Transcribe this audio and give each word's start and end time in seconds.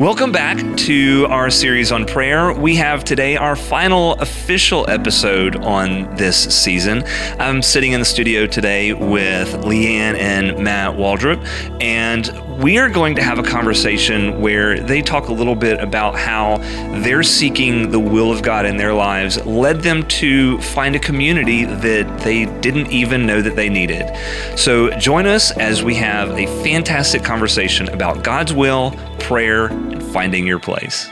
Welcome 0.00 0.32
back 0.32 0.76
to 0.78 1.26
our 1.30 1.50
series 1.50 1.92
on 1.92 2.04
prayer. 2.04 2.52
We 2.52 2.74
have 2.74 3.04
today 3.04 3.36
our 3.36 3.54
final 3.54 4.14
official 4.14 4.90
episode 4.90 5.54
on 5.54 6.16
this 6.16 6.52
season. 6.52 7.04
I'm 7.38 7.62
sitting 7.62 7.92
in 7.92 8.00
the 8.00 8.04
studio 8.04 8.48
today 8.48 8.92
with 8.92 9.48
LeAnn 9.62 10.18
and 10.18 10.58
Matt 10.58 10.96
Waldroup, 10.96 11.46
and 11.80 12.26
we 12.58 12.78
are 12.78 12.88
going 12.88 13.16
to 13.16 13.22
have 13.22 13.38
a 13.38 13.42
conversation 13.42 14.40
where 14.40 14.78
they 14.78 15.02
talk 15.02 15.28
a 15.28 15.32
little 15.32 15.56
bit 15.56 15.80
about 15.80 16.16
how 16.16 16.58
they're 17.02 17.22
seeking 17.22 17.90
the 17.90 17.98
will 17.98 18.32
of 18.32 18.42
God 18.42 18.64
in 18.64 18.76
their 18.76 18.94
lives 18.94 19.44
led 19.44 19.80
them 19.82 20.06
to 20.08 20.60
find 20.60 20.94
a 20.94 20.98
community 20.98 21.64
that 21.64 22.20
they 22.20 22.46
didn't 22.60 22.90
even 22.92 23.26
know 23.26 23.42
that 23.42 23.56
they 23.56 23.68
needed. 23.68 24.16
So 24.56 24.90
join 24.98 25.26
us 25.26 25.56
as 25.58 25.82
we 25.82 25.94
have 25.96 26.30
a 26.30 26.46
fantastic 26.62 27.24
conversation 27.24 27.88
about 27.88 28.22
God's 28.22 28.52
will, 28.52 28.92
prayer, 29.18 29.66
and 29.66 30.02
finding 30.02 30.46
your 30.46 30.60
place. 30.60 31.10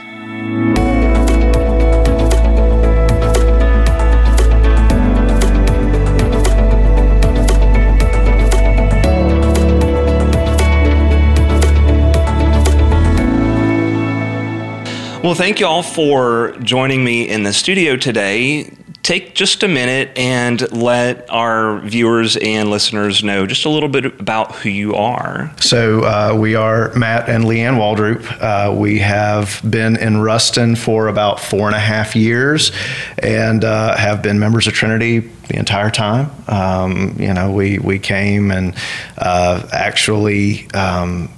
Well, 15.23 15.35
thank 15.35 15.61
you 15.61 15.67
all 15.67 15.83
for 15.83 16.53
joining 16.63 17.01
me 17.01 17.29
in 17.29 17.43
the 17.43 17.53
studio 17.53 17.95
today. 17.95 18.75
Take 19.03 19.35
just 19.35 19.63
a 19.63 19.69
minute 19.69 20.11
and 20.17 20.69
let 20.73 21.29
our 21.29 21.79
viewers 21.79 22.35
and 22.35 22.69
listeners 22.69 23.23
know 23.23 23.47
just 23.47 23.63
a 23.63 23.69
little 23.69 23.87
bit 23.87 24.03
about 24.19 24.53
who 24.55 24.67
you 24.67 24.95
are. 24.95 25.49
So, 25.61 26.03
uh, 26.03 26.37
we 26.37 26.55
are 26.55 26.93
Matt 26.95 27.29
and 27.29 27.45
LeAnn 27.45 27.77
Waldroup. 27.77 28.25
Uh, 28.41 28.75
we 28.75 28.99
have 28.99 29.61
been 29.63 29.95
in 29.95 30.17
Ruston 30.17 30.75
for 30.75 31.07
about 31.07 31.39
four 31.39 31.67
and 31.67 31.75
a 31.77 31.79
half 31.79 32.17
years 32.17 32.73
and 33.17 33.63
uh, 33.63 33.95
have 33.95 34.21
been 34.21 34.39
members 34.39 34.67
of 34.67 34.73
Trinity 34.73 35.19
the 35.19 35.55
entire 35.57 35.89
time. 35.89 36.31
Um, 36.49 37.15
you 37.17 37.33
know, 37.33 37.49
we, 37.49 37.79
we 37.79 37.97
came 37.97 38.51
and 38.51 38.75
uh, 39.17 39.65
actually 39.71 40.69
um, 40.71 41.29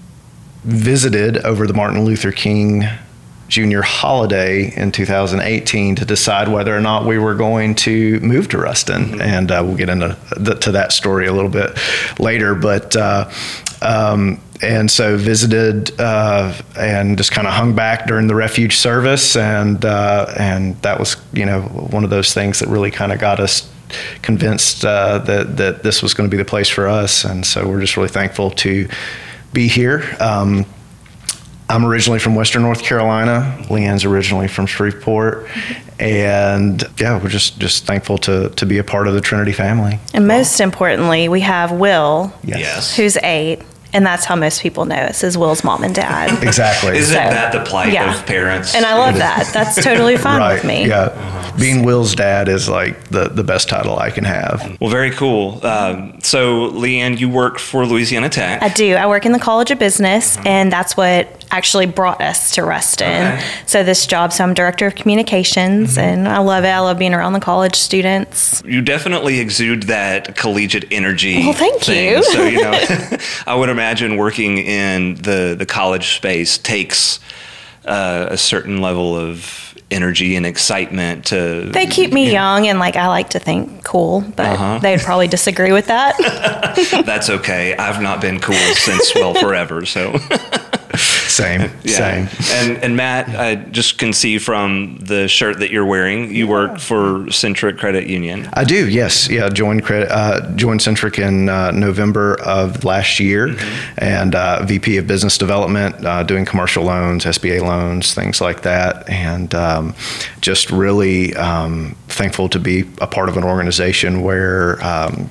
visited 0.63 1.37
over 1.45 1.67
the 1.67 1.73
Martin 1.75 2.03
Luther 2.03 2.31
King 2.31 2.85
junior 3.47 3.81
holiday 3.81 4.73
in 4.75 4.91
2018 4.91 5.95
to 5.95 6.05
decide 6.05 6.47
whether 6.47 6.75
or 6.75 6.81
not 6.81 7.05
we 7.05 7.17
were 7.17 7.35
going 7.35 7.75
to 7.75 8.19
move 8.21 8.49
to 8.49 8.57
Ruston. 8.57 9.05
Mm-hmm. 9.05 9.21
And 9.21 9.51
uh, 9.51 9.61
we'll 9.65 9.77
get 9.77 9.89
into 9.89 10.17
the, 10.37 10.55
to 10.55 10.71
that 10.71 10.91
story 10.91 11.27
a 11.27 11.33
little 11.33 11.49
bit 11.49 11.77
later. 12.19 12.55
But 12.55 12.95
uh, 12.95 13.29
um, 13.81 14.41
and 14.61 14.89
so 14.89 15.17
visited 15.17 15.99
uh, 15.99 16.53
and 16.77 17.17
just 17.17 17.31
kind 17.31 17.47
of 17.47 17.53
hung 17.53 17.75
back 17.75 18.07
during 18.07 18.27
the 18.27 18.35
refuge 18.35 18.77
service, 18.77 19.35
and 19.35 19.83
uh, 19.83 20.33
and 20.37 20.81
that 20.81 20.99
was 20.99 21.17
you 21.33 21.45
know 21.45 21.61
one 21.61 22.03
of 22.03 22.09
those 22.09 22.33
things 22.33 22.59
that 22.59 22.69
really 22.69 22.91
kind 22.91 23.11
of 23.11 23.19
got 23.19 23.39
us 23.39 23.69
convinced 24.21 24.85
uh, 24.85 25.19
that 25.19 25.57
that 25.57 25.83
this 25.83 26.01
was 26.01 26.13
going 26.13 26.29
to 26.29 26.35
be 26.35 26.41
the 26.41 26.47
place 26.47 26.69
for 26.69 26.87
us, 26.87 27.23
and 27.25 27.45
so 27.45 27.67
we're 27.67 27.81
just 27.81 27.97
really 27.97 28.09
thankful 28.09 28.51
to 28.51 28.87
be 29.53 29.67
here. 29.67 30.15
Um, 30.19 30.65
I'm 31.69 31.85
originally 31.85 32.19
from 32.19 32.35
Western 32.35 32.61
North 32.61 32.83
Carolina. 32.83 33.57
LeAnn's 33.69 34.05
originally 34.05 34.47
from 34.47 34.65
Shreveport, 34.67 35.47
and 35.99 36.83
yeah, 36.99 37.21
we're 37.21 37.29
just 37.29 37.59
just 37.59 37.85
thankful 37.85 38.17
to 38.19 38.49
to 38.49 38.65
be 38.65 38.77
a 38.77 38.83
part 38.83 39.07
of 39.07 39.13
the 39.13 39.21
Trinity 39.21 39.51
family. 39.51 39.99
And 40.13 40.27
most 40.27 40.59
importantly, 40.59 41.27
we 41.29 41.41
have 41.41 41.71
Will, 41.71 42.33
Yes. 42.43 42.95
who's 42.95 43.17
eight, 43.17 43.61
and 43.93 44.05
that's 44.05 44.25
how 44.25 44.35
most 44.35 44.61
people 44.61 44.85
know 44.85 44.95
us 44.95 45.23
is 45.23 45.37
Will's 45.37 45.63
mom 45.63 45.83
and 45.83 45.95
dad. 45.95 46.43
Exactly. 46.43 46.97
Isn't 46.97 47.13
So, 47.15 47.19
that 47.19 47.51
the 47.51 47.61
plight 47.61 47.93
yeah. 47.93 48.13
of 48.19 48.25
parents? 48.27 48.75
And 48.75 48.85
I 48.85 48.97
love 48.97 49.15
that. 49.15 49.49
That's 49.53 49.81
totally 49.83 50.17
fine 50.27 50.39
right. 50.39 50.53
with 50.55 50.65
me. 50.65 50.85
Yeah. 50.87 51.53
Being 51.57 51.83
Will's 51.85 52.13
dad 52.15 52.49
is 52.49 52.67
like 52.67 53.07
the 53.07 53.29
the 53.29 53.43
best 53.43 53.69
title 53.69 53.97
I 53.97 54.11
can 54.11 54.25
have. 54.25 54.77
Well, 54.81 54.89
very 54.89 55.11
cool. 55.11 55.65
Um, 55.65 56.19
so, 56.21 56.69
LeAnn, 56.71 57.17
you 57.17 57.29
work 57.29 57.57
for 57.59 57.85
Louisiana 57.85 58.29
Tech. 58.29 58.61
I 58.61 58.67
do. 58.69 58.95
I 58.95 59.07
work 59.07 59.25
in 59.25 59.31
the 59.31 59.39
College 59.39 59.71
of 59.71 59.79
Business, 59.79 60.37
and 60.45 60.69
that's 60.71 60.97
what 60.97 61.44
actually 61.57 61.85
brought 61.85 62.21
us 62.21 62.51
to 62.55 62.63
Ruston. 62.63 63.07
Okay. 63.07 63.45
So 63.65 63.83
this 63.83 64.05
job, 64.05 64.33
so 64.33 64.43
I'm 64.43 64.53
director 64.53 64.87
of 64.87 64.95
communications, 64.95 65.97
and 65.97 66.27
I 66.27 66.39
love 66.39 66.63
it. 66.63 66.69
I 66.69 66.79
love 66.79 66.99
being 66.99 67.13
around 67.13 67.33
the 67.33 67.39
college 67.39 67.75
students. 67.75 68.61
you 68.65 68.81
definitely 68.81 69.39
exude 69.39 69.83
that 69.83 70.35
collegiate 70.35 70.85
energy. 70.91 71.37
Well, 71.39 71.53
thank 71.53 71.81
thing. 71.81 72.09
you. 72.17 72.23
So 72.23 72.43
you 72.45 72.61
know, 72.61 72.71
I 73.47 73.55
would 73.55 73.69
imagine 73.69 74.17
working 74.17 74.57
in 74.57 75.15
the 75.15 75.55
the 75.57 75.65
college 75.65 76.15
space 76.15 76.57
takes 76.57 77.19
uh, 77.85 78.27
a 78.31 78.37
certain 78.37 78.81
level 78.81 79.15
of 79.15 79.61
energy 79.91 80.35
and 80.35 80.45
excitement 80.47 81.25
to. 81.27 81.69
They 81.71 81.85
keep 81.85 82.11
me 82.11 82.31
young 82.31 82.67
and 82.67 82.79
like 82.79 82.95
I 82.95 83.07
like 83.07 83.29
to 83.31 83.39
think 83.39 83.83
cool, 83.83 84.21
but 84.35 84.45
Uh-huh. 84.53 84.79
they'd 84.79 84.99
probably 84.99 85.27
disagree 85.27 85.71
with 85.71 85.85
that. 85.87 86.15
That's 87.05 87.29
okay. 87.29 87.75
I've 87.77 88.01
not 88.01 88.19
been 88.19 88.39
cool 88.39 88.55
since 88.73 89.13
well 89.15 89.35
forever. 89.35 89.85
So. 89.85 90.17
Same. 91.35 91.69
Same. 91.85 92.29
And 92.51 92.77
and 92.83 92.95
Matt, 92.95 93.29
I 93.29 93.55
just 93.55 93.97
can 93.97 94.13
see 94.13 94.37
from 94.37 94.97
the 95.01 95.27
shirt 95.27 95.59
that 95.59 95.71
you're 95.71 95.85
wearing, 95.85 96.33
you 96.33 96.47
work 96.47 96.79
for 96.79 97.29
Centric 97.31 97.77
Credit 97.77 98.07
Union. 98.07 98.49
I 98.53 98.63
do, 98.63 98.87
yes, 98.89 99.29
yeah. 99.29 99.49
Joined 99.49 99.83
credit, 99.83 100.09
uh, 100.11 100.49
joined 100.55 100.81
Centric 100.81 101.19
in 101.19 101.49
uh, 101.49 101.71
November 101.71 102.39
of 102.41 102.83
last 102.83 103.19
year, 103.19 103.55
and 103.97 104.33
uh, 104.33 104.63
VP 104.65 104.97
of 104.97 105.07
Business 105.07 105.37
Development, 105.37 106.05
uh, 106.05 106.23
doing 106.23 106.45
commercial 106.45 106.85
loans, 106.85 107.25
SBA 107.25 107.61
loans, 107.61 108.13
things 108.13 108.39
like 108.39 108.61
that, 108.61 109.07
and 109.09 109.53
um, 109.53 109.93
just 110.41 110.71
really 110.71 111.35
um, 111.35 111.95
thankful 112.07 112.47
to 112.49 112.59
be 112.59 112.81
a 113.01 113.07
part 113.07 113.29
of 113.29 113.37
an 113.37 113.43
organization 113.43 114.21
where. 114.21 114.81
Um, 114.83 115.29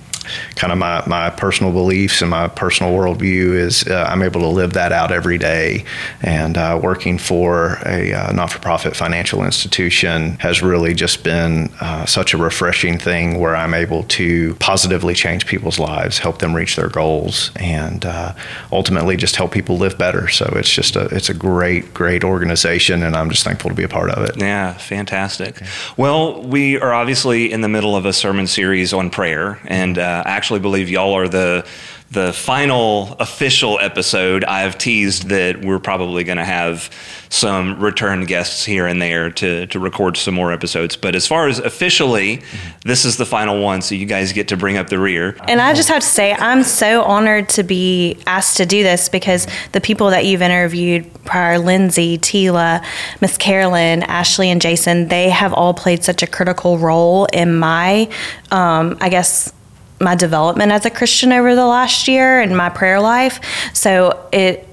kind 0.56 0.72
of 0.72 0.78
my, 0.78 1.02
my 1.06 1.30
personal 1.30 1.72
beliefs 1.72 2.20
and 2.22 2.30
my 2.30 2.48
personal 2.48 2.92
worldview 2.92 3.54
is 3.54 3.86
uh, 3.86 4.06
I'm 4.08 4.22
able 4.22 4.40
to 4.42 4.48
live 4.48 4.72
that 4.74 4.92
out 4.92 5.12
every 5.12 5.38
day. 5.38 5.84
And 6.22 6.56
uh, 6.56 6.80
working 6.82 7.18
for 7.18 7.78
a 7.86 8.12
uh, 8.12 8.32
not 8.32 8.50
for 8.50 8.58
profit 8.58 8.96
financial 8.96 9.44
institution 9.44 10.38
has 10.38 10.62
really 10.62 10.94
just 10.94 11.24
been 11.24 11.70
uh, 11.80 12.06
such 12.06 12.34
a 12.34 12.38
refreshing 12.38 12.98
thing 12.98 13.38
where 13.38 13.56
I'm 13.56 13.74
able 13.74 14.04
to 14.04 14.54
positively 14.56 15.14
change 15.14 15.46
people's 15.46 15.78
lives, 15.78 16.18
help 16.18 16.38
them 16.38 16.54
reach 16.54 16.76
their 16.76 16.88
goals, 16.88 17.50
and 17.56 18.04
uh, 18.04 18.34
ultimately 18.72 19.16
just 19.16 19.36
help 19.36 19.52
people 19.52 19.76
live 19.76 19.98
better. 19.98 20.28
So 20.28 20.46
it's 20.56 20.70
just 20.70 20.96
a, 20.96 21.06
it's 21.06 21.28
a 21.28 21.34
great, 21.34 21.94
great 21.94 22.24
organization, 22.24 23.02
and 23.02 23.16
I'm 23.16 23.30
just 23.30 23.44
thankful 23.44 23.70
to 23.70 23.76
be 23.76 23.82
a 23.82 23.88
part 23.88 24.10
of 24.10 24.24
it. 24.24 24.36
Yeah, 24.36 24.74
fantastic. 24.74 25.60
Well, 25.96 26.42
we 26.42 26.78
are 26.78 26.92
obviously 26.94 27.52
in 27.52 27.60
the 27.60 27.68
middle 27.68 27.96
of 27.96 28.06
a 28.06 28.12
sermon 28.12 28.46
series 28.46 28.92
on 28.92 29.10
prayer, 29.10 29.58
and 29.66 29.98
uh, 30.14 30.22
I 30.25 30.30
actually 30.30 30.60
believe 30.60 30.88
y'all 30.88 31.14
are 31.14 31.28
the 31.28 31.66
the 32.10 32.32
final 32.32 33.16
official 33.19 33.78
episode. 33.80 34.44
I've 34.44 34.78
teased 34.78 35.30
that 35.30 35.64
we're 35.64 35.80
probably 35.80 36.22
going 36.22 36.38
to 36.38 36.44
have 36.44 36.88
some 37.28 37.80
return 37.80 38.24
guests 38.24 38.64
here 38.64 38.86
and 38.86 39.03
there 39.03 39.30
to 39.30 39.66
to 39.66 39.78
record 39.80 40.16
some 40.16 40.34
more 40.34 40.53
episodes. 40.53 40.97
But 40.97 41.16
as 41.16 41.26
far 41.26 41.48
as 41.48 41.58
officially, 41.58 42.42
this 42.84 43.04
is 43.04 43.16
the 43.16 43.26
final 43.26 43.60
one, 43.60 43.82
so 43.82 43.97
you 43.97 44.06
guys 44.06 44.32
get 44.32 44.48
to 44.48 44.56
bring 44.56 44.76
up 44.76 44.88
the 44.88 44.98
rear. 44.98 45.36
And 45.48 45.60
I 45.60 45.74
just 45.74 45.88
have 45.88 46.03
to 46.03 46.06
say, 46.06 46.32
I'm 46.34 46.62
so 46.62 47.03
honored 47.03 47.48
to 47.50 47.64
be 47.64 48.16
asked 48.26 48.58
to 48.58 48.66
do 48.66 48.84
this 48.84 49.08
because 49.08 49.48
the 49.72 49.80
people 49.80 50.10
that 50.10 50.24
you've 50.24 50.42
interviewed 50.42 51.12
prior, 51.24 51.58
Lindsay, 51.58 52.19
Tila, 52.19 52.84
Miss 53.20 53.36
Carolyn, 53.36 54.04
Ashley, 54.04 54.50
and 54.50 54.60
Jason, 54.60 55.08
they 55.08 55.30
have 55.30 55.53
all 55.53 55.74
played 55.74 56.04
such 56.04 56.22
a 56.22 56.28
critical 56.28 56.78
role 56.78 57.24
in 57.32 57.56
my, 57.56 58.08
um, 58.53 58.97
I 59.00 59.08
guess, 59.08 59.53
my 60.00 60.15
development 60.15 60.72
as 60.72 60.84
a 60.84 60.91
Christian 60.91 61.32
over 61.32 61.55
the 61.55 61.66
last 61.66 62.09
year 62.09 62.41
and 62.41 62.56
my 62.56 62.69
prayer 62.69 63.00
life. 63.00 63.41
So 63.72 64.28
it 64.32 64.69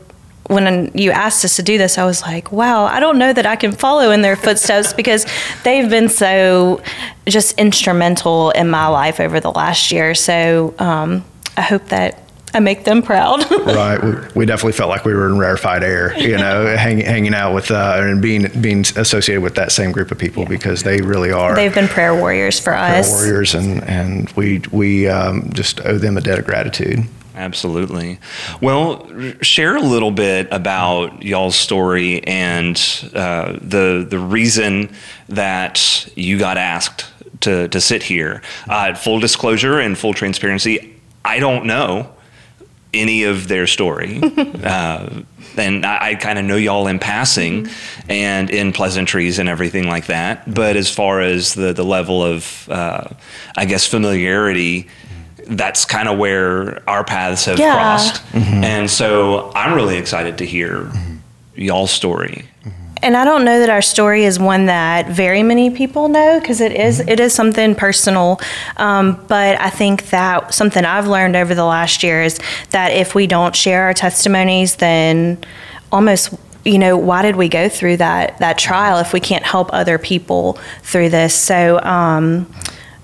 when 0.47 0.91
you 0.93 1.11
asked 1.11 1.45
us 1.45 1.55
to 1.55 1.63
do 1.63 1.77
this, 1.77 1.97
I 1.97 2.03
was 2.03 2.21
like, 2.23 2.51
wow, 2.51 2.83
I 2.83 2.99
don't 2.99 3.17
know 3.17 3.31
that 3.31 3.45
I 3.45 3.55
can 3.55 3.71
follow 3.71 4.11
in 4.11 4.21
their 4.21 4.35
footsteps 4.35 4.91
because 5.01 5.25
they've 5.63 5.89
been 5.89 6.09
so 6.09 6.81
just 7.25 7.57
instrumental 7.57 8.51
in 8.51 8.69
my 8.69 8.87
life 8.87 9.19
over 9.21 9.39
the 9.39 9.51
last 9.51 9.91
year. 9.93 10.13
So 10.13 10.73
um, 10.77 11.23
I 11.55 11.61
hope 11.61 11.85
that 11.87 12.20
I 12.53 12.59
make 12.59 12.83
them 12.83 13.01
proud. 13.01 13.49
right. 13.65 14.03
We, 14.03 14.11
we 14.35 14.45
definitely 14.45 14.73
felt 14.73 14.89
like 14.89 15.05
we 15.05 15.13
were 15.13 15.27
in 15.27 15.37
rarefied 15.37 15.83
air, 15.83 16.17
you 16.17 16.37
know, 16.37 16.75
hanging 16.75 17.05
hanging 17.05 17.33
out 17.33 17.53
with 17.53 17.71
uh, 17.71 17.97
and 17.99 18.21
being 18.21 18.47
being 18.61 18.81
associated 18.95 19.41
with 19.41 19.55
that 19.55 19.71
same 19.71 19.91
group 19.91 20.11
of 20.11 20.17
people 20.17 20.45
because 20.45 20.83
they 20.83 21.01
really 21.01 21.31
are 21.31 21.55
They've 21.55 21.73
been 21.73 21.87
prayer 21.87 22.13
warriors 22.13 22.59
for 22.59 22.73
prayer 22.73 22.99
us. 22.99 23.11
warriors, 23.11 23.55
and 23.55 23.83
and 23.83 24.29
we 24.31 24.61
we 24.71 25.07
um, 25.07 25.51
just 25.53 25.79
owe 25.85 25.97
them 25.97 26.17
a 26.17 26.21
debt 26.21 26.39
of 26.39 26.45
gratitude. 26.45 27.05
Absolutely. 27.33 28.19
Well, 28.59 29.07
share 29.41 29.77
a 29.77 29.81
little 29.81 30.11
bit 30.11 30.49
about 30.51 31.23
y'all's 31.23 31.55
story 31.55 32.21
and 32.25 32.77
uh, 33.13 33.57
the 33.61 34.05
the 34.07 34.19
reason 34.19 34.93
that 35.29 36.09
you 36.15 36.37
got 36.37 36.57
asked 36.57 37.05
to 37.41 37.69
to 37.69 37.79
sit 37.79 38.03
here. 38.03 38.41
Uh, 38.67 38.93
full 38.93 39.19
disclosure 39.19 39.79
and 39.79 39.97
full 39.97 40.13
transparency, 40.13 40.99
I 41.23 41.39
don't 41.39 41.65
know 41.65 42.11
any 42.93 43.23
of 43.23 43.47
their 43.47 43.67
story. 43.67 44.19
uh, 44.63 45.21
and 45.57 45.85
I, 45.85 46.09
I 46.09 46.15
kind 46.15 46.37
of 46.39 46.45
know 46.45 46.55
y'all 46.55 46.87
in 46.87 46.99
passing 46.99 47.67
and 48.09 48.49
in 48.49 48.71
pleasantries 48.73 49.39
and 49.39 49.47
everything 49.49 49.87
like 49.87 50.05
that. 50.07 50.51
But 50.53 50.75
as 50.75 50.89
far 50.93 51.21
as 51.21 51.53
the, 51.53 51.73
the 51.73 51.83
level 51.83 52.23
of, 52.23 52.67
uh, 52.69 53.05
I 53.57 53.65
guess, 53.65 53.85
familiarity, 53.87 54.87
that's 55.47 55.85
kind 55.85 56.07
of 56.07 56.17
where 56.17 56.87
our 56.89 57.03
paths 57.03 57.45
have 57.45 57.59
Yeah. 57.59 57.73
crossed. 57.73 58.21
And 58.33 58.89
so 58.89 59.51
I'm 59.55 59.73
really 59.73 59.97
excited 59.97 60.37
to 60.39 60.45
hear 60.45 60.89
y'all's 61.55 61.91
story. 61.91 62.45
And 63.03 63.17
I 63.17 63.25
don't 63.25 63.43
know 63.43 63.59
that 63.59 63.69
our 63.69 63.81
story 63.81 64.25
is 64.25 64.39
one 64.39 64.67
that 64.67 65.07
very 65.07 65.41
many 65.41 65.71
people 65.71 66.07
know 66.07 66.39
because 66.39 66.61
it 66.61 66.71
is 66.71 66.99
it 66.99 67.19
is 67.19 67.33
something 67.33 67.73
personal. 67.73 68.39
Um, 68.77 69.23
but 69.27 69.59
I 69.59 69.69
think 69.69 70.09
that 70.09 70.53
something 70.53 70.85
I've 70.85 71.07
learned 71.07 71.35
over 71.35 71.55
the 71.55 71.65
last 71.65 72.03
year 72.03 72.21
is 72.21 72.39
that 72.69 72.91
if 72.91 73.15
we 73.15 73.25
don't 73.25 73.55
share 73.55 73.83
our 73.83 73.93
testimonies, 73.93 74.75
then 74.75 75.43
almost 75.91 76.33
you 76.63 76.77
know 76.77 76.95
why 76.95 77.23
did 77.23 77.35
we 77.35 77.49
go 77.49 77.67
through 77.69 77.97
that 77.97 78.37
that 78.37 78.59
trial 78.59 78.99
if 78.99 79.13
we 79.13 79.19
can't 79.19 79.43
help 79.43 79.73
other 79.73 79.97
people 79.97 80.59
through 80.83 81.09
this? 81.09 81.33
So. 81.33 81.79
Um, 81.81 82.51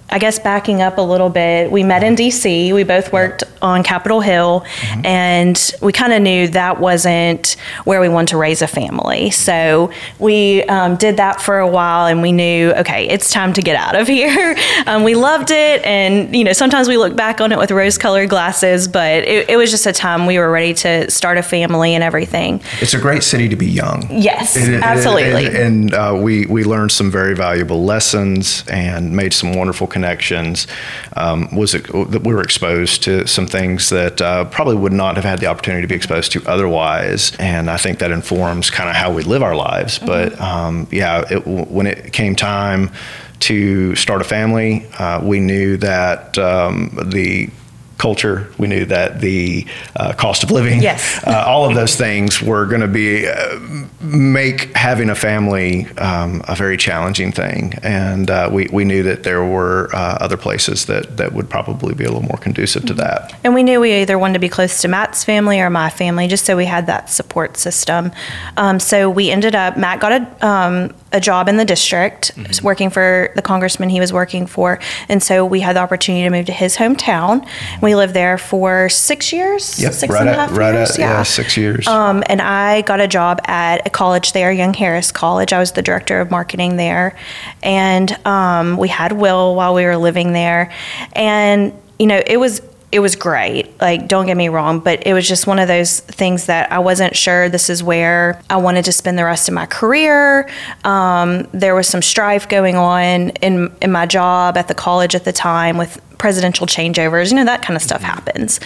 I 0.09 0.19
guess 0.19 0.39
backing 0.39 0.81
up 0.81 0.97
a 0.97 1.01
little 1.01 1.29
bit, 1.29 1.69
we 1.69 1.83
met 1.83 2.01
in 2.01 2.15
DC. 2.15 2.73
We 2.73 2.83
both 2.83 3.11
worked 3.11 3.43
on 3.61 3.83
Capitol 3.83 4.21
Hill, 4.21 4.65
and 5.03 5.73
we 5.81 5.91
kind 5.91 6.13
of 6.13 6.21
knew 6.21 6.47
that 6.49 6.79
wasn't 6.79 7.57
where 7.83 7.99
we 7.99 8.07
wanted 8.07 8.29
to 8.29 8.37
raise 8.37 8.61
a 8.61 8.67
family. 8.67 9.31
So 9.31 9.91
we 10.19 10.63
um, 10.63 10.95
did 10.95 11.17
that 11.17 11.41
for 11.41 11.59
a 11.59 11.67
while, 11.67 12.07
and 12.07 12.21
we 12.21 12.31
knew, 12.31 12.71
okay, 12.73 13.07
it's 13.09 13.31
time 13.31 13.51
to 13.53 13.61
get 13.61 13.75
out 13.75 13.95
of 13.95 14.07
here. 14.17 14.55
um, 14.85 15.03
we 15.03 15.13
loved 15.15 15.51
it, 15.51 15.83
and 15.85 16.33
you 16.33 16.43
know, 16.45 16.53
sometimes 16.53 16.87
we 16.87 16.95
look 16.97 17.15
back 17.15 17.41
on 17.41 17.51
it 17.51 17.57
with 17.57 17.71
rose-colored 17.71 18.29
glasses, 18.29 18.87
but 18.87 19.23
it, 19.25 19.49
it 19.49 19.57
was 19.57 19.71
just 19.71 19.85
a 19.87 19.93
time 19.93 20.25
we 20.25 20.37
were 20.39 20.49
ready 20.51 20.73
to 20.75 21.11
start 21.11 21.37
a 21.37 21.43
family 21.43 21.95
and 21.95 22.03
everything. 22.03 22.61
It's 22.79 22.93
a 22.93 22.99
great 22.99 23.23
city 23.23 23.49
to 23.49 23.55
be 23.57 23.67
young. 23.67 24.07
Yes, 24.09 24.55
It- 24.55 24.75
it- 24.75 24.83
absolutely. 24.83 25.47
And, 25.47 25.55
and, 25.57 25.93
uh, 25.93 26.17
we, 26.17 26.45
we 26.45 26.63
learned 26.63 26.91
some 26.93 27.11
very 27.11 27.35
valuable 27.35 27.83
lessons 27.83 28.63
and 28.69 29.11
made 29.13 29.33
some 29.33 29.53
wonderful 29.53 29.87
connections. 29.97 30.67
Um, 31.15 31.37
was 31.55 31.71
that 31.71 32.21
we 32.23 32.33
were 32.35 32.43
exposed 32.43 33.03
to 33.03 33.25
some 33.25 33.47
things 33.47 33.89
that 33.89 34.21
uh, 34.21 34.45
probably 34.45 34.75
would 34.83 34.93
not 34.93 35.15
have 35.15 35.25
had 35.25 35.39
the 35.39 35.47
opportunity 35.47 35.81
to 35.81 35.87
be 35.87 35.95
exposed 35.95 36.31
to 36.33 36.39
otherwise. 36.45 37.35
And 37.39 37.69
I 37.69 37.77
think 37.77 37.99
that 37.99 38.11
informs 38.11 38.69
kind 38.69 38.89
of 38.89 38.95
how 38.95 39.09
we 39.11 39.23
live 39.23 39.41
our 39.41 39.55
lives. 39.55 39.97
But 39.99 40.39
um, 40.39 40.87
yeah, 40.91 41.23
it, 41.29 41.47
when 41.47 41.87
it 41.87 42.13
came 42.13 42.35
time 42.35 42.91
to 43.39 43.95
start 43.95 44.21
a 44.21 44.23
family, 44.23 44.85
uh, 44.99 45.19
we 45.23 45.39
knew 45.39 45.77
that 45.77 46.37
um, 46.37 46.97
the 47.05 47.49
culture. 47.97 48.47
We 48.57 48.67
knew 48.67 48.85
that 48.85 49.21
the 49.21 49.65
uh, 49.95 50.13
cost 50.13 50.43
of 50.43 50.51
living, 50.51 50.81
Yes. 50.81 51.21
uh, 51.25 51.43
all 51.47 51.67
of 51.67 51.75
those 51.75 51.95
things 51.95 52.41
were 52.41 52.65
going 52.65 52.81
to 52.81 52.87
be 52.87 53.27
uh, 53.27 53.59
make 54.01 54.75
having 54.75 55.09
a 55.09 55.15
family 55.15 55.87
um, 55.97 56.41
a 56.47 56.55
very 56.55 56.77
challenging 56.77 57.31
thing, 57.31 57.73
and 57.83 58.29
uh, 58.29 58.49
we 58.51 58.67
we 58.71 58.85
knew 58.85 59.03
that 59.03 59.23
there 59.23 59.43
were 59.43 59.89
uh, 59.93 60.17
other 60.19 60.37
places 60.37 60.85
that 60.85 61.17
that 61.17 61.33
would 61.33 61.49
probably 61.49 61.93
be 61.93 62.03
a 62.03 62.07
little 62.07 62.23
more 62.23 62.37
conducive 62.37 62.85
to 62.85 62.93
that. 62.93 63.33
And 63.43 63.53
we 63.53 63.63
knew 63.63 63.79
we 63.79 63.93
either 64.01 64.17
wanted 64.19 64.33
to 64.33 64.39
be 64.39 64.49
close 64.49 64.81
to 64.81 64.87
Matt's 64.87 65.23
family 65.23 65.59
or 65.59 65.69
my 65.69 65.89
family, 65.89 66.27
just 66.27 66.45
so 66.45 66.55
we 66.55 66.65
had 66.65 66.85
that 66.87 67.09
support 67.09 67.57
system. 67.57 68.11
Um, 68.57 68.79
so 68.79 69.09
we 69.09 69.31
ended 69.31 69.55
up, 69.55 69.77
Matt 69.77 69.99
got 69.99 70.11
a, 70.11 70.47
um, 70.47 70.93
a 71.11 71.19
job 71.19 71.47
in 71.47 71.57
the 71.57 71.65
district, 71.65 72.31
working 72.61 72.89
for 72.89 73.31
the 73.35 73.41
congressman 73.41 73.89
he 73.89 73.99
was 73.99 74.11
working 74.13 74.45
for. 74.47 74.79
And 75.09 75.21
so 75.23 75.45
we 75.45 75.61
had 75.61 75.75
the 75.75 75.79
opportunity 75.81 76.23
to 76.23 76.29
move 76.29 76.45
to 76.47 76.51
his 76.53 76.75
hometown. 76.77 77.47
We 77.87 77.95
lived 77.95 78.13
there 78.13 78.37
for 78.37 78.89
six 78.89 79.31
years, 79.31 79.63
six 79.63 80.11
right 80.11 80.19
and 80.19 80.29
a 80.29 80.33
at 80.33 80.49
half 80.49 80.57
right 80.57 80.73
years. 80.73 80.91
at 80.91 80.99
yeah. 80.99 81.23
six 81.23 81.55
years. 81.55 81.87
Um, 81.87 82.21
and 82.25 82.41
I 82.41 82.81
got 82.81 82.99
a 82.99 83.07
job 83.07 83.39
at 83.45 83.87
a 83.87 83.89
college 83.89 84.33
there, 84.33 84.51
Young 84.51 84.73
Harris 84.73 85.09
College. 85.09 85.53
I 85.53 85.59
was 85.59 85.71
the 85.71 85.81
director 85.81 86.19
of 86.19 86.29
marketing 86.29 86.75
there. 86.75 87.15
And 87.63 88.11
um, 88.27 88.75
we 88.75 88.89
had 88.89 89.13
Will 89.13 89.55
while 89.55 89.73
we 89.73 89.85
were 89.85 89.95
living 89.95 90.33
there. 90.33 90.69
And, 91.13 91.71
you 91.97 92.07
know, 92.07 92.21
it 92.27 92.35
was. 92.35 92.61
It 92.89 93.01
was 93.01 93.17
great. 93.17 93.79
Like, 93.81 94.07
don't 94.07 94.27
get 94.27 94.37
me 94.37 94.47
wrong, 94.47 94.79
but 94.79 95.05
it 95.05 95.13
was 95.13 95.27
just 95.27 95.45
one 95.45 95.59
of 95.59 95.67
those 95.67 95.99
things 95.99 96.45
that 96.45 96.71
I 96.71 96.79
wasn't 96.79 97.17
sure 97.17 97.49
this 97.49 97.69
is 97.69 97.83
where 97.83 98.41
I 98.49 98.57
wanted 98.57 98.85
to 98.85 98.93
spend 98.93 99.17
the 99.17 99.25
rest 99.25 99.49
of 99.49 99.53
my 99.53 99.65
career. 99.65 100.49
Um, 100.85 101.47
there 101.51 101.75
was 101.75 101.87
some 101.87 102.01
strife 102.01 102.47
going 102.47 102.77
on 102.77 103.31
in 103.41 103.75
in 103.81 103.91
my 103.91 104.05
job 104.05 104.55
at 104.55 104.69
the 104.69 104.73
college 104.73 105.15
at 105.15 105.25
the 105.25 105.33
time 105.33 105.77
with 105.77 106.01
presidential 106.17 106.65
changeovers. 106.65 107.29
You 107.29 107.35
know, 107.35 107.45
that 107.45 107.61
kind 107.61 107.75
of 107.75 107.81
stuff 107.81 108.01
happens. 108.01 108.61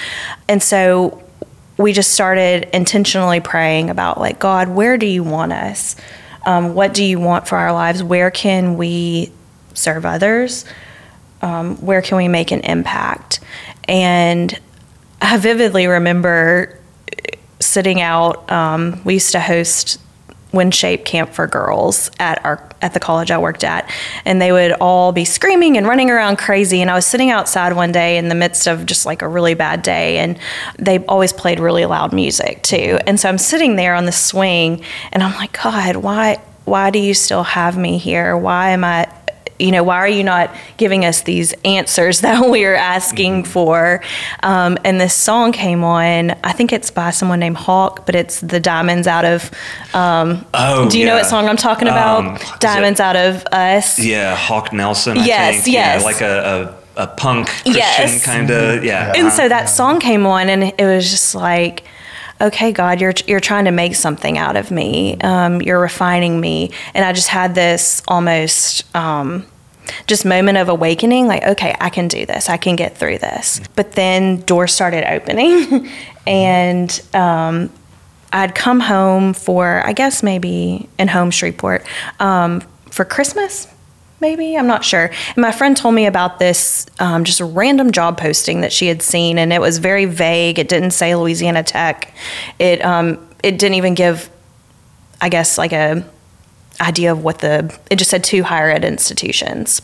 And 0.48 0.62
so 0.62 1.24
we 1.82 1.94
just 1.94 2.12
started 2.12 2.70
intentionally 2.74 3.40
praying 3.40 3.90
about 3.90 4.20
like 4.20 4.40
god 4.40 4.70
where 4.70 4.98
do 4.98 5.06
you 5.06 5.24
want 5.24 5.52
us 5.52 5.96
um, 6.46 6.74
what 6.74 6.94
do 6.94 7.04
you 7.04 7.20
want 7.20 7.48
for 7.48 7.58
our 7.58 7.74
lives 7.74 8.04
where 8.04 8.32
can 8.32 8.78
we 8.78 9.32
serve 9.74 10.06
others 10.06 10.66
um, 11.42 11.76
where 11.78 12.02
can 12.02 12.18
we 12.18 12.28
make 12.28 12.52
an 12.52 12.62
impact? 12.62 13.40
And 13.88 14.60
i 15.22 15.38
vividly 15.38 15.86
remember 15.88 16.78
sitting 17.60 18.02
out 18.02 18.52
um, 18.52 19.00
we 19.06 19.14
used 19.14 19.32
to 19.32 19.40
host 19.40 20.00
wind 20.52 20.76
shape 20.76 21.06
camp 21.06 21.32
for 21.32 21.48
girls 21.48 22.12
at 22.20 22.44
our 22.44 22.70
at 22.82 22.94
the 22.94 23.00
college 23.00 23.32
I 23.32 23.38
worked 23.38 23.64
at 23.64 23.90
and 24.26 24.42
they 24.42 24.52
would 24.52 24.74
all 24.74 25.14
be 25.14 25.24
screaming 25.24 25.78
and 25.78 25.88
running 25.88 26.10
around 26.10 26.38
crazy 26.40 26.82
and 26.82 26.92
I 26.92 26.96
was 26.96 27.06
sitting 27.06 27.30
outside 27.30 27.74
one 27.74 27.94
day 27.94 28.18
in 28.18 28.28
the 28.28 28.36
midst 28.36 28.68
of 28.68 28.86
just 28.86 29.06
like 29.06 29.22
a 29.22 29.28
really 29.28 29.54
bad 29.54 29.82
day 29.82 30.18
and 30.18 30.38
they 30.78 31.00
always 31.06 31.32
played 31.32 31.60
really 31.60 31.86
loud 31.86 32.12
music 32.12 32.64
too. 32.64 33.00
And 33.08 33.18
so 33.18 33.30
I'm 33.30 33.38
sitting 33.38 33.78
there 33.78 33.96
on 33.96 34.06
the 34.06 34.12
swing 34.12 34.84
and 35.14 35.24
I'm 35.24 35.34
like 35.36 35.62
god 35.62 35.98
why 35.98 36.42
why 36.66 36.90
do 36.90 37.00
you 37.00 37.14
still 37.14 37.44
have 37.44 37.78
me 37.78 37.98
here? 37.98 38.38
Why 38.38 38.70
am 38.70 38.84
I 38.84 39.12
you 39.62 39.72
know, 39.72 39.84
why 39.84 39.98
are 39.98 40.08
you 40.08 40.24
not 40.24 40.54
giving 40.78 41.06
us 41.06 41.22
these 41.22 41.54
answers 41.64 42.22
that 42.26 42.50
we 42.50 42.66
are 42.66 42.76
asking 42.76 43.44
for? 43.46 44.02
Um, 44.44 44.78
and 44.84 45.00
this 45.00 45.14
song 45.14 45.52
came 45.52 45.84
on. 45.84 46.32
I 46.44 46.52
think 46.54 46.74
it's 46.74 46.92
by 46.92 47.12
someone 47.12 47.40
named 47.40 47.58
Hawk, 47.58 48.06
but 48.06 48.16
it's 48.16 48.42
the 48.42 48.60
Diamonds 48.60 49.08
Out 49.08 49.26
of. 49.26 49.52
Um, 49.94 50.46
Oh, 50.54 50.90
do 50.90 51.00
you 51.00 51.06
know 51.06 51.16
what 51.16 51.26
song 51.26 51.48
I'm 51.48 51.58
talking 51.58 51.88
about? 51.88 52.26
Um, 52.26 52.58
Diamonds 52.60 53.00
Out 53.00 53.16
of 53.16 53.46
Us. 53.52 54.00
Yeah, 54.00 54.36
Hawk 54.36 54.74
Nelson. 54.74 55.18
I 55.18 55.26
Yes, 55.26 55.64
think. 55.64 55.74
yes. 55.76 56.02
Yeah, 56.02 56.06
like 56.06 56.22
a, 56.22 56.76
a, 56.98 57.04
a 57.04 57.08
punk 57.08 57.48
Christian 57.48 57.74
Yes. 57.76 58.26
kind 58.26 58.50
of. 58.52 58.84
Yeah. 58.84 59.14
And 59.16 59.28
uh-huh. 59.28 59.36
so 59.38 59.50
that 59.50 59.66
song 59.66 60.00
came 60.00 60.26
on, 60.26 60.50
and 60.50 60.64
it 60.64 60.86
was 60.86 61.10
just 61.10 61.36
like, 61.36 61.84
okay, 62.42 62.72
God, 62.72 63.00
you're 63.00 63.14
you're 63.28 63.40
trying 63.40 63.66
to 63.66 63.72
make 63.72 63.96
something 63.96 64.38
out 64.38 64.56
of 64.56 64.72
me. 64.72 65.20
Um, 65.22 65.62
you're 65.62 65.80
refining 65.80 66.40
me, 66.40 66.72
and 66.94 67.06
I 67.06 67.14
just 67.14 67.30
had 67.30 67.56
this 67.56 68.02
almost. 68.08 68.84
Um, 68.96 69.46
just 70.08 70.26
moment 70.26 70.58
of 70.58 70.70
awakening 70.70 71.28
like 71.28 71.44
okay 71.44 71.76
i 71.82 71.90
can 71.90 72.08
do 72.08 72.26
this 72.26 72.50
i 72.50 72.56
can 72.56 72.76
get 72.78 72.96
through 72.96 73.18
this 73.18 73.60
but 73.76 73.94
then 73.94 74.40
doors 74.42 74.72
started 74.72 75.04
opening 75.12 75.90
and 76.28 77.02
um, 77.14 77.70
i'd 78.32 78.56
come 78.56 78.80
home 78.80 79.34
for 79.34 79.86
i 79.86 79.92
guess 79.92 80.24
maybe 80.24 80.88
in 80.98 81.08
home 81.10 81.32
shreveport 81.32 81.84
um, 82.20 82.62
for 82.90 83.04
christmas 83.04 83.68
maybe? 84.22 84.58
I'm 84.58 84.68
not 84.68 84.86
sure. 84.86 85.12
And 85.36 85.38
my 85.38 85.52
friend 85.52 85.76
told 85.76 85.96
me 85.96 86.06
about 86.06 86.40
this 86.40 86.86
um, 87.00 87.24
just 87.24 87.42
random 87.42 87.92
job 87.92 88.18
posting 88.18 88.62
that 88.62 88.72
she 88.72 88.88
had 88.88 89.02
seen 89.02 89.38
and 89.38 89.52
it 89.52 89.60
was 89.60 89.80
very 89.80 90.06
vague. 90.06 90.60
It 90.60 90.70
didn't 90.70 90.92
say 90.92 91.16
louisiana 91.16 91.64
tech. 91.64 92.14
It 92.60 92.84
um, 92.86 93.28
it 93.44 93.58
didn't 93.58 93.76
even 93.76 93.94
give 93.96 94.30
i 95.20 95.30
guess 95.30 95.58
like 95.58 95.74
a 95.74 96.06
idea 96.82 97.12
of 97.12 97.24
what 97.24 97.40
the 97.40 97.78
it 97.90 97.98
just 97.98 98.10
said 98.10 98.24
two 98.24 98.44
higher 98.44 98.70
ed 98.70 98.84
institutions. 98.84 99.82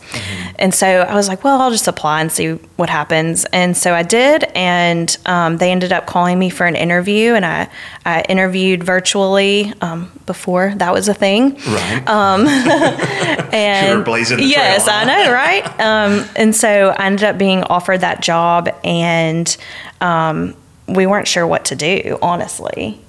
And 0.58 0.74
so 0.74 0.88
i 0.88 1.14
was 1.16 1.28
like 1.28 1.44
well 1.44 1.62
i'll 1.62 1.72
just 1.72 1.88
apply 1.88 2.22
and 2.22 2.32
see 2.32 2.54
what 2.76 2.90
happens. 2.90 3.46
And 3.46 3.78
so 3.78 3.94
i 3.94 4.04
did 4.04 4.44
and 4.56 5.16
um, 5.26 5.58
they 5.58 5.72
ended 5.72 5.94
up 5.94 6.08
calling 6.08 6.40
me 6.40 6.50
for 6.50 6.66
an 6.66 6.76
interview 6.76 7.34
and 7.34 7.46
i, 7.46 7.70
I 8.06 8.22
interviewed 8.24 8.84
virtually 8.84 9.74
um, 9.82 10.12
before 10.26 10.74
that 10.78 10.92
was 10.94 11.08
a 11.08 11.14
thing. 11.14 11.56
Right. 11.68 12.04
and 13.54 13.88
Sure, 13.88 14.04
blazing 14.04 14.40
yes 14.42 14.86
trail, 14.86 14.98
i 14.98 15.04
know 15.06 15.32
right? 15.32 15.66
Um, 15.80 16.28
and 16.36 16.56
so 16.56 16.90
i 16.98 17.06
ended 17.06 17.24
up 17.24 17.38
being 17.38 17.64
offered 17.64 18.00
that 18.02 18.22
job 18.22 18.70
and 18.84 19.56
um, 20.02 20.56
we 20.88 21.06
weren't 21.06 21.28
sure 21.28 21.46
what 21.46 21.66
to 21.66 21.76
do 21.76 22.18
honestly 22.22 23.00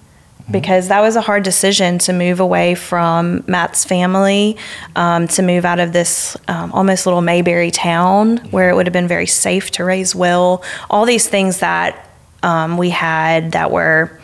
because 0.51 0.89
that 0.89 1.01
was 1.01 1.17
a 1.17 1.21
hard 1.21 1.43
decision 1.43 1.99
to 1.99 2.13
move 2.13 2.41
away 2.41 2.75
from 2.75 3.45
Matt's 3.47 3.85
family, 3.85 4.57
um, 4.97 5.29
to 5.29 5.43
move 5.43 5.65
out 5.65 5.79
of 5.79 5.93
this 5.93 6.37
um, 6.49 6.73
almost 6.73 7.07
little 7.07 7.21
Mayberry 7.21 7.71
town 7.71 8.39
where 8.51 8.71
it 8.71 8.75
would 8.75 8.87
have 8.87 8.93
been 8.93 9.09
very 9.09 9.27
safe 9.27 9.71
to 9.73 9.85
raise 9.85 10.15
Will. 10.15 10.63
All 10.89 11.05
these 11.05 11.29
things 11.29 11.59
that 11.59 12.09
um, 12.43 12.79
we 12.79 12.91
had 12.91 13.53
that 13.53 13.71
were 13.71 14.19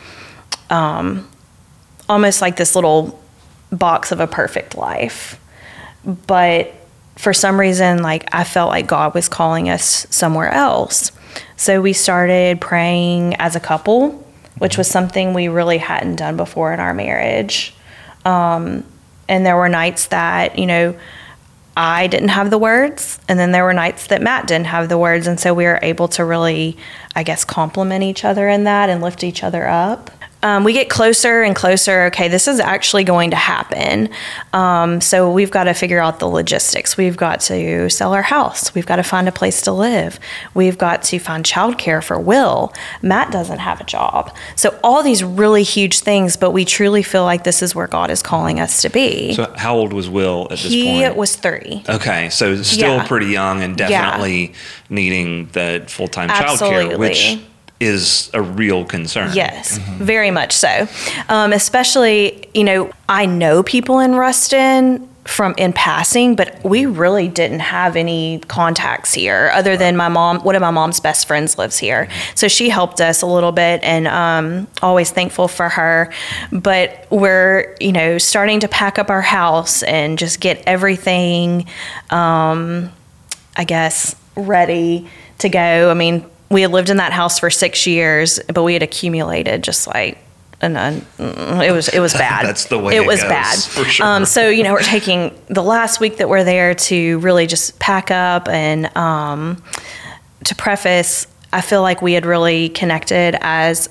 um, 0.70 1.28
almost 2.08 2.40
like 2.40 2.56
this 2.56 2.74
little 2.74 3.20
box 3.70 4.12
of 4.12 4.20
a 4.20 4.26
perfect 4.26 4.76
life. 4.76 5.40
But 6.04 6.72
for 7.16 7.32
some 7.32 7.58
reason, 7.58 8.02
like 8.02 8.28
I 8.32 8.44
felt 8.44 8.70
like 8.70 8.86
God 8.86 9.14
was 9.14 9.28
calling 9.28 9.68
us 9.68 10.06
somewhere 10.10 10.50
else. 10.50 11.12
So 11.56 11.80
we 11.80 11.92
started 11.92 12.60
praying 12.60 13.34
as 13.36 13.56
a 13.56 13.60
couple, 13.60 14.23
which 14.58 14.78
was 14.78 14.88
something 14.88 15.34
we 15.34 15.48
really 15.48 15.78
hadn't 15.78 16.16
done 16.16 16.36
before 16.36 16.72
in 16.72 16.80
our 16.80 16.94
marriage. 16.94 17.74
Um, 18.24 18.84
and 19.28 19.44
there 19.44 19.56
were 19.56 19.68
nights 19.68 20.06
that, 20.06 20.58
you 20.58 20.66
know, 20.66 20.94
I 21.76 22.06
didn't 22.06 22.28
have 22.28 22.50
the 22.50 22.58
words, 22.58 23.18
and 23.28 23.36
then 23.38 23.50
there 23.50 23.64
were 23.64 23.72
nights 23.72 24.06
that 24.06 24.22
Matt 24.22 24.46
didn't 24.46 24.66
have 24.66 24.88
the 24.88 24.98
words. 24.98 25.26
And 25.26 25.40
so 25.40 25.52
we 25.52 25.64
were 25.64 25.80
able 25.82 26.06
to 26.08 26.24
really, 26.24 26.76
I 27.16 27.24
guess, 27.24 27.44
complement 27.44 28.04
each 28.04 28.24
other 28.24 28.48
in 28.48 28.64
that 28.64 28.88
and 28.88 29.02
lift 29.02 29.24
each 29.24 29.42
other 29.42 29.66
up 29.66 30.10
um, 30.44 30.62
we 30.62 30.72
get 30.74 30.88
closer 30.90 31.42
and 31.42 31.56
closer. 31.56 32.02
Okay, 32.04 32.28
this 32.28 32.46
is 32.46 32.60
actually 32.60 33.02
going 33.02 33.30
to 33.30 33.36
happen. 33.36 34.10
Um, 34.52 35.00
so 35.00 35.32
we've 35.32 35.50
got 35.50 35.64
to 35.64 35.72
figure 35.74 35.98
out 35.98 36.18
the 36.20 36.26
logistics. 36.28 36.96
We've 36.96 37.16
got 37.16 37.40
to 37.40 37.88
sell 37.88 38.12
our 38.12 38.22
house. 38.22 38.74
We've 38.74 38.86
got 38.86 38.96
to 38.96 39.02
find 39.02 39.26
a 39.26 39.32
place 39.32 39.62
to 39.62 39.72
live. 39.72 40.20
We've 40.52 40.76
got 40.78 41.02
to 41.04 41.18
find 41.18 41.44
childcare 41.44 42.04
for 42.04 42.20
Will. 42.20 42.72
Matt 43.00 43.32
doesn't 43.32 43.58
have 43.58 43.80
a 43.80 43.84
job. 43.84 44.36
So 44.54 44.78
all 44.84 45.02
these 45.02 45.24
really 45.24 45.62
huge 45.62 46.00
things, 46.00 46.36
but 46.36 46.50
we 46.50 46.66
truly 46.66 47.02
feel 47.02 47.24
like 47.24 47.44
this 47.44 47.62
is 47.62 47.74
where 47.74 47.86
God 47.86 48.10
is 48.10 48.22
calling 48.22 48.60
us 48.60 48.82
to 48.82 48.90
be. 48.90 49.32
So 49.34 49.52
how 49.56 49.74
old 49.74 49.94
was 49.94 50.10
Will 50.10 50.44
at 50.44 50.58
this 50.58 50.64
he 50.64 50.84
point? 50.84 51.12
He 51.12 51.18
was 51.18 51.36
three. 51.36 51.82
Okay, 51.88 52.28
so 52.28 52.62
still 52.62 52.96
Yeah. 52.96 53.06
pretty 53.06 53.26
young 53.26 53.62
and 53.62 53.76
definitely 53.76 54.52
needing 54.90 55.46
the 55.52 55.84
full 55.88 56.08
time 56.08 56.28
childcare, 56.28 56.98
which 56.98 57.38
is 57.80 58.30
a 58.32 58.40
real 58.40 58.84
concern. 58.84 59.30
Yes, 59.34 59.78
very 59.98 60.30
much 60.30 60.52
so. 60.52 60.88
Um, 61.28 61.52
especially, 61.52 62.48
you 62.54 62.64
know, 62.64 62.90
I 63.08 63.26
know 63.26 63.62
people 63.62 63.98
in 63.98 64.14
Ruston 64.14 65.08
from 65.24 65.54
in 65.56 65.72
passing, 65.72 66.34
but 66.36 66.62
we 66.62 66.84
really 66.84 67.28
didn't 67.28 67.60
have 67.60 67.96
any 67.96 68.40
contacts 68.46 69.14
here 69.14 69.50
other 69.54 69.76
than 69.76 69.96
my 69.96 70.08
mom. 70.08 70.40
One 70.40 70.54
of 70.54 70.60
my 70.60 70.70
mom's 70.70 71.00
best 71.00 71.26
friends 71.26 71.56
lives 71.56 71.78
here, 71.78 72.08
so 72.34 72.46
she 72.46 72.68
helped 72.68 73.00
us 73.00 73.22
a 73.22 73.26
little 73.26 73.52
bit, 73.52 73.82
and 73.82 74.06
um, 74.06 74.68
always 74.82 75.10
thankful 75.10 75.48
for 75.48 75.68
her. 75.68 76.12
But 76.52 77.06
we're, 77.10 77.74
you 77.80 77.92
know, 77.92 78.18
starting 78.18 78.60
to 78.60 78.68
pack 78.68 78.98
up 78.98 79.10
our 79.10 79.22
house 79.22 79.82
and 79.82 80.18
just 80.18 80.40
get 80.40 80.62
everything. 80.66 81.66
Um, 82.10 82.92
I 83.56 83.64
guess, 83.64 84.16
ready 84.36 85.08
to 85.38 85.48
go. 85.48 85.90
I 85.90 85.94
mean, 85.94 86.28
we 86.50 86.62
had 86.62 86.70
lived 86.70 86.90
in 86.90 86.98
that 86.98 87.12
house 87.12 87.38
for 87.38 87.50
six 87.50 87.86
years, 87.86 88.40
but 88.52 88.62
we 88.62 88.74
had 88.74 88.82
accumulated 88.82 89.62
just 89.62 89.86
like. 89.86 90.18
And 90.60 90.78
it 91.18 91.72
was 91.72 91.88
it 91.88 92.00
was 92.00 92.14
bad. 92.14 92.46
That's 92.46 92.66
the 92.66 92.78
way 92.78 92.96
it 92.96 93.02
it 93.02 93.06
was 93.06 93.20
goes, 93.20 93.28
bad. 93.28 93.58
for 93.58 93.84
sure. 93.84 94.06
Um, 94.06 94.24
so 94.24 94.48
you 94.48 94.62
know 94.62 94.72
we're 94.72 94.82
taking 94.82 95.38
the 95.48 95.62
last 95.62 96.00
week 96.00 96.16
that 96.18 96.28
we're 96.28 96.44
there 96.44 96.74
to 96.74 97.18
really 97.18 97.46
just 97.46 97.78
pack 97.78 98.10
up 98.10 98.48
and 98.48 98.96
um, 98.96 99.62
to 100.44 100.54
preface. 100.54 101.26
I 101.52 101.60
feel 101.60 101.82
like 101.82 102.00
we 102.00 102.14
had 102.14 102.24
really 102.24 102.70
connected 102.70 103.36
as 103.42 103.90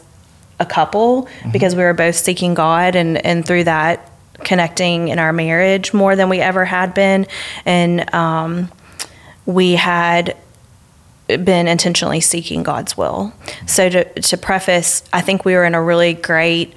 a 0.60 0.66
couple 0.66 1.28
because 1.52 1.76
we 1.76 1.84
were 1.84 1.94
both 1.94 2.16
seeking 2.16 2.56
God 2.56 2.96
and 2.96 3.24
and 3.24 3.46
through 3.46 3.66
that 3.66 4.10
connecting 4.40 5.10
in 5.10 5.20
our 5.20 5.34
marriage 5.34 5.94
more 5.94 6.16
than 6.16 6.28
we 6.30 6.40
ever 6.40 6.66
had 6.66 6.94
been 6.94 7.28
and 7.66 8.14
um, 8.14 8.72
we 9.46 9.74
had 9.74 10.36
been 11.28 11.68
intentionally 11.68 12.22
seeking 12.22 12.64
God's 12.64 12.98
will. 12.98 13.34
So 13.66 13.90
to 13.90 14.04
to 14.22 14.38
preface, 14.38 15.04
I 15.14 15.22
think 15.22 15.46
we 15.46 15.54
were 15.56 15.66
in 15.66 15.76
a 15.76 15.82
really 15.82 16.14
great 16.14 16.74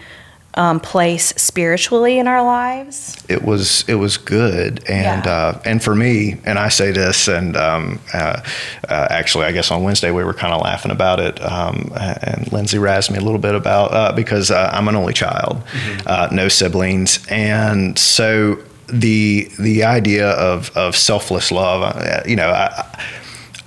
um, 0.54 0.80
place 0.80 1.34
spiritually 1.36 2.18
in 2.18 2.26
our 2.26 2.42
lives. 2.42 3.22
it 3.28 3.42
was 3.42 3.84
it 3.88 3.96
was 3.96 4.16
good 4.16 4.82
and 4.88 5.24
Yeah. 5.26 5.30
uh, 5.30 5.60
and 5.66 5.82
for 5.82 5.94
me 5.94 6.36
and 6.46 6.58
I 6.58 6.70
say 6.70 6.92
this 6.92 7.28
and 7.28 7.54
um, 7.58 8.00
uh, 8.14 8.40
uh, 8.88 9.06
actually 9.10 9.44
I 9.44 9.52
guess 9.52 9.70
on 9.70 9.82
Wednesday 9.82 10.10
we 10.10 10.24
were 10.24 10.32
kind 10.32 10.54
of 10.54 10.62
laughing 10.62 10.92
about 10.92 11.20
it 11.20 11.42
um, 11.42 11.92
and 11.94 12.50
Lindsay 12.52 12.78
razzed 12.78 13.10
me 13.10 13.18
a 13.18 13.20
little 13.20 13.38
bit 13.40 13.54
about 13.54 13.92
uh, 13.92 14.12
because 14.12 14.50
uh, 14.50 14.70
I'm 14.72 14.88
an 14.88 14.96
only 14.96 15.12
child 15.12 15.62
uh, 16.06 16.28
no 16.32 16.48
siblings 16.48 17.18
and 17.28 17.98
so 17.98 18.56
the 18.88 19.50
the 19.58 19.84
idea 19.84 20.30
of 20.30 20.70
of 20.74 20.96
selfless 20.96 21.52
love 21.52 21.80
you 22.26 22.36
know 22.36 22.48
I 22.50 22.68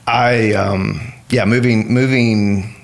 I 0.09 0.53
um, 0.53 1.13
yeah 1.29 1.45
moving 1.45 1.93
moving 1.93 2.75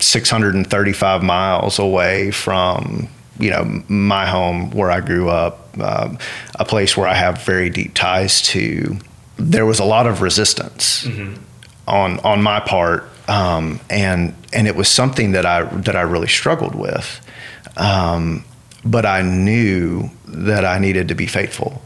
635 0.00 1.22
miles 1.22 1.78
away 1.78 2.30
from 2.30 3.08
you 3.38 3.50
know 3.50 3.82
my 3.88 4.26
home 4.26 4.70
where 4.70 4.90
I 4.90 5.00
grew 5.00 5.28
up, 5.28 5.78
um, 5.78 6.18
a 6.58 6.64
place 6.64 6.96
where 6.96 7.08
I 7.08 7.14
have 7.14 7.42
very 7.42 7.70
deep 7.70 7.94
ties 7.94 8.42
to. 8.48 8.98
There 9.36 9.66
was 9.66 9.80
a 9.80 9.84
lot 9.84 10.06
of 10.06 10.20
resistance 10.22 11.06
on 11.88 12.20
on 12.20 12.42
my 12.42 12.60
part, 12.60 13.08
um, 13.28 13.80
and 13.90 14.34
and 14.52 14.68
it 14.68 14.76
was 14.76 14.88
something 14.88 15.32
that 15.32 15.44
I 15.46 15.64
that 15.64 15.96
I 15.96 16.02
really 16.02 16.28
struggled 16.28 16.74
with. 16.74 17.20
Um, 17.76 18.44
but 18.84 19.06
I 19.06 19.22
knew 19.22 20.10
that 20.28 20.64
I 20.64 20.78
needed 20.78 21.08
to 21.08 21.14
be 21.14 21.26
faithful, 21.26 21.82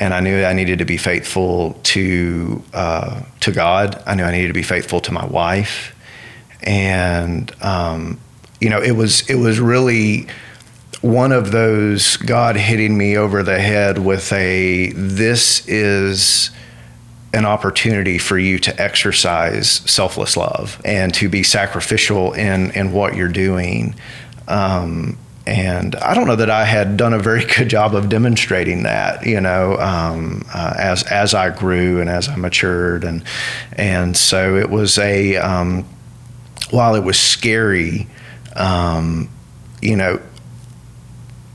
and 0.00 0.14
I 0.14 0.20
knew 0.20 0.42
I 0.42 0.54
needed 0.54 0.78
to 0.78 0.86
be 0.86 0.96
faithful 0.96 1.74
to 1.84 2.62
uh, 2.72 3.22
to 3.40 3.52
God. 3.52 4.02
I 4.06 4.14
knew 4.14 4.24
I 4.24 4.32
needed 4.32 4.48
to 4.48 4.54
be 4.54 4.62
faithful 4.62 5.00
to 5.02 5.12
my 5.12 5.26
wife, 5.26 5.94
and 6.62 7.54
um, 7.62 8.18
you 8.60 8.70
know, 8.70 8.80
it 8.80 8.92
was 8.92 9.28
it 9.28 9.36
was 9.36 9.60
really 9.60 10.26
one 11.02 11.32
of 11.32 11.52
those 11.52 12.16
God 12.18 12.56
hitting 12.56 12.96
me 12.96 13.16
over 13.16 13.42
the 13.42 13.58
head 13.58 13.98
with 13.98 14.32
a 14.32 14.92
this 14.92 15.66
is 15.68 16.50
an 17.32 17.46
opportunity 17.46 18.18
for 18.18 18.38
you 18.38 18.58
to 18.58 18.82
exercise 18.82 19.70
selfless 19.70 20.36
love 20.36 20.80
and 20.84 21.14
to 21.14 21.28
be 21.28 21.42
sacrificial 21.42 22.32
in 22.32 22.70
in 22.72 22.92
what 22.92 23.16
you're 23.16 23.28
doing. 23.28 23.94
Um, 24.48 25.18
and 25.50 25.96
I 25.96 26.14
don't 26.14 26.28
know 26.28 26.36
that 26.36 26.48
I 26.48 26.64
had 26.64 26.96
done 26.96 27.12
a 27.12 27.18
very 27.18 27.44
good 27.44 27.68
job 27.68 27.96
of 27.96 28.08
demonstrating 28.08 28.84
that, 28.84 29.26
you 29.26 29.40
know, 29.40 29.76
um, 29.78 30.46
uh, 30.54 30.74
as 30.78 31.02
as 31.02 31.34
I 31.34 31.50
grew 31.50 32.00
and 32.00 32.08
as 32.08 32.28
I 32.28 32.36
matured, 32.36 33.02
and 33.02 33.24
and 33.72 34.16
so 34.16 34.56
it 34.56 34.70
was 34.70 34.96
a 34.96 35.36
um, 35.36 35.84
while 36.70 36.94
it 36.94 37.02
was 37.02 37.18
scary, 37.18 38.06
um, 38.54 39.28
you 39.82 39.96
know, 39.96 40.20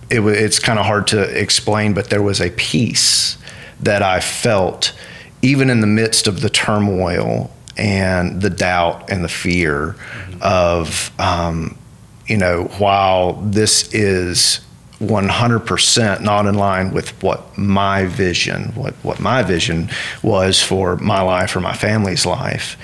it 0.10 0.20
wa 0.20 0.32
it's 0.32 0.60
kind 0.60 0.78
of 0.78 0.86
hard 0.86 1.08
to 1.08 1.22
explain, 1.22 1.94
but 1.94 2.10
there 2.10 2.22
was 2.22 2.42
a 2.42 2.50
peace 2.52 3.38
that 3.80 4.04
I 4.04 4.20
felt 4.20 4.94
even 5.42 5.70
in 5.70 5.80
the 5.80 5.88
midst 5.88 6.28
of 6.28 6.42
the 6.42 6.50
turmoil 6.50 7.50
and 7.78 8.42
the 8.42 8.50
doubt 8.50 9.10
and 9.10 9.24
the 9.24 9.30
fear 9.30 9.96
of, 10.42 11.12
um, 11.20 11.78
you 12.28 12.38
know, 12.38 12.66
while 12.78 13.34
this 13.34 13.94
is 13.94 14.62
100% 15.00 16.22
not 16.22 16.46
in 16.46 16.56
line 16.56 16.92
with 16.92 17.22
what 17.22 17.58
my 17.58 18.06
vision, 18.06 18.72
what, 18.76 18.94
what 19.04 19.20
my 19.20 19.44
vision 19.44 19.90
was 20.24 20.62
for 20.62 20.96
my 20.98 21.22
life 21.22 21.56
or 21.56 21.60
my 21.60 21.74
family's 21.74 22.26
life, 22.26 22.78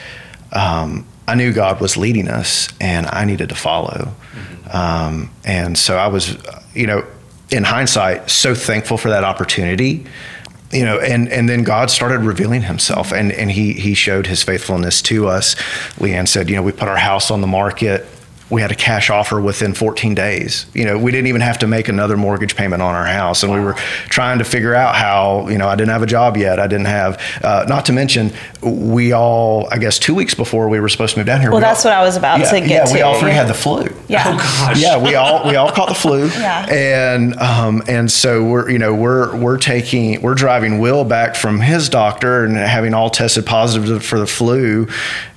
um, 0.51 1.07
I 1.27 1.35
knew 1.35 1.53
God 1.53 1.79
was 1.79 1.95
leading 1.95 2.27
us 2.27 2.67
and 2.81 3.07
I 3.07 3.25
needed 3.25 3.49
to 3.49 3.55
follow. 3.55 4.13
Um, 4.71 5.31
and 5.45 5.77
so 5.77 5.97
I 5.97 6.07
was, 6.07 6.37
you 6.73 6.87
know, 6.87 7.05
in 7.49 7.63
hindsight, 7.63 8.29
so 8.29 8.55
thankful 8.55 8.97
for 8.97 9.09
that 9.09 9.23
opportunity. 9.23 10.05
You 10.71 10.85
know, 10.85 10.99
and, 10.99 11.27
and 11.29 11.49
then 11.49 11.63
God 11.63 11.89
started 11.89 12.19
revealing 12.19 12.61
himself 12.61 13.11
and, 13.11 13.31
and 13.33 13.51
he, 13.51 13.73
he 13.73 13.93
showed 13.93 14.27
his 14.27 14.41
faithfulness 14.41 15.01
to 15.03 15.27
us. 15.27 15.55
LeAnn 15.95 16.27
said, 16.27 16.49
you 16.49 16.55
know, 16.55 16.63
we 16.63 16.71
put 16.71 16.87
our 16.87 16.97
house 16.97 17.29
on 17.29 17.41
the 17.41 17.47
market. 17.47 18.05
We 18.51 18.61
had 18.61 18.71
a 18.71 18.75
cash 18.75 19.09
offer 19.09 19.39
within 19.39 19.73
14 19.73 20.13
days. 20.13 20.65
You 20.73 20.83
know, 20.85 20.97
we 20.97 21.11
didn't 21.11 21.27
even 21.27 21.41
have 21.41 21.57
to 21.59 21.67
make 21.67 21.87
another 21.87 22.17
mortgage 22.17 22.55
payment 22.55 22.81
on 22.81 22.93
our 22.93 23.05
house. 23.05 23.43
And 23.43 23.51
we 23.53 23.59
were 23.61 23.73
trying 24.09 24.39
to 24.39 24.43
figure 24.43 24.75
out 24.75 24.93
how, 24.95 25.47
you 25.47 25.57
know, 25.57 25.67
I 25.69 25.75
didn't 25.75 25.91
have 25.91 26.03
a 26.03 26.07
job 26.07 26.35
yet. 26.35 26.59
I 26.59 26.67
didn't 26.67 26.87
have, 26.87 27.19
uh, 27.43 27.65
not 27.67 27.85
to 27.85 27.93
mention, 27.93 28.33
we 28.61 29.13
all, 29.13 29.67
I 29.71 29.77
guess, 29.77 29.97
two 29.97 30.13
weeks 30.13 30.33
before 30.33 30.67
we 30.67 30.79
were 30.81 30.89
supposed 30.89 31.13
to 31.13 31.19
move 31.19 31.27
down 31.27 31.39
here. 31.39 31.49
Well, 31.49 31.59
we 31.59 31.63
that's 31.63 31.85
all- 31.85 31.91
what 31.91 31.97
I 31.97 32.03
was 32.03 32.17
about 32.17 32.39
yeah, 32.39 32.51
to 32.51 32.59
get 32.59 32.69
yeah, 32.69 32.83
to. 32.85 32.93
we 32.93 33.01
all 33.01 33.19
three 33.19 33.31
had 33.31 33.47
the 33.47 33.53
flu. 33.53 33.87
Yeah. 34.07 34.23
Oh 34.27 34.37
gosh. 34.37 34.81
Yeah, 34.81 34.97
we 35.01 35.15
all 35.15 35.47
we 35.47 35.55
all 35.55 35.71
caught 35.71 35.87
the 35.89 35.95
flu. 35.95 36.29
Yeah. 36.41 36.65
And 36.69 37.37
um 37.39 37.81
and 37.87 38.11
so 38.11 38.43
we're 38.43 38.69
you 38.69 38.79
know 38.79 38.93
we're 38.93 39.35
we're 39.37 39.57
taking 39.57 40.21
we're 40.21 40.33
driving 40.35 40.79
Will 40.79 41.05
back 41.05 41.35
from 41.35 41.61
his 41.61 41.87
doctor 41.87 42.43
and 42.43 42.57
having 42.57 42.93
all 42.93 43.09
tested 43.09 43.45
positive 43.45 44.03
for 44.03 44.19
the 44.19 44.27
flu, 44.27 44.87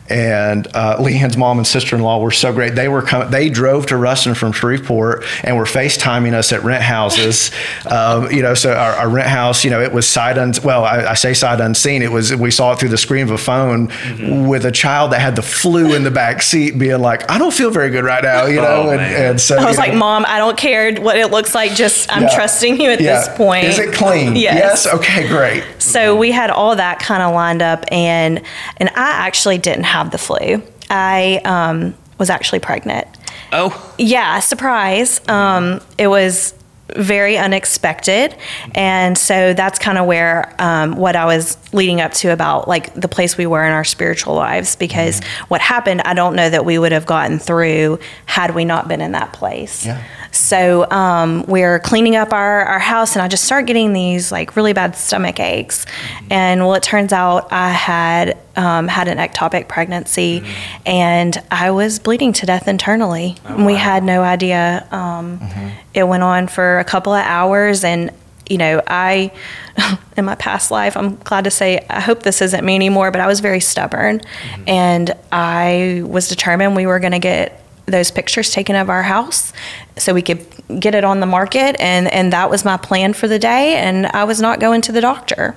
and 0.08 0.68
uh, 0.75 0.96
LeAnn's 1.00 1.37
mom 1.37 1.58
and 1.58 1.66
sister-in-law 1.66 2.18
were 2.18 2.30
so 2.30 2.52
great. 2.52 2.75
They 2.75 2.88
were 2.88 3.00
coming. 3.00 3.30
They 3.30 3.49
drove 3.49 3.87
to 3.87 3.96
Ruston 3.96 4.34
from 4.34 4.52
Shreveport 4.52 5.25
and 5.42 5.56
were 5.56 5.64
FaceTiming 5.64 6.34
us 6.34 6.52
at 6.52 6.62
rent 6.62 6.82
houses. 6.82 7.50
um, 7.90 8.30
you 8.30 8.42
know, 8.42 8.54
so 8.54 8.73
our, 8.73 8.92
our, 8.92 9.08
rent 9.08 9.28
house, 9.28 9.64
you 9.64 9.70
know, 9.70 9.80
it 9.80 9.92
was 9.92 10.06
sight 10.06 10.37
un. 10.37 10.52
Well, 10.62 10.84
I, 10.84 11.11
I, 11.11 11.14
say 11.14 11.32
sight 11.32 11.61
unseen. 11.61 12.02
It 12.02 12.12
was 12.12 12.34
we 12.34 12.50
saw 12.50 12.73
it 12.73 12.80
through 12.80 12.90
the 12.90 12.99
screen 12.99 13.23
of 13.23 13.30
a 13.30 13.38
phone 13.38 13.88
mm-hmm. 13.88 14.46
with 14.46 14.66
a 14.66 14.73
child 14.73 15.12
that 15.12 15.20
had 15.20 15.37
the 15.37 15.42
flu 15.42 15.94
in 15.94 16.04
the 16.04 16.11
back 16.11 16.42
seat, 16.42 16.78
being 16.78 17.00
like, 17.00 17.30
"I 17.30 17.38
don't 17.38 17.54
feel 17.54 17.70
very 17.70 17.90
good 17.90 18.04
right 18.04 18.23
now," 18.23 18.46
you 18.46 18.56
know. 18.56 18.84
Oh, 18.87 18.90
and, 18.90 19.00
and, 19.00 19.40
so 19.40 19.56
I 19.56 19.64
was 19.64 19.78
like, 19.78 19.92
know, 19.92 20.00
"Mom, 20.00 20.25
I 20.28 20.38
don't 20.38 20.58
care 20.58 20.94
what 21.00 21.16
it 21.16 21.30
looks 21.30 21.54
like. 21.54 21.75
Just 21.75 22.12
I'm 22.14 22.25
yeah, 22.25 22.34
trusting 22.34 22.80
you 22.80 22.90
at 22.90 23.00
yeah. 23.00 23.20
this 23.20 23.37
point. 23.37 23.64
Is 23.64 23.78
it 23.78 23.94
clean? 23.94 24.37
yes. 24.37 24.84
yes. 24.84 24.94
Okay, 24.94 25.26
great. 25.28 25.64
So 25.78 26.16
we 26.16 26.30
had 26.30 26.50
all 26.50 26.76
that 26.76 26.99
kind 26.99 27.23
of 27.23 27.32
lined 27.32 27.62
up, 27.62 27.84
and 27.90 28.42
and 28.76 28.90
I 28.90 29.11
actually 29.11 29.58
didn't 29.58 29.84
have 29.94 30.10
the 30.10 30.18
flu. 30.18 30.60
I 30.90 31.40
um, 31.44 31.94
was 32.18 32.28
actually 32.28 32.60
pregnant. 32.60 33.06
Oh. 33.52 33.94
Yeah, 33.98 34.40
surprise. 34.40 35.26
Um, 35.28 35.80
it 35.98 36.08
was 36.08 36.54
very 36.88 37.38
unexpected. 37.38 38.36
And 38.74 39.16
so 39.16 39.54
that's 39.54 39.78
kind 39.78 39.96
of 39.96 40.06
where 40.06 40.54
um, 40.58 40.96
what 40.96 41.16
I 41.16 41.24
was 41.24 41.56
leading 41.72 42.00
up 42.00 42.12
to 42.14 42.28
about 42.28 42.68
like 42.68 42.92
the 42.94 43.08
place 43.08 43.38
we 43.38 43.46
were 43.46 43.64
in 43.64 43.72
our 43.72 43.84
spiritual 43.84 44.34
lives, 44.34 44.76
because 44.76 45.20
mm-hmm. 45.20 45.44
what 45.48 45.60
happened, 45.60 46.02
I 46.04 46.14
don't 46.14 46.36
know 46.36 46.50
that 46.50 46.64
we 46.64 46.78
would 46.78 46.92
have 46.92 47.06
gotten 47.06 47.38
through 47.38 48.00
had 48.26 48.54
we 48.54 48.64
not 48.64 48.86
been 48.88 49.00
in 49.00 49.12
that 49.12 49.32
place. 49.32 49.86
Yeah. 49.86 50.02
So 50.35 50.91
um, 50.91 51.45
we're 51.47 51.79
cleaning 51.79 52.17
up 52.17 52.33
our, 52.33 52.64
our 52.64 52.79
house, 52.79 53.14
and 53.14 53.23
I 53.23 53.29
just 53.29 53.45
start 53.45 53.67
getting 53.67 53.93
these 53.93 54.33
like 54.33 54.57
really 54.57 54.73
bad 54.73 54.97
stomach 54.97 55.41
aches. 55.41 55.87
And 56.31 56.61
well, 56.61 56.75
it 56.75 56.83
turns 56.83 57.12
out 57.12 57.53
I 57.53 57.71
had 57.71 58.38
um, 58.57 58.88
had 58.88 59.09
an 59.09 59.19
ectopic 59.19 59.69
pregnancy, 59.69 60.41
mm-hmm. 60.41 60.83
and 60.87 61.43
I 61.50 61.71
was 61.71 61.99
bleeding 61.99 62.33
to 62.35 62.47
death 62.47 62.69
internally. 62.69 63.37
Oh, 63.47 63.57
wow. 63.57 63.67
We 63.67 63.75
had 63.75 64.03
no 64.03 64.23
idea. 64.23 64.87
Um, 64.91 65.38
mm-hmm. 65.38 65.69
It 65.95 66.09
went 66.09 66.23
on 66.23 66.49
for 66.49 66.79
a 66.79 66.85
couple 66.85 67.12
of 67.12 67.25
hours, 67.25 67.85
and 67.85 68.11
you 68.49 68.59
know, 68.59 68.83
I, 68.87 69.33
in 70.17 70.25
my 70.25 70.35
past 70.35 70.71
life, 70.71 70.97
I'm 70.97 71.17
glad 71.17 71.45
to 71.45 71.50
say, 71.50 71.85
I 71.88 72.00
hope 72.00 72.23
this 72.23 72.43
isn't 72.43 72.64
me 72.64 72.75
anymore, 72.75 73.11
but 73.11 73.21
I 73.21 73.26
was 73.26 73.41
very 73.41 73.61
stubborn. 73.61 74.21
Mm-hmm. 74.21 74.69
And 74.69 75.12
I 75.33 76.03
was 76.05 76.29
determined 76.29 76.76
we 76.76 76.87
were 76.87 76.99
going 76.99 77.12
to 77.12 77.19
get 77.19 77.63
those 77.87 78.11
pictures 78.11 78.50
taken 78.50 78.76
of 78.76 78.88
our 78.88 79.03
house 79.03 79.53
so 79.97 80.14
we 80.14 80.23
could 80.23 80.45
get 80.81 80.95
it 80.95 81.05
on 81.05 81.21
the 81.21 81.26
market 81.26 81.76
and 81.79 82.11
and 82.12 82.33
that 82.33 82.49
was 82.49 82.64
my 82.64 82.76
plan 82.76 83.12
for 83.12 83.29
the 83.29 83.38
day 83.38 83.76
and 83.76 84.07
I 84.07 84.25
was 84.25 84.41
not 84.41 84.61
going 84.61 84.81
to 84.83 84.93
the 84.93 85.00
doctor. 85.00 85.57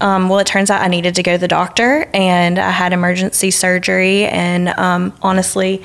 Um, 0.00 0.28
well, 0.28 0.40
it 0.40 0.46
turns 0.46 0.70
out 0.70 0.82
I 0.82 0.88
needed 0.88 1.14
to 1.14 1.22
go 1.22 1.32
to 1.32 1.38
the 1.38 1.48
doctor 1.48 2.08
and 2.12 2.58
I 2.58 2.70
had 2.70 2.92
emergency 2.92 3.50
surgery 3.50 4.24
and 4.24 4.68
um, 4.70 5.16
honestly 5.22 5.82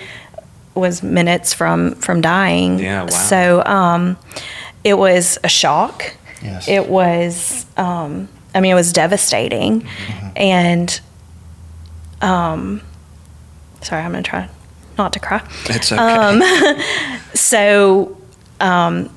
was 0.73 1.03
minutes 1.03 1.53
from 1.53 1.95
from 1.95 2.21
dying. 2.21 2.79
Yeah, 2.79 3.03
wow. 3.03 3.07
So 3.09 3.63
um, 3.65 4.17
it 4.83 4.95
was 4.95 5.37
a 5.43 5.49
shock. 5.49 6.15
Yes. 6.41 6.67
It 6.67 6.87
was 6.87 7.65
um, 7.77 8.27
I 8.55 8.61
mean 8.61 8.71
it 8.71 8.75
was 8.75 8.91
devastating 8.91 9.81
mm-hmm. 9.81 10.29
and 10.35 10.99
um, 12.21 12.81
sorry, 13.81 14.03
I'm 14.03 14.11
going 14.11 14.23
to 14.23 14.29
try 14.29 14.49
not 14.99 15.13
to 15.13 15.19
cry. 15.19 15.41
It's 15.65 15.91
okay. 15.91 15.99
Um, 15.99 16.43
so 17.33 18.15
um, 18.59 19.09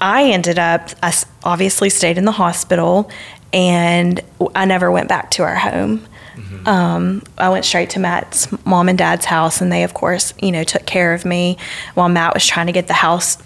I 0.00 0.30
ended 0.30 0.58
up, 0.58 0.90
I 1.02 1.12
obviously 1.42 1.90
stayed 1.90 2.16
in 2.16 2.24
the 2.24 2.32
hospital 2.32 3.10
and 3.52 4.20
I 4.54 4.64
never 4.64 4.90
went 4.90 5.08
back 5.08 5.30
to 5.32 5.42
our 5.42 5.56
home. 5.56 6.06
Mm-hmm. 6.34 6.68
Um, 6.68 7.22
I 7.38 7.50
went 7.50 7.64
straight 7.64 7.90
to 7.90 8.00
Matt's 8.00 8.48
mom 8.66 8.88
and 8.88 8.98
dad's 8.98 9.24
house, 9.24 9.60
and 9.60 9.70
they, 9.70 9.84
of 9.84 9.94
course, 9.94 10.34
you 10.42 10.50
know, 10.50 10.64
took 10.64 10.84
care 10.84 11.14
of 11.14 11.24
me 11.24 11.58
while 11.94 12.08
Matt 12.08 12.34
was 12.34 12.44
trying 12.44 12.66
to 12.66 12.72
get 12.72 12.88
the 12.88 12.94
house 12.94 13.38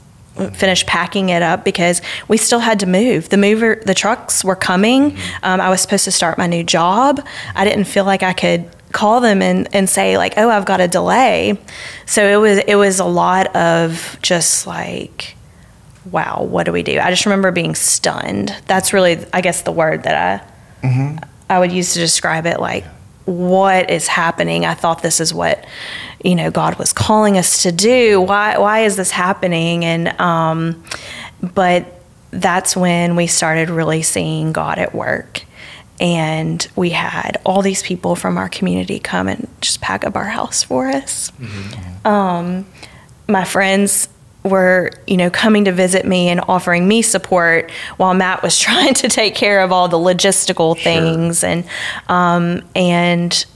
finished 0.55 0.87
packing 0.87 1.29
it 1.31 1.43
up 1.43 1.65
because 1.65 2.01
we 2.29 2.37
still 2.37 2.61
had 2.61 2.81
to 2.81 2.87
move. 2.87 3.29
The 3.29 3.37
mover, 3.37 3.83
the 3.85 3.95
trucks 3.95 4.45
were 4.45 4.57
coming. 4.57 5.11
Mm-hmm. 5.11 5.45
Um, 5.45 5.61
I 5.61 5.69
was 5.69 5.81
supposed 5.81 6.05
to 6.05 6.13
start 6.13 6.39
my 6.39 6.47
new 6.47 6.63
job. 6.63 7.21
I 7.55 7.65
didn't 7.65 7.85
feel 7.85 8.05
like 8.05 8.23
I 8.23 8.33
could 8.33 8.71
call 8.99 9.21
them 9.21 9.41
and, 9.43 9.69
and 9.73 9.89
say 9.89 10.19
like 10.19 10.35
oh 10.37 10.51
i've 10.51 10.65
got 10.65 10.81
a 10.81 10.89
delay. 10.89 11.57
So 12.05 12.27
it 12.27 12.37
was 12.37 12.59
it 12.67 12.75
was 12.75 12.99
a 12.99 13.05
lot 13.05 13.55
of 13.55 14.19
just 14.23 14.67
like 14.67 15.37
wow 16.11 16.43
what 16.43 16.65
do 16.65 16.73
we 16.73 16.83
do? 16.83 16.99
I 16.99 17.11
just 17.11 17.25
remember 17.25 17.53
being 17.53 17.77
stunned. 17.77 18.53
That's 18.67 18.93
really 18.93 19.25
i 19.33 19.41
guess 19.41 19.63
the 19.63 19.71
word 19.71 20.03
that 20.03 20.43
i 20.83 20.87
mm-hmm. 20.87 21.25
i 21.49 21.61
would 21.61 21.71
use 21.71 21.93
to 21.93 22.01
describe 22.01 22.45
it 22.45 22.59
like 22.59 22.85
what 23.25 23.89
is 23.91 24.09
happening? 24.09 24.65
I 24.65 24.75
thought 24.75 25.03
this 25.03 25.21
is 25.21 25.33
what 25.33 25.65
you 26.25 26.35
know 26.35 26.51
god 26.51 26.77
was 26.77 26.93
calling 26.93 27.39
us 27.39 27.63
to 27.63 27.71
do. 27.71 28.21
Why 28.21 28.59
why 28.59 28.81
is 28.81 28.97
this 28.97 29.13
happening? 29.13 29.85
And 29.85 30.09
um 30.21 30.83
but 31.41 32.03
that's 32.33 32.77
when 32.77 33.15
we 33.15 33.29
started 33.29 33.71
really 33.71 34.03
seeing 34.03 34.51
god 34.53 34.81
at 34.81 34.93
work 34.93 35.45
and 36.01 36.67
we 36.77 36.91
had 36.91 37.41
all 37.45 37.63
these 37.63 37.83
people 37.83 38.15
from 38.15 38.39
our 38.39 38.49
community 38.49 38.99
come 38.99 39.29
and 39.29 39.49
just 39.61 39.81
pack 39.81 40.05
up 40.05 40.17
our 40.17 40.25
house 40.25 40.63
for 40.63 40.89
us. 40.89 41.31
Mm-hmm. 41.33 42.07
Um, 42.07 42.67
my 43.29 43.45
friends 43.45 44.09
were, 44.45 44.91
you 45.07 45.17
know, 45.17 45.31
coming 45.31 45.65
to 45.65 45.73
visit 45.73 46.07
me 46.07 46.29
and 46.29 46.41
offering 46.47 46.87
me 46.87 47.03
support 47.03 47.71
while 47.97 48.15
Matt 48.15 48.43
was 48.43 48.59
trying 48.61 48.95
to 48.95 49.09
take 49.09 49.35
care 49.35 49.61
of 49.61 49.73
all 49.73 49.89
the 49.89 49.99
logistical 49.99 50.81
things. 50.81 51.41
Sure. 51.41 51.51
And 51.51 51.65
um, 52.09 52.63
and 52.75 53.47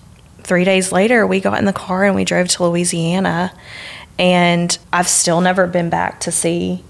three 0.42 0.64
days 0.64 0.92
later, 0.92 1.26
we 1.26 1.40
got 1.40 1.59
in 1.59 1.64
the 1.64 1.72
car 1.72 2.05
and 2.05 2.14
we 2.14 2.24
drove 2.24 2.48
to 2.48 2.64
Louisiana. 2.64 3.52
And 4.18 4.76
I've 4.92 5.09
still 5.09 5.40
never 5.40 5.66
been 5.66 5.88
back 5.88 6.20
to 6.20 6.33
see 6.33 6.85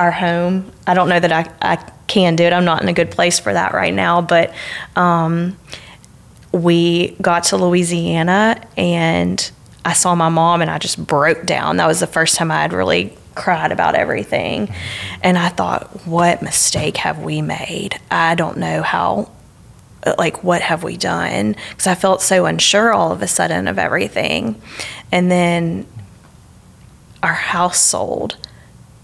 our 0.00 0.10
home. 0.10 0.72
I 0.86 0.94
don't 0.94 1.08
know 1.08 1.20
that 1.20 1.32
I, 1.32 1.52
I 1.60 1.76
can 2.06 2.34
do 2.34 2.44
it. 2.44 2.52
I'm 2.52 2.64
not 2.64 2.82
in 2.82 2.88
a 2.88 2.92
good 2.92 3.10
place 3.10 3.38
for 3.38 3.52
that 3.52 3.74
right 3.74 3.92
now, 3.92 4.22
but 4.22 4.52
um, 4.96 5.56
we 6.52 7.10
got 7.20 7.44
to 7.44 7.58
Louisiana 7.58 8.66
and 8.76 9.50
I 9.84 9.92
saw 9.92 10.14
my 10.14 10.30
mom 10.30 10.62
and 10.62 10.70
I 10.70 10.78
just 10.78 11.04
broke 11.06 11.44
down. 11.44 11.76
That 11.76 11.86
was 11.86 12.00
the 12.00 12.06
first 12.06 12.36
time 12.36 12.50
I 12.50 12.62
had 12.62 12.72
really 12.72 13.16
cried 13.34 13.72
about 13.72 13.94
everything. 13.94 14.74
And 15.22 15.36
I 15.38 15.50
thought, 15.50 16.06
what 16.06 16.42
mistake 16.42 16.96
have 16.96 17.20
we 17.20 17.42
made? 17.42 18.00
I 18.10 18.34
don't 18.34 18.56
know 18.56 18.82
how, 18.82 19.30
like, 20.18 20.42
what 20.42 20.62
have 20.62 20.82
we 20.82 20.96
done? 20.96 21.56
Because 21.68 21.86
I 21.86 21.94
felt 21.94 22.22
so 22.22 22.46
unsure 22.46 22.92
all 22.92 23.12
of 23.12 23.22
a 23.22 23.28
sudden 23.28 23.68
of 23.68 23.78
everything. 23.78 24.60
And 25.12 25.30
then 25.30 25.86
our 27.22 27.34
house 27.34 27.78
sold 27.78 28.36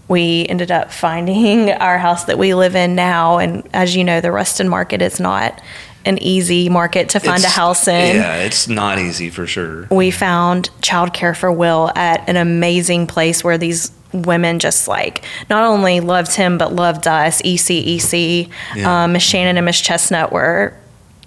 we 0.07 0.45
ended 0.47 0.71
up 0.71 0.91
finding 0.91 1.71
our 1.71 1.97
house 1.97 2.25
that 2.25 2.37
we 2.37 2.53
live 2.53 2.75
in 2.75 2.95
now. 2.95 3.37
And 3.37 3.67
as 3.73 3.95
you 3.95 4.03
know, 4.03 4.21
the 4.21 4.31
Ruston 4.31 4.69
market 4.69 5.01
is 5.01 5.19
not 5.19 5.61
an 6.05 6.17
easy 6.19 6.69
market 6.69 7.09
to 7.09 7.19
find 7.19 7.43
it's, 7.43 7.45
a 7.45 7.49
house 7.49 7.87
in. 7.87 8.15
Yeah, 8.15 8.37
it's 8.37 8.67
not 8.67 8.97
easy 8.97 9.29
for 9.29 9.45
sure. 9.45 9.87
We 9.91 10.09
found 10.09 10.69
childcare 10.81 11.35
for 11.35 11.51
Will 11.51 11.91
at 11.95 12.27
an 12.29 12.37
amazing 12.37 13.07
place 13.07 13.43
where 13.43 13.57
these 13.57 13.91
women 14.13 14.57
just 14.57 14.87
like 14.87 15.25
not 15.49 15.63
only 15.63 15.99
loved 15.99 16.33
him 16.33 16.57
but 16.57 16.73
loved 16.73 17.07
us. 17.07 17.41
ECEC, 17.41 18.49
yeah. 18.75 19.03
um, 19.03 19.13
Miss 19.13 19.23
Shannon 19.23 19.57
and 19.57 19.65
Miss 19.65 19.81
Chestnut 19.81 20.31
were, 20.31 20.73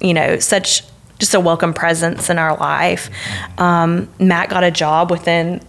you 0.01 0.14
know, 0.14 0.38
such 0.38 0.83
just 1.19 1.35
a 1.35 1.40
welcome 1.40 1.75
presence 1.75 2.31
in 2.31 2.38
our 2.38 2.57
life. 2.57 3.11
Um, 3.59 4.09
Matt 4.19 4.49
got 4.49 4.64
a 4.64 4.71
job 4.71 5.11
within 5.11 5.61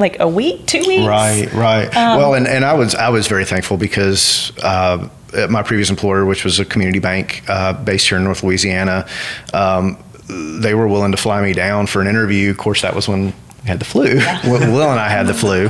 like 0.00 0.18
a 0.18 0.28
week, 0.28 0.66
two 0.66 0.82
weeks. 0.86 1.06
Right, 1.06 1.52
right. 1.52 1.94
Um, 1.96 2.18
well, 2.18 2.34
and, 2.34 2.48
and 2.48 2.64
I 2.64 2.72
was 2.72 2.94
I 2.94 3.10
was 3.10 3.28
very 3.28 3.44
thankful 3.44 3.76
because 3.76 4.52
uh, 4.62 5.08
at 5.34 5.50
my 5.50 5.62
previous 5.62 5.90
employer, 5.90 6.24
which 6.24 6.44
was 6.44 6.58
a 6.58 6.64
community 6.64 6.98
bank 6.98 7.44
uh, 7.48 7.74
based 7.74 8.08
here 8.08 8.18
in 8.18 8.24
North 8.24 8.42
Louisiana, 8.42 9.06
um, 9.52 9.98
they 10.28 10.74
were 10.74 10.88
willing 10.88 11.12
to 11.12 11.18
fly 11.18 11.40
me 11.42 11.52
down 11.52 11.86
for 11.86 12.00
an 12.00 12.08
interview. 12.08 12.50
Of 12.50 12.58
course, 12.58 12.82
that 12.82 12.94
was 12.94 13.06
when 13.06 13.32
I 13.62 13.66
had 13.68 13.78
the 13.78 13.84
flu. 13.84 14.06
Yeah. 14.06 14.48
Will 14.50 14.90
and 14.90 14.98
I 14.98 15.08
had 15.08 15.26
the 15.26 15.34
flu, 15.34 15.68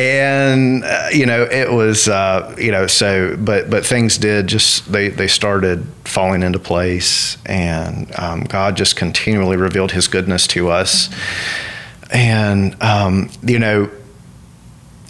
and 0.00 0.84
uh, 0.84 1.08
you 1.12 1.26
know 1.26 1.42
it 1.42 1.72
was 1.72 2.08
uh, 2.08 2.54
you 2.58 2.70
know 2.70 2.86
so 2.86 3.36
but 3.36 3.68
but 3.68 3.84
things 3.84 4.18
did 4.18 4.46
just 4.46 4.90
they 4.90 5.08
they 5.08 5.28
started 5.28 5.86
falling 6.04 6.42
into 6.42 6.60
place, 6.60 7.36
and 7.44 8.10
um, 8.18 8.44
God 8.44 8.76
just 8.76 8.94
continually 8.96 9.56
revealed 9.56 9.92
His 9.92 10.06
goodness 10.06 10.46
to 10.48 10.70
us. 10.70 11.08
Mm-hmm 11.08 11.70
and 12.14 12.80
um, 12.82 13.28
you 13.42 13.58
know, 13.58 13.90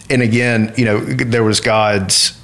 and 0.09 0.21
again, 0.21 0.73
you 0.75 0.85
know, 0.85 0.99
there 0.99 1.43
was 1.43 1.61
God's 1.61 2.39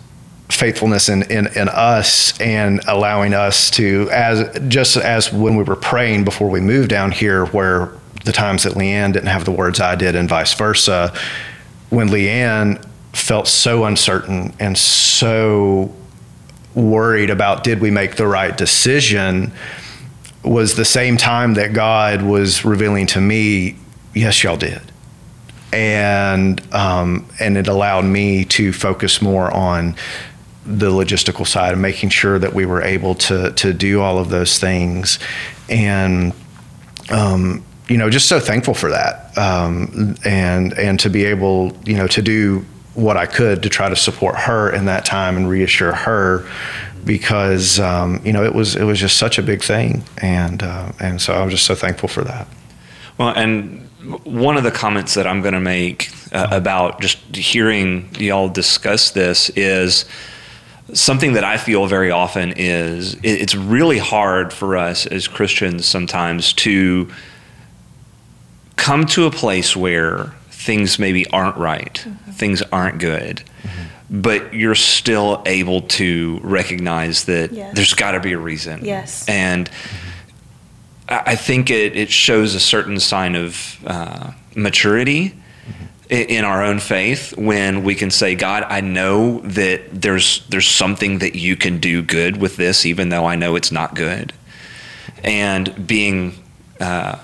faithfulness 0.50 1.10
in, 1.10 1.24
in, 1.32 1.48
in 1.58 1.68
us 1.70 2.40
and 2.40 2.82
allowing 2.88 3.34
us 3.34 3.72
to 3.72 4.10
as 4.12 4.60
just 4.68 4.98
as 4.98 5.32
when 5.32 5.56
we 5.56 5.64
were 5.64 5.76
praying 5.76 6.24
before 6.24 6.50
we 6.50 6.60
moved 6.60 6.90
down 6.90 7.12
here 7.12 7.46
where 7.48 7.90
the 8.26 8.32
times 8.32 8.64
that 8.64 8.74
LeAnn 8.74 9.14
didn't 9.14 9.30
have 9.30 9.46
the 9.46 9.52
words 9.52 9.80
I 9.80 9.96
did 9.96 10.16
and 10.16 10.28
vice 10.28 10.54
versa 10.54 11.14
when 11.90 12.10
LeAnn 12.10 12.86
felt 13.14 13.48
so 13.48 13.86
uncertain 13.86 14.54
and 14.60 14.78
so 14.78 15.94
worried 16.76 17.30
about 17.30 17.64
did 17.64 17.80
we 17.80 17.90
make 17.90 18.18
the 18.18 18.28
right 18.28 18.56
decision 18.56 19.54
was 20.44 20.76
the 20.76 20.86
same 20.86 21.18
time 21.18 21.54
that 21.56 21.74
God 21.74 22.24
was 22.24 22.66
revealing 22.66 23.08
to 23.08 23.22
me, 23.22 23.76
yes, 24.14 24.44
y'all 24.44 24.58
did. 24.58 24.82
And 25.74 26.62
um, 26.74 27.30
and 27.40 27.58
it 27.58 27.68
allowed 27.68 28.06
me 28.06 28.46
to 28.46 28.74
focus 28.74 29.22
more 29.22 29.52
on 29.52 29.96
the 30.66 30.92
logistical 30.92 31.48
side 31.48 31.74
of 31.74 31.80
making 31.80 32.10
sure 32.10 32.38
that 32.38 32.54
we 32.54 32.66
were 32.66 32.82
able 32.82 33.16
to 33.16 33.52
to 33.54 33.74
do 33.74 34.02
all 34.02 34.18
of 34.18 34.30
those 34.30 34.60
things, 34.60 35.18
and 35.70 36.34
um, 37.10 37.64
you 37.88 37.98
know, 37.98 38.10
just 38.10 38.28
so 38.28 38.40
thankful 38.40 38.74
for 38.74 38.90
that, 38.90 39.38
um, 39.38 40.16
and 40.26 40.78
and 40.78 41.00
to 41.00 41.10
be 41.10 41.26
able, 41.26 41.76
you 41.86 41.96
know, 41.96 42.08
to 42.08 42.22
do 42.22 42.66
what 42.94 43.16
I 43.18 43.26
could 43.26 43.64
to 43.64 43.70
try 43.70 43.88
to 43.90 43.96
support 43.96 44.36
her 44.36 44.70
in 44.74 44.86
that 44.86 45.06
time 45.06 45.38
and 45.38 45.50
reassure 45.50 45.94
her 45.94 46.46
because 47.06 47.80
um, 47.80 48.22
you 48.26 48.34
know 48.34 48.44
it 48.44 48.54
was 48.54 48.76
it 48.76 48.84
was 48.84 49.00
just 49.00 49.18
such 49.18 49.38
a 49.38 49.44
big 49.44 49.64
thing 49.64 50.04
and 50.18 50.62
uh, 50.62 50.92
and 51.00 51.22
so 51.22 51.34
I 51.34 51.44
was 51.44 51.54
just 51.54 51.66
so 51.66 51.76
thankful 51.76 52.10
for 52.10 52.24
that. 52.24 52.48
Well, 53.18 53.30
and 53.30 53.90
one 54.24 54.58
of 54.58 54.64
the 54.64 54.72
comments 54.72 55.14
that 55.14 55.28
I'm 55.28 55.42
going 55.42 55.54
to 55.54 55.60
make 55.60 56.10
uh, 56.32 56.48
about 56.52 57.02
just 57.02 57.18
hearing 57.36 58.10
y'all 58.18 58.50
discuss 58.50 59.12
this 59.12 59.50
is 59.52 60.06
something 60.94 61.34
that 61.34 61.44
I 61.44 61.58
feel 61.58 61.88
very 61.88 62.12
often 62.12 62.54
is 62.56 63.16
it's 63.24 63.56
really 63.56 63.98
hard 63.98 64.52
for 64.52 64.76
us 64.76 65.06
as 65.06 65.28
Christians 65.28 65.86
sometimes 65.86 66.54
to 66.54 67.10
come 68.76 69.06
to 69.08 69.26
a 69.26 69.32
place 69.32 69.76
where 69.76 70.34
things 70.50 71.00
maybe 71.00 71.28
aren't 71.28 71.58
right, 71.58 71.94
mm-hmm. 71.94 72.32
things 72.32 72.62
aren't 72.64 73.00
good. 73.00 73.44
Mm-hmm. 73.64 74.22
But 74.22 74.54
you're 74.54 74.76
still 74.76 75.42
able 75.46 75.84
to 75.84 76.40
recognize 76.44 77.26
that 77.26 77.54
yes. 77.54 77.76
there's 77.76 77.94
got 77.94 78.12
to 78.12 78.20
be 78.20 78.34
a 78.34 78.38
reason. 78.38 78.84
Yes. 78.84 79.28
And 79.30 79.70
I 81.12 81.36
think 81.36 81.70
it, 81.70 81.96
it 81.96 82.10
shows 82.10 82.56
a 82.56 82.60
certain 82.60 83.00
sign 83.00 83.36
of 83.36 83.78
uh, 83.86 84.32
maturity 84.56 85.30
mm-hmm. 85.30 85.86
in 86.10 86.46
our 86.46 86.64
own 86.64 86.80
faith 86.80 87.38
when 87.38 87.84
we 87.84 87.96
can 87.96 88.12
say, 88.12 88.36
God, 88.36 88.64
I 88.64 88.82
know 88.82 89.40
that 89.42 89.82
there's 89.92 90.46
there's 90.48 90.68
something 90.68 91.20
that 91.20 91.36
you 91.36 91.56
can 91.58 91.80
do 91.80 92.02
good 92.02 92.38
with 92.38 92.56
this, 92.56 92.86
even 92.86 93.10
though 93.10 93.26
I 93.26 93.36
know 93.36 93.56
it's 93.56 93.72
not 93.72 93.94
good, 93.94 94.32
and 95.24 95.86
being 95.86 96.36
uh, 96.80 97.18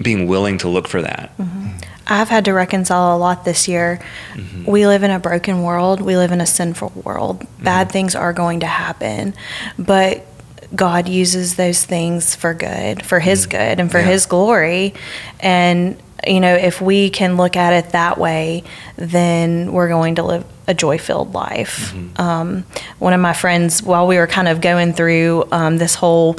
being 0.00 0.26
willing 0.26 0.58
to 0.58 0.68
look 0.68 0.88
for 0.88 1.02
that. 1.02 1.36
Mm-hmm. 1.38 1.68
I've 2.06 2.28
had 2.28 2.44
to 2.46 2.52
reconcile 2.52 3.16
a 3.16 3.18
lot 3.18 3.44
this 3.44 3.68
year. 3.68 4.00
Mm-hmm. 4.34 4.68
We 4.68 4.86
live 4.86 5.04
in 5.04 5.12
a 5.12 5.20
broken 5.20 5.62
world. 5.62 6.00
We 6.00 6.16
live 6.16 6.32
in 6.32 6.40
a 6.40 6.46
sinful 6.46 6.92
world. 7.04 7.40
Mm-hmm. 7.40 7.64
Bad 7.64 7.92
things 7.92 8.16
are 8.16 8.32
going 8.32 8.60
to 8.60 8.66
happen, 8.66 9.34
but 9.78 10.26
God 10.74 11.08
uses 11.08 11.56
those 11.56 11.84
things 11.84 12.34
for 12.34 12.54
good, 12.54 13.04
for 13.04 13.20
His 13.20 13.42
mm-hmm. 13.42 13.50
good, 13.50 13.80
and 13.80 13.90
for 13.90 13.98
yeah. 13.98 14.06
His 14.06 14.26
glory. 14.26 14.94
And 15.40 16.00
you 16.26 16.40
know, 16.40 16.54
if 16.54 16.80
we 16.80 17.10
can 17.10 17.36
look 17.36 17.56
at 17.56 17.72
it 17.72 17.92
that 17.92 18.18
way, 18.18 18.62
then 18.96 19.72
we're 19.72 19.88
going 19.88 20.16
to 20.16 20.22
live 20.22 20.44
a 20.68 20.74
joy 20.74 20.98
filled 20.98 21.34
life. 21.34 21.92
Mm-hmm. 21.92 22.20
Um, 22.20 22.64
one 22.98 23.12
of 23.12 23.20
my 23.20 23.32
friends, 23.32 23.82
while 23.82 24.06
we 24.06 24.16
were 24.16 24.26
kind 24.26 24.48
of 24.48 24.60
going 24.60 24.92
through 24.92 25.44
um, 25.50 25.78
this 25.78 25.94
whole 25.94 26.36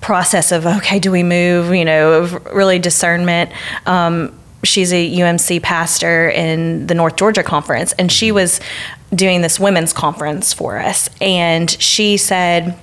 process 0.00 0.52
of 0.52 0.66
okay, 0.66 0.98
do 0.98 1.10
we 1.10 1.22
move? 1.22 1.74
You 1.74 1.84
know, 1.84 2.12
of 2.22 2.44
really 2.46 2.78
discernment. 2.78 3.50
Um, 3.86 4.38
she's 4.62 4.92
a 4.92 5.16
UMC 5.16 5.62
pastor 5.62 6.30
in 6.30 6.86
the 6.86 6.94
North 6.94 7.16
Georgia 7.16 7.42
conference, 7.42 7.92
and 7.94 8.10
she 8.10 8.32
was 8.32 8.60
doing 9.14 9.42
this 9.42 9.60
women's 9.60 9.92
conference 9.92 10.52
for 10.52 10.78
us, 10.78 11.08
and 11.20 11.70
she 11.70 12.16
said 12.16 12.78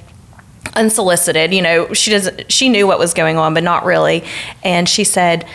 unsolicited 0.75 1.53
you 1.53 1.61
know 1.61 1.91
she 1.93 2.11
doesn't 2.11 2.51
she 2.51 2.69
knew 2.69 2.87
what 2.87 2.99
was 2.99 3.13
going 3.13 3.37
on 3.37 3.53
but 3.53 3.63
not 3.63 3.83
really 3.83 4.23
and 4.63 4.87
she 4.87 5.03
said 5.03 5.45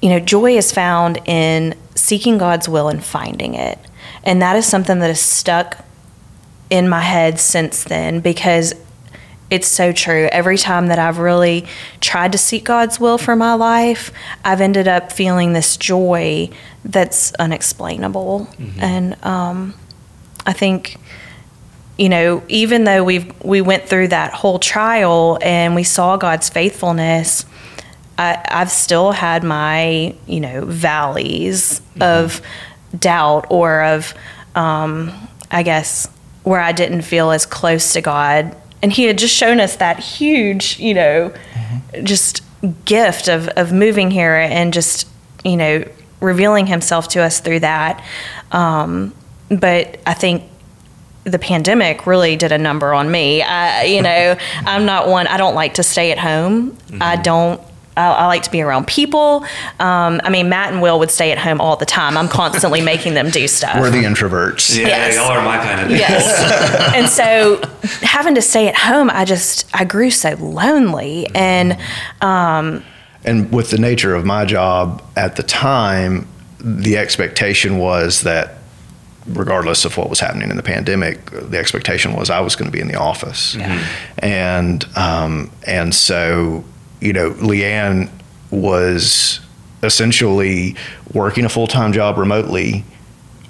you 0.00 0.08
know 0.08 0.20
joy 0.20 0.56
is 0.56 0.70
found 0.70 1.18
in 1.24 1.74
seeking 1.94 2.38
god's 2.38 2.68
will 2.68 2.88
and 2.88 3.02
finding 3.02 3.54
it 3.54 3.78
and 4.22 4.40
that 4.40 4.56
is 4.56 4.66
something 4.66 4.98
that 5.00 5.08
has 5.08 5.20
stuck 5.20 5.84
in 6.68 6.88
my 6.88 7.00
head 7.00 7.40
since 7.40 7.84
then 7.84 8.20
because 8.20 8.74
it's 9.50 9.66
so 9.66 9.92
true. 9.92 10.28
Every 10.30 10.56
time 10.56 10.86
that 10.86 10.98
I've 10.98 11.18
really 11.18 11.66
tried 12.00 12.32
to 12.32 12.38
seek 12.38 12.64
God's 12.64 13.00
will 13.00 13.18
for 13.18 13.34
my 13.34 13.54
life, 13.54 14.12
I've 14.44 14.60
ended 14.60 14.86
up 14.86 15.10
feeling 15.10 15.52
this 15.52 15.76
joy 15.76 16.50
that's 16.84 17.34
unexplainable. 17.34 18.48
Mm-hmm. 18.52 18.80
And 18.80 19.24
um, 19.24 19.74
I 20.46 20.52
think, 20.52 20.96
you 22.00 22.08
know, 22.08 22.42
even 22.48 22.84
though 22.84 23.04
we 23.04 23.30
we 23.44 23.60
went 23.60 23.84
through 23.84 24.08
that 24.08 24.32
whole 24.32 24.58
trial 24.58 25.38
and 25.42 25.74
we 25.74 25.84
saw 25.84 26.16
God's 26.16 26.48
faithfulness, 26.48 27.44
I, 28.16 28.42
have 28.48 28.70
still 28.70 29.12
had 29.12 29.44
my, 29.44 30.14
you 30.26 30.40
know, 30.40 30.64
valleys 30.64 31.80
mm-hmm. 31.80 32.02
of 32.02 32.40
doubt 32.98 33.48
or 33.50 33.84
of, 33.84 34.14
um, 34.54 35.12
I 35.50 35.62
guess, 35.62 36.08
where 36.42 36.60
I 36.60 36.72
didn't 36.72 37.02
feel 37.02 37.32
as 37.32 37.44
close 37.44 37.92
to 37.92 38.00
God 38.00 38.56
and 38.82 38.90
he 38.90 39.04
had 39.04 39.18
just 39.18 39.34
shown 39.34 39.60
us 39.60 39.76
that 39.76 39.98
huge, 39.98 40.78
you 40.80 40.94
know, 40.94 41.28
mm-hmm. 41.30 42.04
just 42.06 42.42
gift 42.86 43.28
of, 43.28 43.48
of 43.48 43.74
moving 43.74 44.10
here 44.10 44.36
and 44.36 44.72
just, 44.72 45.06
you 45.44 45.58
know, 45.58 45.84
revealing 46.20 46.66
himself 46.66 47.08
to 47.08 47.20
us 47.20 47.40
through 47.40 47.60
that. 47.60 48.02
Um, 48.52 49.14
but 49.50 50.00
I 50.06 50.14
think 50.14 50.44
the 51.24 51.38
pandemic 51.38 52.06
really 52.06 52.36
did 52.36 52.52
a 52.52 52.58
number 52.58 52.94
on 52.94 53.10
me. 53.10 53.42
I, 53.42 53.84
you 53.84 54.02
know, 54.02 54.36
I'm 54.66 54.86
not 54.86 55.08
one, 55.08 55.26
I 55.26 55.36
don't 55.36 55.54
like 55.54 55.74
to 55.74 55.82
stay 55.82 56.12
at 56.12 56.18
home. 56.18 56.72
Mm-hmm. 56.72 57.02
I 57.02 57.16
don't 57.16 57.60
I, 57.96 58.06
I, 58.12 58.26
like 58.26 58.44
to 58.44 58.50
be 58.50 58.62
around 58.62 58.86
people. 58.86 59.44
Um, 59.78 60.20
I 60.24 60.30
mean, 60.30 60.48
Matt 60.48 60.72
and 60.72 60.80
Will 60.80 60.98
would 61.00 61.10
stay 61.10 61.32
at 61.32 61.38
home 61.38 61.60
all 61.60 61.76
the 61.76 61.86
time. 61.86 62.16
I'm 62.16 62.28
constantly 62.28 62.80
making 62.80 63.14
them 63.14 63.30
do 63.30 63.46
stuff. 63.48 63.80
We're 63.80 63.90
the 63.90 64.04
introverts. 64.04 64.78
Yeah, 64.78 64.86
yes. 64.86 65.16
y'all 65.16 65.26
are 65.26 65.44
my 65.44 65.58
kind 65.58 65.80
of. 65.80 65.88
people. 65.88 65.98
Yes. 65.98 66.92
and 66.94 67.08
so 67.08 67.60
having 68.06 68.36
to 68.36 68.42
stay 68.42 68.68
at 68.68 68.76
home, 68.76 69.10
I 69.10 69.24
just 69.24 69.68
I 69.74 69.84
grew 69.84 70.10
so 70.10 70.34
lonely 70.36 71.26
and. 71.34 71.76
Um, 72.20 72.84
and 73.24 73.52
with 73.52 73.70
the 73.70 73.78
nature 73.78 74.14
of 74.14 74.24
my 74.24 74.46
job 74.46 75.02
at 75.16 75.36
the 75.36 75.42
time, 75.42 76.26
the 76.58 76.96
expectation 76.96 77.78
was 77.78 78.22
that 78.22 78.59
regardless 79.26 79.84
of 79.84 79.96
what 79.96 80.10
was 80.10 80.20
happening 80.20 80.50
in 80.50 80.56
the 80.56 80.62
pandemic, 80.62 81.30
the 81.30 81.58
expectation 81.58 82.14
was 82.14 82.30
I 82.30 82.40
was 82.40 82.56
going 82.56 82.70
to 82.70 82.72
be 82.72 82.80
in 82.80 82.88
the 82.88 82.98
office, 82.98 83.54
yeah. 83.54 83.86
and 84.18 84.84
um, 84.96 85.50
and 85.66 85.94
so 85.94 86.64
you 87.00 87.12
know, 87.12 87.30
LeAnn 87.32 88.10
was 88.50 89.40
essentially 89.82 90.76
working 91.12 91.44
a 91.44 91.48
full 91.48 91.66
time 91.66 91.92
job 91.92 92.18
remotely 92.18 92.84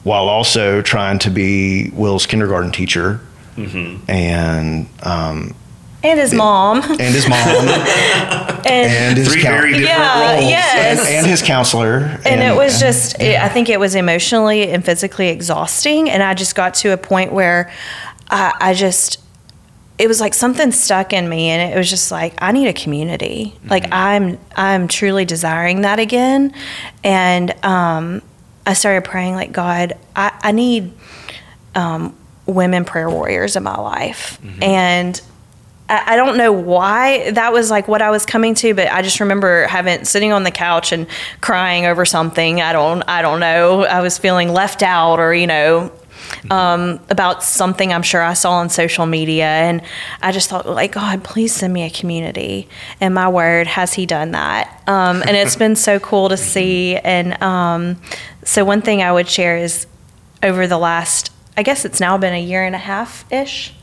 while 0.02 0.28
also 0.28 0.80
trying 0.80 1.18
to 1.18 1.30
be 1.30 1.90
Will's 1.90 2.26
kindergarten 2.26 2.72
teacher. 2.72 3.20
Mm-hmm. 3.56 4.10
And 4.10 4.88
um, 5.02 5.54
and 6.02 6.18
his 6.18 6.32
mom. 6.32 6.82
And 6.82 7.00
his 7.00 7.28
mom. 7.28 7.38
and, 7.38 8.68
and, 8.68 9.18
his 9.18 9.32
three 9.32 9.42
very 9.42 9.72
different 9.72 9.88
yeah, 9.88 10.32
roles. 10.34 10.50
Yes. 10.50 10.98
And, 11.00 11.08
and, 11.16 11.26
his 11.26 11.42
counselor. 11.42 11.98
And, 11.98 12.26
and 12.26 12.42
it 12.42 12.56
was 12.56 12.80
just, 12.80 13.20
it, 13.20 13.38
I 13.38 13.48
think 13.48 13.68
it 13.68 13.78
was 13.78 13.94
emotionally 13.94 14.70
and 14.70 14.84
physically 14.84 15.28
exhausting. 15.28 16.08
And 16.08 16.22
I 16.22 16.34
just 16.34 16.54
got 16.54 16.74
to 16.74 16.92
a 16.92 16.96
point 16.96 17.32
where 17.32 17.70
I, 18.28 18.54
I 18.60 18.74
just, 18.74 19.18
it 19.98 20.08
was 20.08 20.18
like 20.18 20.32
something 20.32 20.72
stuck 20.72 21.12
in 21.12 21.28
me 21.28 21.48
and 21.48 21.74
it 21.74 21.76
was 21.76 21.90
just 21.90 22.10
like 22.10 22.32
i 22.38 22.52
need 22.52 22.66
a 22.66 22.72
community 22.72 23.52
mm-hmm. 23.54 23.68
like 23.68 23.84
i'm 23.92 24.38
i'm 24.56 24.88
truly 24.88 25.26
desiring 25.26 25.82
that 25.82 25.98
again 25.98 26.54
and 27.04 27.54
um, 27.62 28.22
i 28.66 28.72
started 28.72 29.04
praying 29.04 29.34
like 29.34 29.52
god 29.52 29.92
i, 30.16 30.32
I 30.42 30.52
need 30.52 30.94
um, 31.74 32.16
women 32.46 32.86
prayer 32.86 33.10
warriors 33.10 33.56
in 33.56 33.62
my 33.62 33.78
life 33.78 34.38
mm-hmm. 34.42 34.62
and 34.62 35.20
I, 35.90 36.16
don't 36.16 36.36
know 36.36 36.52
why 36.52 37.30
that 37.32 37.52
was 37.52 37.70
like 37.70 37.88
what 37.88 38.00
I 38.00 38.10
was 38.10 38.24
coming 38.24 38.54
to, 38.56 38.74
but 38.74 38.88
I 38.88 39.02
just 39.02 39.20
remember 39.20 39.66
having 39.66 40.04
sitting 40.04 40.32
on 40.32 40.44
the 40.44 40.50
couch 40.50 40.92
and 40.92 41.06
crying 41.40 41.86
over 41.86 42.04
something. 42.04 42.60
I 42.60 42.72
don't, 42.72 43.02
I 43.08 43.22
don't 43.22 43.40
know. 43.40 43.84
I 43.84 44.00
was 44.00 44.16
feeling 44.16 44.52
left 44.52 44.82
out, 44.82 45.18
or 45.18 45.34
you 45.34 45.46
know, 45.46 45.92
um, 46.50 47.00
about 47.10 47.42
something 47.42 47.92
I'm 47.92 48.02
sure 48.02 48.22
I 48.22 48.34
saw 48.34 48.52
on 48.52 48.68
social 48.68 49.06
media. 49.06 49.46
And 49.46 49.82
I 50.22 50.32
just 50.32 50.48
thought, 50.48 50.68
like, 50.68 50.92
God, 50.92 51.24
please 51.24 51.52
send 51.52 51.72
me 51.72 51.82
a 51.82 51.90
community. 51.90 52.68
And 53.00 53.14
my 53.14 53.28
word, 53.28 53.66
has 53.66 53.94
He 53.94 54.06
done 54.06 54.32
that? 54.32 54.82
Um, 54.86 55.22
and 55.22 55.36
it's 55.36 55.56
been 55.56 55.76
so 55.76 55.98
cool 55.98 56.28
to 56.28 56.36
see. 56.52 56.96
And 56.96 57.40
um, 57.42 58.00
so, 58.44 58.64
one 58.64 58.82
thing 58.82 59.02
I 59.02 59.12
would 59.12 59.28
share 59.28 59.56
is 59.56 59.86
over 60.42 60.66
the 60.66 60.78
last, 60.78 61.32
I 61.56 61.62
guess 61.62 61.84
it's 61.84 62.00
now 62.00 62.16
been 62.18 62.34
a 62.34 62.40
year 62.40 62.64
and 62.64 62.74
a 62.74 62.78
half 62.78 63.30
ish. 63.32 63.74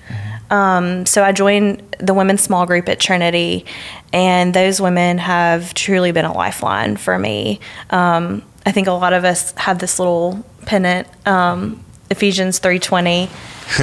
Um, 0.49 1.05
so 1.05 1.23
I 1.23 1.31
joined 1.31 1.95
the 1.99 2.13
women's 2.13 2.41
small 2.41 2.65
group 2.65 2.87
at 2.89 2.99
Trinity, 2.99 3.65
and 4.13 4.53
those 4.53 4.79
women 4.79 5.17
have 5.17 5.73
truly 5.73 6.11
been 6.11 6.25
a 6.25 6.33
lifeline 6.33 6.97
for 6.97 7.17
me. 7.19 7.59
Um, 7.89 8.43
I 8.65 8.71
think 8.71 8.87
a 8.87 8.91
lot 8.91 9.13
of 9.13 9.23
us 9.23 9.51
have 9.53 9.79
this 9.79 9.99
little 9.99 10.45
pennant 10.65 11.07
um, 11.27 11.83
Ephesians 12.09 12.59
3:20. 12.59 13.29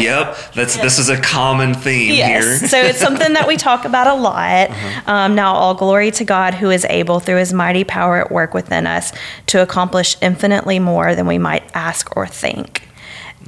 yep, 0.00 0.36
that's 0.54 0.76
this 0.76 0.98
is 1.00 1.08
a 1.08 1.20
common 1.20 1.74
theme 1.74 2.14
Yes. 2.14 2.60
here. 2.60 2.68
so 2.68 2.78
it's 2.78 3.00
something 3.00 3.32
that 3.32 3.48
we 3.48 3.56
talk 3.68 3.84
about 3.84 4.06
a 4.06 4.14
lot. 4.14 4.70
Um, 5.08 5.34
now, 5.34 5.54
all 5.54 5.74
glory 5.74 6.12
to 6.12 6.24
God 6.24 6.54
who 6.54 6.70
is 6.70 6.84
able, 6.88 7.18
through 7.18 7.36
his 7.38 7.52
mighty 7.52 7.82
power 7.82 8.18
at 8.18 8.30
work 8.30 8.54
within 8.54 8.86
us, 8.86 9.12
to 9.48 9.60
accomplish 9.60 10.16
infinitely 10.22 10.78
more 10.78 11.14
than 11.16 11.26
we 11.26 11.36
might 11.38 11.64
ask 11.74 12.16
or 12.16 12.26
think. 12.28 12.86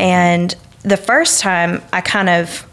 And 0.00 0.54
the 0.82 0.96
first 0.96 1.40
time 1.40 1.82
I 1.92 2.00
kind 2.00 2.28
of 2.28 2.66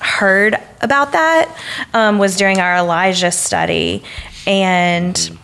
heard 0.00 0.56
about 0.80 1.12
that 1.12 1.56
um, 1.94 2.18
was 2.18 2.36
during 2.36 2.58
our 2.58 2.76
Elijah 2.76 3.30
study. 3.30 4.02
And 4.46 5.38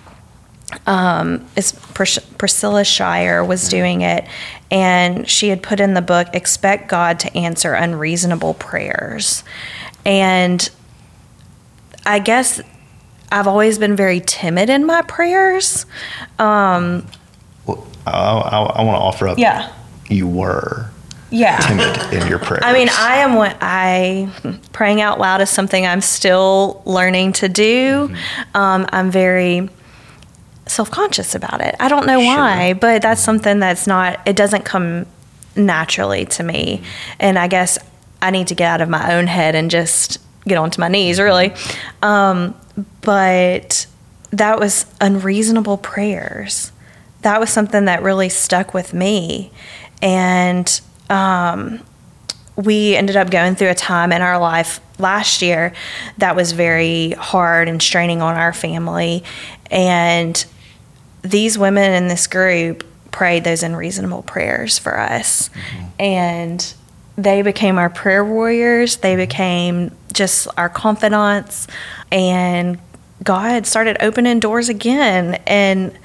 um, 0.87 1.47
it's 1.57 1.73
Pris- 1.95 2.19
Priscilla 2.39 2.85
Shirer 2.85 3.45
was 3.45 3.69
doing 3.69 4.01
it, 4.03 4.27
and 4.71 5.29
she 5.29 5.49
had 5.49 5.63
put 5.63 5.81
in 5.81 5.95
the 5.95 6.03
book, 6.03 6.29
Expect 6.35 6.89
God 6.89 7.21
to 7.21 7.37
Answer 7.37 7.75
Unreasonable 7.75 8.55
Prayers. 8.55 9.45
And 10.05 10.69
I 12.05 12.19
guess 12.19 12.61
I've 13.31 13.47
always 13.47 13.79
been 13.79 13.95
very 13.97 14.21
timid 14.21 14.69
in 14.71 14.85
my 14.87 15.03
prayers. 15.03 15.87
Um, 16.39 17.07
Well, 17.67 17.87
I, 18.07 18.11
I, 18.13 18.59
I 18.63 18.83
want 18.83 18.97
to 18.97 19.01
offer 19.03 19.29
up. 19.29 19.39
yeah. 19.39 19.73
You 20.11 20.27
were 20.27 20.91
Yeah. 21.31 21.59
timid 21.59 22.13
in 22.15 22.27
your 22.29 22.39
prayers. 22.39 22.63
I 22.65 22.73
mean, 22.73 22.89
I 22.91 23.17
am 23.17 23.35
what 23.35 23.57
I 23.61 24.31
praying 24.73 25.01
out 25.01 25.19
loud 25.19 25.41
is 25.41 25.51
something 25.51 25.87
I'm 25.87 26.01
still 26.01 26.83
learning 26.87 27.35
to 27.35 27.49
do. 27.49 28.15
Um, 28.55 28.87
I'm 28.91 29.11
very 29.11 29.69
self 30.67 30.91
conscious 30.91 31.35
about 31.35 31.61
it. 31.61 31.75
I 31.81 31.89
don't 31.89 32.07
know 32.07 32.21
why, 32.21 32.75
but 32.75 33.03
that's 33.03 33.21
something 33.21 33.59
that's 33.59 33.87
not. 33.87 34.21
It 34.27 34.37
doesn't 34.37 34.65
come 34.65 35.07
naturally 35.57 36.25
to 36.27 36.43
me, 36.43 36.83
and 37.19 37.39
I 37.39 37.49
guess 37.49 37.79
I 38.23 38.31
need 38.31 38.49
to 38.49 38.55
get 38.55 38.71
out 38.71 38.81
of 38.81 38.89
my 38.89 39.15
own 39.15 39.27
head 39.27 39.55
and 39.55 39.71
just 39.71 40.19
get 40.47 40.57
onto 40.57 40.81
my 40.81 40.89
knees, 40.89 41.21
really. 41.21 41.53
Um, 42.03 42.55
but 43.01 43.87
that 44.31 44.59
was 44.59 44.87
unreasonable 45.01 45.79
prayers. 45.79 46.73
That 47.23 47.41
was 47.41 47.51
something 47.51 47.87
that 47.87 48.03
really 48.03 48.29
stuck 48.29 48.73
with 48.73 48.95
me, 48.95 49.51
and 50.01 50.81
um, 51.11 51.81
we 52.57 52.97
ended 52.97 53.17
up 53.17 53.31
going 53.31 53.55
through 53.55 53.71
a 53.71 53.75
time 53.75 54.13
in 54.13 54.21
our 54.21 54.39
life 54.39 54.81
last 54.99 55.43
year 55.43 55.73
that 56.19 56.35
was 56.35 56.53
very 56.53 57.11
hard 57.13 57.69
and 57.69 57.81
straining 57.81 58.21
on 58.21 58.35
our 58.35 58.53
family. 58.53 59.23
And 59.71 60.45
these 61.23 61.57
women 61.57 61.93
in 61.93 62.09
this 62.09 62.27
group 62.27 62.85
prayed 63.11 63.45
those 63.45 63.63
unreasonable 63.63 64.23
prayers 64.23 64.79
for 64.79 64.99
us. 64.99 65.51
And 65.99 66.75
they 67.17 67.43
became 67.43 67.79
our 67.79 67.91
prayer 67.91 68.25
warriors, 68.25 68.97
they 68.97 69.17
became 69.17 69.93
just 70.13 70.49
our 70.57 70.69
confidants. 70.69 71.67
And 72.11 72.79
God 73.23 73.67
started 73.67 73.97
opening 74.01 74.41
doors 74.41 74.69
again. 74.69 75.41
And 75.47 75.97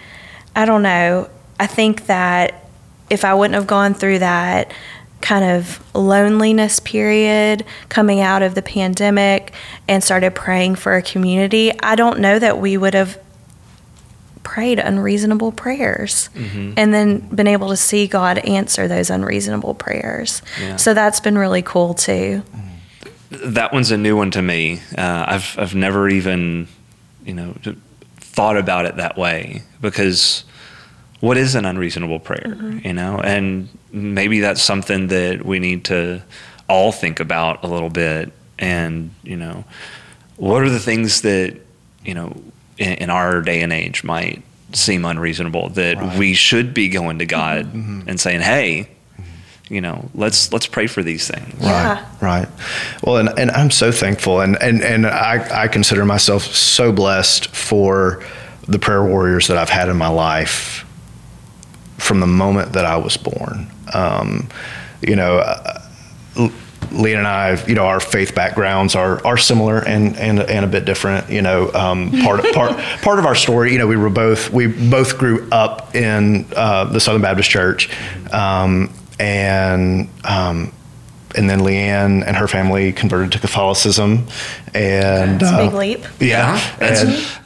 I 0.55 0.65
don't 0.65 0.83
know, 0.83 1.29
I 1.59 1.67
think 1.67 2.07
that 2.07 2.67
if 3.09 3.23
I 3.25 3.33
wouldn't 3.33 3.55
have 3.55 3.67
gone 3.67 3.93
through 3.93 4.19
that 4.19 4.71
kind 5.23 5.45
of 5.45 5.81
loneliness 5.95 6.81
period 6.81 7.65
coming 7.88 8.19
out 8.19 8.43
of 8.43 8.55
the 8.55 8.62
pandemic 8.62 9.53
and 9.88 10.03
started 10.03 10.36
praying 10.36 10.75
for 10.75 10.95
a 10.97 11.01
community, 11.01 11.71
I 11.81 11.95
don't 11.95 12.19
know 12.19 12.38
that 12.38 12.59
we 12.59 12.77
would 12.77 12.93
have 12.93 13.17
prayed 14.43 14.77
unreasonable 14.77 15.53
prayers 15.53 16.29
and 16.36 16.93
then 16.93 17.19
been 17.29 17.47
able 17.47 17.69
to 17.69 17.77
see 17.77 18.05
God 18.05 18.38
answer 18.39 18.89
those 18.89 19.09
unreasonable 19.09 19.73
prayers. 19.73 20.41
Yeah. 20.62 20.75
So 20.75 20.93
that's 20.93 21.21
been 21.21 21.38
really 21.38 21.62
cool 21.62 21.93
too. 21.93 22.43
that 23.31 23.71
one's 23.73 23.91
a 23.91 23.97
new 23.97 24.17
one 24.17 24.29
to 24.31 24.41
me. 24.41 24.81
Uh, 24.97 25.25
I've 25.27 25.55
I've 25.57 25.73
never 25.73 26.09
even 26.09 26.67
you 27.25 27.33
know 27.33 27.55
thought 28.17 28.57
about 28.57 28.86
it 28.86 28.97
that 28.97 29.17
way 29.17 29.63
because 29.79 30.43
what 31.23 31.38
is 31.38 31.55
an 31.55 31.63
unreasonable 31.63 32.19
prayer, 32.19 32.53
mm-hmm. 32.53 32.86
you 32.86 32.91
know, 32.91 33.17
and 33.17 33.69
maybe 33.93 34.41
that's 34.41 34.62
something 34.62 35.07
that 35.07 35.45
we 35.45 35.57
need 35.57 35.86
to 35.86 36.21
all 36.67 36.91
think 36.91 37.21
about 37.21 37.63
a 37.63 37.67
little 37.67 37.89
bit, 37.89 38.33
and 38.59 39.09
you 39.23 39.38
know, 39.38 39.63
what 40.36 40.62
are 40.62 40.69
the 40.69 40.81
things 40.81 41.21
that 41.21 41.57
you 42.03 42.13
know 42.13 42.36
in, 42.77 42.95
in 42.95 43.09
our 43.09 43.41
day 43.41 43.62
and 43.62 43.71
age 43.71 44.03
might 44.03 44.43
seem 44.73 45.05
unreasonable 45.05 45.69
that 45.69 45.95
Right. 45.95 46.19
we 46.19 46.33
should 46.33 46.73
be 46.73 46.89
going 46.89 47.19
to 47.19 47.25
God 47.25 47.67
mm-hmm. 47.67 47.99
Mm-hmm. 47.99 48.09
and 48.09 48.19
saying, 48.19 48.41
hey. 48.41 48.89
You 49.69 49.79
know, 49.79 50.09
let's 50.13 50.51
let's 50.51 50.67
pray 50.67 50.88
for 50.88 51.01
these 51.01 51.25
things. 51.27 51.55
Yeah. 51.59 52.03
Right, 52.21 52.21
right. 52.21 52.49
Well, 53.01 53.17
and, 53.17 53.29
and 53.39 53.49
I'm 53.49 53.71
so 53.71 53.93
thankful, 53.93 54.41
and 54.41 54.62
and 54.62 54.83
and 54.83 55.07
I, 55.07 55.63
I 55.63 55.67
consider 55.69 56.05
myself 56.05 56.43
so 56.43 56.91
blessed 56.91 57.47
for 57.47 58.23
the 58.67 58.77
prayer 58.77 59.03
warriors 59.03 59.47
that 59.47 59.57
I've 59.57 59.69
had 59.69 59.88
in 59.88 59.95
my 59.95 60.09
life 60.09 60.86
from 62.03 62.19
the 62.19 62.27
moment 62.27 62.73
that 62.73 62.85
I 62.85 62.97
was 62.97 63.17
born. 63.17 63.67
Um, 63.93 64.49
you 65.01 65.15
know, 65.15 65.37
uh, 65.37 65.79
Leah 66.91 67.17
and 67.17 67.27
I, 67.27 67.65
you 67.65 67.75
know, 67.75 67.85
our 67.85 67.99
faith 67.99 68.35
backgrounds 68.35 68.95
are 68.95 69.25
are 69.25 69.37
similar 69.37 69.79
and 69.79 70.15
and, 70.17 70.39
and 70.39 70.65
a 70.65 70.67
bit 70.67 70.85
different. 70.85 71.29
You 71.29 71.41
know, 71.41 71.71
um, 71.73 72.11
part 72.21 72.43
part 72.53 72.77
part 73.01 73.19
of 73.19 73.25
our 73.25 73.35
story. 73.35 73.71
You 73.71 73.79
know, 73.79 73.87
we 73.87 73.97
were 73.97 74.09
both 74.09 74.51
we 74.51 74.67
both 74.67 75.17
grew 75.17 75.47
up 75.51 75.95
in 75.95 76.45
uh, 76.55 76.85
the 76.85 76.99
Southern 76.99 77.21
Baptist 77.21 77.49
Church, 77.49 77.89
um, 78.31 78.93
and 79.19 80.09
um, 80.23 80.71
and 81.35 81.49
then 81.49 81.61
LeAnn 81.61 82.25
and 82.27 82.35
her 82.35 82.47
family 82.47 82.91
converted 82.91 83.31
to 83.31 83.39
Catholicism, 83.39 84.27
and 84.73 85.41
It's 85.41 85.51
a 85.51 85.55
uh, 85.55 85.65
big 85.65 85.73
leap. 85.73 86.05
Yeah, 86.19 86.59
That's, 86.77 87.01
and- 87.03 87.42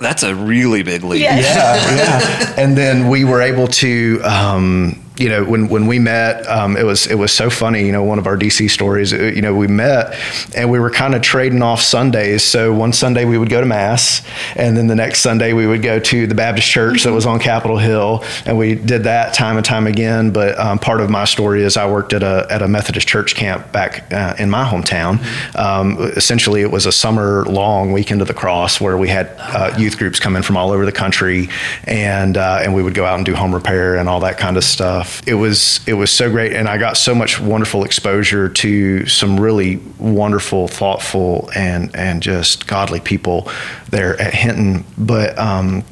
that's 0.00 0.22
a 0.22 0.34
really 0.34 0.82
big 0.82 1.04
leap. 1.04 1.22
Yeah. 1.22 1.36
yeah, 1.36 1.94
yeah. 1.96 2.54
And 2.56 2.76
then 2.76 3.08
we 3.08 3.24
were 3.24 3.42
able 3.42 3.68
to, 3.68 4.20
um, 4.24 5.00
you 5.20 5.28
know, 5.28 5.44
when 5.44 5.68
when 5.68 5.86
we 5.86 5.98
met, 5.98 6.46
um, 6.48 6.78
it 6.78 6.84
was 6.84 7.06
it 7.06 7.16
was 7.16 7.30
so 7.30 7.50
funny. 7.50 7.84
You 7.84 7.92
know, 7.92 8.02
one 8.02 8.18
of 8.18 8.26
our 8.26 8.38
DC 8.38 8.70
stories. 8.70 9.12
uh, 9.12 9.16
You 9.18 9.42
know, 9.42 9.54
we 9.54 9.66
met 9.66 10.16
and 10.56 10.70
we 10.70 10.78
were 10.78 10.90
kind 10.90 11.14
of 11.14 11.20
trading 11.20 11.60
off 11.62 11.82
Sundays. 11.82 12.42
So 12.42 12.72
one 12.72 12.94
Sunday 12.94 13.26
we 13.26 13.36
would 13.36 13.50
go 13.50 13.60
to 13.60 13.66
mass, 13.66 14.22
and 14.56 14.76
then 14.76 14.86
the 14.86 14.94
next 14.94 15.20
Sunday 15.20 15.52
we 15.52 15.66
would 15.66 15.82
go 15.82 16.00
to 16.00 16.26
the 16.26 16.34
Baptist 16.34 16.68
church 16.68 17.04
that 17.04 17.12
was 17.12 17.26
on 17.26 17.38
Capitol 17.38 17.76
Hill, 17.76 18.24
and 18.46 18.56
we 18.56 18.74
did 18.74 19.04
that 19.04 19.34
time 19.34 19.56
and 19.58 19.64
time 19.64 19.86
again. 19.86 20.30
But 20.30 20.58
um, 20.58 20.78
part 20.78 21.02
of 21.02 21.10
my 21.10 21.26
story 21.26 21.64
is 21.64 21.76
I 21.76 21.86
worked 21.90 22.14
at 22.14 22.22
a 22.22 22.46
at 22.50 22.62
a 22.62 22.68
Methodist 22.68 23.06
church 23.06 23.34
camp 23.34 23.70
back 23.72 24.10
uh, 24.12 24.34
in 24.38 24.48
my 24.48 24.64
hometown. 24.64 25.20
Um, 25.54 25.98
essentially, 26.16 26.62
it 26.62 26.70
was 26.70 26.86
a 26.86 26.92
summer 26.92 27.44
long 27.44 27.92
weekend 27.92 28.22
of 28.22 28.28
the 28.28 28.34
cross 28.34 28.80
where 28.80 28.96
we 28.96 29.08
had 29.08 29.30
uh, 29.38 29.74
youth 29.76 29.98
groups 29.98 30.18
come 30.18 30.34
in 30.34 30.42
from 30.42 30.56
all 30.56 30.70
over 30.70 30.86
the 30.86 30.92
country, 30.92 31.50
and 31.86 32.38
uh, 32.38 32.60
and 32.62 32.74
we 32.74 32.82
would 32.82 32.94
go 32.94 33.04
out 33.04 33.16
and 33.16 33.26
do 33.26 33.34
home 33.34 33.54
repair 33.54 33.96
and 33.96 34.08
all 34.08 34.20
that 34.20 34.38
kind 34.38 34.56
of 34.56 34.64
stuff. 34.64 35.09
It 35.26 35.34
was 35.34 35.80
it 35.86 35.94
was 35.94 36.10
so 36.10 36.30
great, 36.30 36.52
and 36.52 36.68
I 36.68 36.78
got 36.78 36.96
so 36.96 37.14
much 37.14 37.40
wonderful 37.40 37.84
exposure 37.84 38.48
to 38.48 39.06
some 39.06 39.38
really 39.38 39.76
wonderful, 39.98 40.68
thoughtful, 40.68 41.50
and 41.54 41.94
and 41.94 42.22
just 42.22 42.66
godly 42.66 43.00
people 43.00 43.50
there 43.90 44.20
at 44.20 44.34
Hinton. 44.34 44.84
But 44.98 45.38
um, 45.38 45.84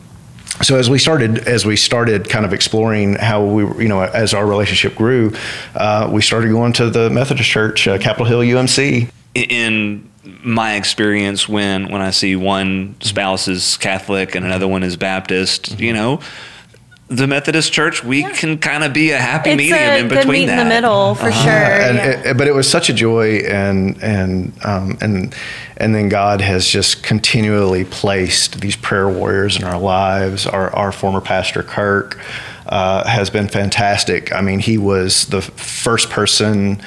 so 0.62 0.76
as 0.76 0.90
we 0.90 0.98
started 0.98 1.46
as 1.46 1.64
we 1.64 1.76
started 1.76 2.28
kind 2.28 2.44
of 2.44 2.52
exploring 2.52 3.14
how 3.14 3.44
we 3.44 3.82
you 3.82 3.88
know 3.88 4.02
as 4.02 4.34
our 4.34 4.46
relationship 4.46 4.96
grew 4.96 5.32
uh, 5.76 6.08
we 6.12 6.20
started 6.20 6.50
going 6.50 6.72
to 6.72 6.90
the 6.90 7.08
methodist 7.10 7.48
church 7.48 7.86
uh, 7.86 7.96
capitol 7.96 8.26
hill 8.26 8.40
umc 8.40 9.08
In 9.34 10.08
my 10.42 10.74
experience, 10.74 11.48
when 11.48 11.90
when 11.90 12.02
I 12.02 12.10
see 12.10 12.36
one 12.36 12.96
spouse 13.00 13.48
is 13.48 13.76
Catholic 13.76 14.34
and 14.34 14.44
another 14.44 14.68
one 14.68 14.82
is 14.82 14.96
Baptist, 14.96 15.78
you 15.80 15.92
know, 15.92 16.20
the 17.08 17.26
Methodist 17.26 17.72
Church, 17.72 18.04
we 18.04 18.22
can 18.22 18.58
kind 18.58 18.84
of 18.84 18.92
be 18.92 19.12
a 19.12 19.18
happy 19.18 19.50
It's 19.50 19.58
medium 19.58 19.78
a 19.78 19.96
in 19.96 20.08
good 20.08 20.18
between 20.18 20.32
meet 20.32 20.46
that. 20.46 20.52
Uh-huh. 20.52 20.62
in 20.62 20.68
the 20.68 20.74
middle 20.74 21.14
for 21.14 21.32
sure. 21.32 21.50
and 21.50 21.96
yeah. 21.96 22.30
it, 22.30 22.36
but 22.36 22.46
it 22.46 22.54
was 22.54 22.70
such 22.70 22.90
a 22.90 22.92
joy 22.92 23.36
and 23.38 24.00
and 24.02 24.52
um, 24.64 24.98
and 25.00 25.34
and 25.78 25.94
then 25.94 26.08
God 26.10 26.40
has 26.42 26.68
just 26.68 27.02
continually 27.02 27.84
placed 27.86 28.60
these 28.60 28.76
prayer 28.76 29.08
warriors 29.08 29.56
in 29.56 29.64
our 29.64 29.78
lives. 29.80 30.46
Our 30.46 30.74
our 30.76 30.92
former 30.92 31.22
pastor 31.22 31.62
Kirk 31.62 32.20
uh, 32.66 33.08
has 33.08 33.30
been 33.30 33.48
fantastic. 33.48 34.32
I 34.32 34.42
mean, 34.42 34.58
he 34.58 34.76
was 34.76 35.26
the 35.26 35.40
first 35.40 36.10
person 36.10 36.82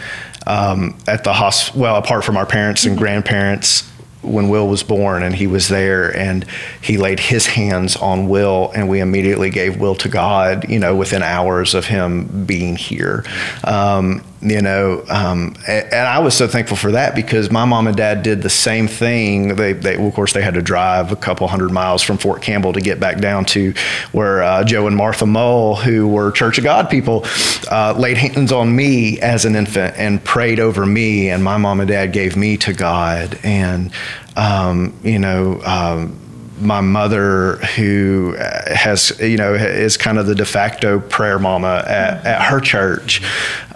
um, 0.45 0.97
at 1.07 1.23
the 1.23 1.34
hospital. 1.34 1.81
Well, 1.81 1.95
apart 1.95 2.23
from 2.23 2.38
our 2.38 2.45
parents 2.45 2.86
and 2.86 2.97
grandparents. 2.97 3.90
When 4.21 4.49
Will 4.49 4.67
was 4.67 4.84
born, 4.84 5.23
and 5.23 5.36
he 5.36 5.47
was 5.47 5.67
there, 5.67 6.15
and 6.15 6.45
he 6.81 6.97
laid 6.97 7.19
his 7.19 7.47
hands 7.47 7.95
on 7.95 8.27
Will, 8.29 8.71
and 8.75 8.88
we 8.88 8.99
immediately 8.99 9.49
gave 9.49 9.79
Will 9.79 9.95
to 9.95 10.10
God. 10.10 10.69
You 10.69 10.79
know, 10.79 10.95
within 10.95 11.23
hours 11.23 11.73
of 11.73 11.86
him 11.86 12.45
being 12.45 12.75
here, 12.75 13.25
um, 13.63 14.23
you 14.41 14.62
know, 14.62 15.04
um, 15.10 15.56
and, 15.67 15.86
and, 15.93 16.08
I 16.08 16.19
was 16.19 16.36
so 16.36 16.47
thankful 16.47 16.75
for 16.75 16.91
that 16.93 17.13
because 17.13 17.51
my 17.51 17.63
mom 17.63 17.86
and 17.86 17.95
dad 17.95 18.23
did 18.23 18.41
the 18.41 18.49
same 18.49 18.88
thing. 18.88 19.56
They, 19.56 19.73
they 19.73 19.95
of 19.95 20.13
course, 20.13 20.34
they 20.34 20.41
had 20.41 20.56
to 20.56 20.63
drive 20.63 21.12
a 21.12 21.15
couple 21.15 21.47
hundred 21.47 21.71
miles 21.71 22.01
from 22.01 22.17
Fort 22.17 22.41
Campbell 22.41 22.73
to 22.73 22.82
get 22.82 22.99
back 22.99 23.19
down 23.19 23.45
to 23.45 23.73
where 24.12 24.41
uh, 24.41 24.63
Joe 24.63 24.88
and 24.88 24.97
Martha 24.97 25.27
Mull, 25.27 25.75
who 25.75 26.08
were 26.08 26.32
Church 26.32 26.58
of 26.58 26.63
God 26.63 26.89
people, 26.89 27.23
uh, 27.69 27.93
laid 27.97 28.17
hands 28.17 28.51
on 28.51 28.75
me 28.75 29.19
as 29.19 29.45
an 29.45 29.56
infant 29.56 29.95
and 29.97 30.23
prayed 30.23 30.60
over 30.60 30.86
me, 30.86 31.30
and 31.30 31.43
my 31.43 31.58
mom 31.58 31.80
and 31.80 31.89
dad 31.89 32.08
gave 32.08 32.36
me 32.36 32.58
to 32.58 32.73
God, 32.73 33.39
and 33.43 33.91
um, 34.36 34.97
you 35.04 35.19
know. 35.19 35.62
Um, 35.63 36.17
my 36.62 36.82
mother, 36.82 37.56
who 37.75 38.36
has, 38.38 39.12
you 39.19 39.38
know, 39.38 39.54
is 39.56 39.97
kind 39.97 40.19
of 40.19 40.27
the 40.27 40.36
de 40.36 40.45
facto 40.45 40.99
prayer 40.99 41.39
mama 41.39 41.84
at, 41.88 42.25
at 42.25 42.41
her 42.43 42.60
church. 42.60 43.21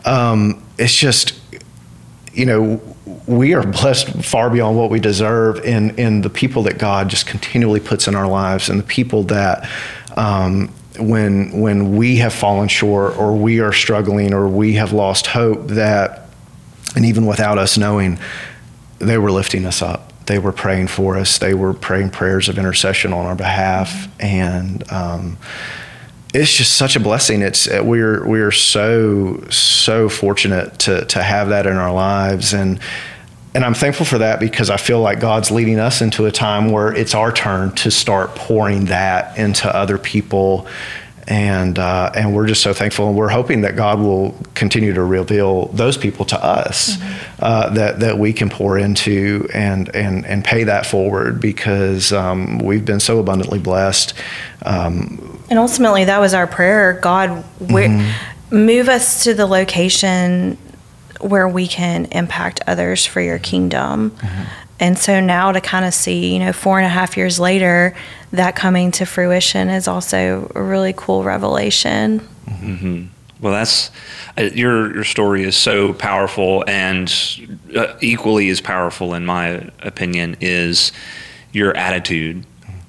Um, 0.06 0.64
it's 0.78 0.96
just, 0.96 1.40
you 2.34 2.46
know, 2.46 2.82
we 3.28 3.54
are 3.54 3.66
blessed 3.66 4.24
far 4.24 4.50
beyond 4.50 4.78
what 4.78 4.90
we 4.90 5.00
deserve 5.00 5.66
in 5.66 5.98
in 5.98 6.22
the 6.22 6.30
people 6.30 6.64
that 6.64 6.78
God 6.78 7.10
just 7.10 7.26
continually 7.26 7.80
puts 7.80 8.08
in 8.08 8.16
our 8.16 8.28
lives 8.28 8.70
and 8.70 8.80
the 8.80 8.84
people 8.84 9.24
that 9.24 9.70
um, 10.16 10.68
when 11.00 11.60
when 11.60 11.96
we 11.96 12.18
have 12.18 12.34
fallen 12.34 12.68
short 12.68 13.18
or 13.18 13.36
we 13.36 13.60
are 13.60 13.74
struggling 13.74 14.34
or 14.34 14.48
we 14.48 14.74
have 14.74 14.94
lost 14.94 15.28
hope 15.28 15.68
that 15.70 16.30
and 16.96 17.06
even 17.06 17.26
without 17.26 17.58
us 17.58 17.78
knowing 17.78 18.20
they 19.00 19.18
were 19.18 19.32
lifting 19.32 19.66
us 19.66 19.82
up 19.82 20.14
they 20.26 20.40
were 20.40 20.52
praying 20.52 20.88
for 20.88 21.18
us. 21.18 21.38
They 21.38 21.54
were 21.54 21.74
praying 21.74 22.10
prayers 22.12 22.50
of 22.50 22.58
intercession 22.58 23.14
on 23.14 23.26
our 23.26 23.36
behalf, 23.36 24.08
and 24.20 24.90
um, 24.92 25.38
it's 26.36 26.54
just 26.54 26.76
such 26.76 26.96
a 26.96 27.00
blessing. 27.00 27.42
It's 27.42 27.68
uh, 27.68 27.82
we're 27.84 28.26
we're 28.28 28.52
so 28.52 29.42
so 29.50 30.10
fortunate 30.10 30.78
to 30.80 31.06
to 31.06 31.24
have 31.24 31.50
that 31.50 31.66
in 31.66 31.76
our 31.78 31.94
lives, 31.94 32.54
and 32.54 32.80
and 33.54 33.64
I'm 33.64 33.74
thankful 33.74 34.06
for 34.06 34.18
that 34.18 34.40
because 34.40 34.70
I 34.70 34.78
feel 34.78 35.00
like 35.00 35.20
God's 35.20 35.50
leading 35.50 35.80
us 35.80 36.02
into 36.02 36.26
a 36.26 36.32
time 36.32 36.72
where 36.72 36.94
it's 36.94 37.16
our 37.16 37.32
turn 37.32 37.74
to 37.76 37.90
start 37.90 38.36
pouring 38.36 38.86
that 38.86 39.38
into 39.38 39.74
other 39.74 39.98
people 39.98 40.68
and 41.28 41.80
uh, 41.80 42.12
and 42.14 42.36
we're 42.36 42.48
just 42.48 42.62
so 42.62 42.74
thankful, 42.74 43.08
and 43.08 43.18
we're 43.18 43.30
hoping 43.30 43.62
that 43.62 43.76
God 43.76 44.00
will 44.00 44.36
continue 44.54 44.94
to 44.94 45.04
reveal 45.04 45.68
those 45.68 45.98
people 45.98 46.26
to 46.26 46.44
us 46.44 46.98
mm-hmm. 46.98 47.44
uh, 47.44 47.70
that 47.72 48.00
that 48.02 48.20
we 48.20 48.32
can 48.34 48.50
pour 48.50 48.78
into 48.78 49.48
and 49.54 49.94
and 49.96 50.26
and 50.26 50.44
pay 50.44 50.66
that 50.66 50.86
forward 50.86 51.42
because 51.42 52.14
um, 52.14 52.60
we've 52.60 52.86
been 52.86 53.00
so 53.00 53.20
abundantly 53.20 53.60
blessed. 53.60 54.14
Um, 54.64 55.35
and 55.50 55.60
ultimately, 55.60 56.06
that 56.06 56.20
was 56.20 56.34
our 56.34 56.48
prayer: 56.48 57.00
God, 57.02 57.44
mm-hmm. 57.60 58.56
move 58.56 58.90
us 58.90 59.24
to 59.24 59.34
the 59.34 59.46
location 59.46 60.58
where 61.22 61.48
we 61.48 61.68
can 61.68 62.06
impact 62.06 62.62
others 62.68 63.06
for 63.06 63.22
your 63.22 63.40
kingdom. 63.40 64.12
Mm-hmm. 64.12 64.44
And 64.80 64.98
so 64.98 65.22
now 65.22 65.52
to 65.52 65.62
kind 65.62 65.86
of 65.86 65.94
see, 65.94 66.34
you 66.34 66.40
know, 66.40 66.52
four 66.52 66.78
and 66.78 66.86
a 66.86 66.90
half 66.90 67.16
years 67.16 67.40
later, 67.40 67.96
that 68.32 68.56
coming 68.56 68.92
to 68.92 69.06
fruition 69.06 69.70
is 69.70 69.88
also 69.88 70.52
a 70.54 70.62
really 70.62 70.94
cool 70.96 71.24
revelation. 71.24 72.20
Mm-hmm. 72.46 73.06
Well, 73.40 73.54
that's 73.54 73.92
uh, 74.38 74.44
your 74.44 74.94
your 74.94 75.04
story 75.04 75.44
is 75.44 75.56
so 75.56 75.94
powerful, 75.94 76.64
and 76.68 77.14
uh, 77.76 77.96
equally 78.02 78.50
as 78.50 78.62
powerful, 78.62 79.14
in 79.14 79.26
my 79.26 79.70
opinion, 79.80 80.38
is 80.42 80.92
your 81.52 81.76
attitude 81.76 82.46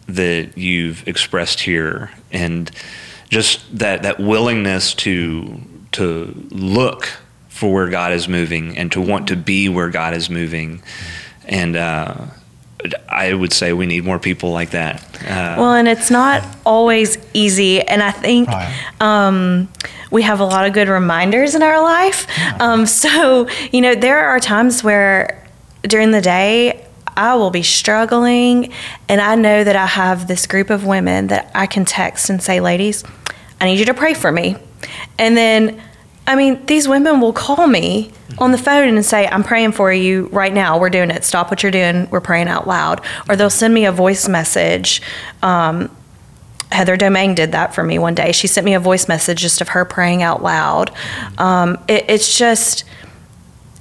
that 0.09 0.57
you've 0.57 1.07
expressed 1.07 1.61
here, 1.61 2.11
and 2.37 2.71
just 3.29 3.79
that 3.79 4.03
that 4.03 4.21
willingness 4.21 4.95
to 4.95 5.61
to 5.93 6.35
look 6.51 7.09
for 7.49 7.73
where 7.73 7.89
God 7.89 8.13
is 8.13 8.29
moving 8.29 8.77
and 8.77 8.93
to 8.93 9.01
want 9.01 9.29
to 9.29 9.37
be 9.37 9.69
where 9.69 9.89
God 9.89 10.15
is 10.15 10.29
moving, 10.29 10.83
and 11.47 11.75
uh, 11.77 12.15
I 13.09 13.33
would 13.33 13.53
say 13.53 13.73
we 13.73 13.87
need 13.87 14.05
more 14.05 14.19
people 14.19 14.53
like 14.53 14.71
that. 14.71 15.03
Uh, 15.23 15.57
well, 15.59 15.73
and 15.73 15.89
it's 15.89 16.11
not 16.11 16.45
always 16.65 17.19
easy, 17.33 17.81
and 17.81 18.03
I 18.03 18.11
think 18.11 18.49
um, 19.01 19.69
we 20.11 20.23
have 20.23 20.41
a 20.41 20.45
lot 20.45 20.67
of 20.67 20.73
good 20.73 20.89
reminders 20.89 21.55
in 21.55 21.63
our 21.63 21.83
life. 21.83 22.27
Um, 22.61 22.87
so 22.87 23.49
you 23.73 23.81
know, 23.81 23.95
there 23.95 24.29
are 24.29 24.39
times 24.39 24.85
where 24.85 25.43
during 25.83 26.11
the 26.11 26.21
day 26.21 26.86
I 27.17 27.35
will 27.37 27.51
be 27.51 27.63
struggling, 27.63 28.73
and 29.09 29.21
I 29.21 29.35
know 29.35 29.65
that 29.65 29.77
I 29.77 29.87
have 29.87 30.29
this 30.29 30.47
group 30.47 30.71
of 30.71 30.85
women 30.85 31.29
that 31.29 31.51
I 31.55 31.67
can 31.67 31.85
text 31.85 32.31
and 32.31 32.43
say, 32.43 32.61
"Ladies, 32.61 33.05
I 33.61 33.67
need 33.67 33.79
you 33.79 33.87
to 33.87 33.95
pray 33.95 34.15
for 34.15 34.31
me," 34.31 34.57
and 35.19 35.37
then 35.37 35.81
I 36.27 36.35
mean, 36.35 36.65
these 36.67 36.89
women 36.89 37.21
will 37.21 37.33
call 37.33 37.67
me 37.69 38.11
on 38.39 38.51
the 38.51 38.59
phone 38.59 38.89
and 38.89 39.05
say, 39.05 39.29
I'm 39.29 39.45
praying 39.45 39.73
for 39.73 39.93
you 39.93 40.29
right 40.33 40.53
now. 40.53 40.79
We're 40.79 40.91
doing 40.91 41.11
it. 41.11 41.25
Stop 41.25 41.51
what 41.51 41.63
you're 41.63 41.71
doing. 41.71 42.09
We're 42.11 42.21
praying 42.21 42.49
out 42.49 42.67
loud. 42.67 43.01
Or 43.29 43.37
they'll 43.37 43.49
send 43.49 43.73
me 43.73 43.87
a 43.87 43.93
voice 43.93 44.29
message. 44.29 45.03
Um, 45.43 45.95
Heather 46.73 46.97
Domain 46.97 47.37
did 47.37 47.53
that 47.53 47.75
for 47.77 47.85
me 47.85 48.01
one 48.01 48.17
day. 48.17 48.33
She 48.33 48.49
sent 48.49 48.65
me 48.65 48.75
a 48.75 48.81
voice 48.81 49.07
message 49.07 49.41
just 49.41 49.61
of 49.61 49.69
her 49.69 49.85
praying 49.85 50.25
out 50.25 50.43
loud. 50.43 50.91
Um, 51.39 51.79
it, 51.87 52.07
it's 52.09 52.37
just, 52.37 52.85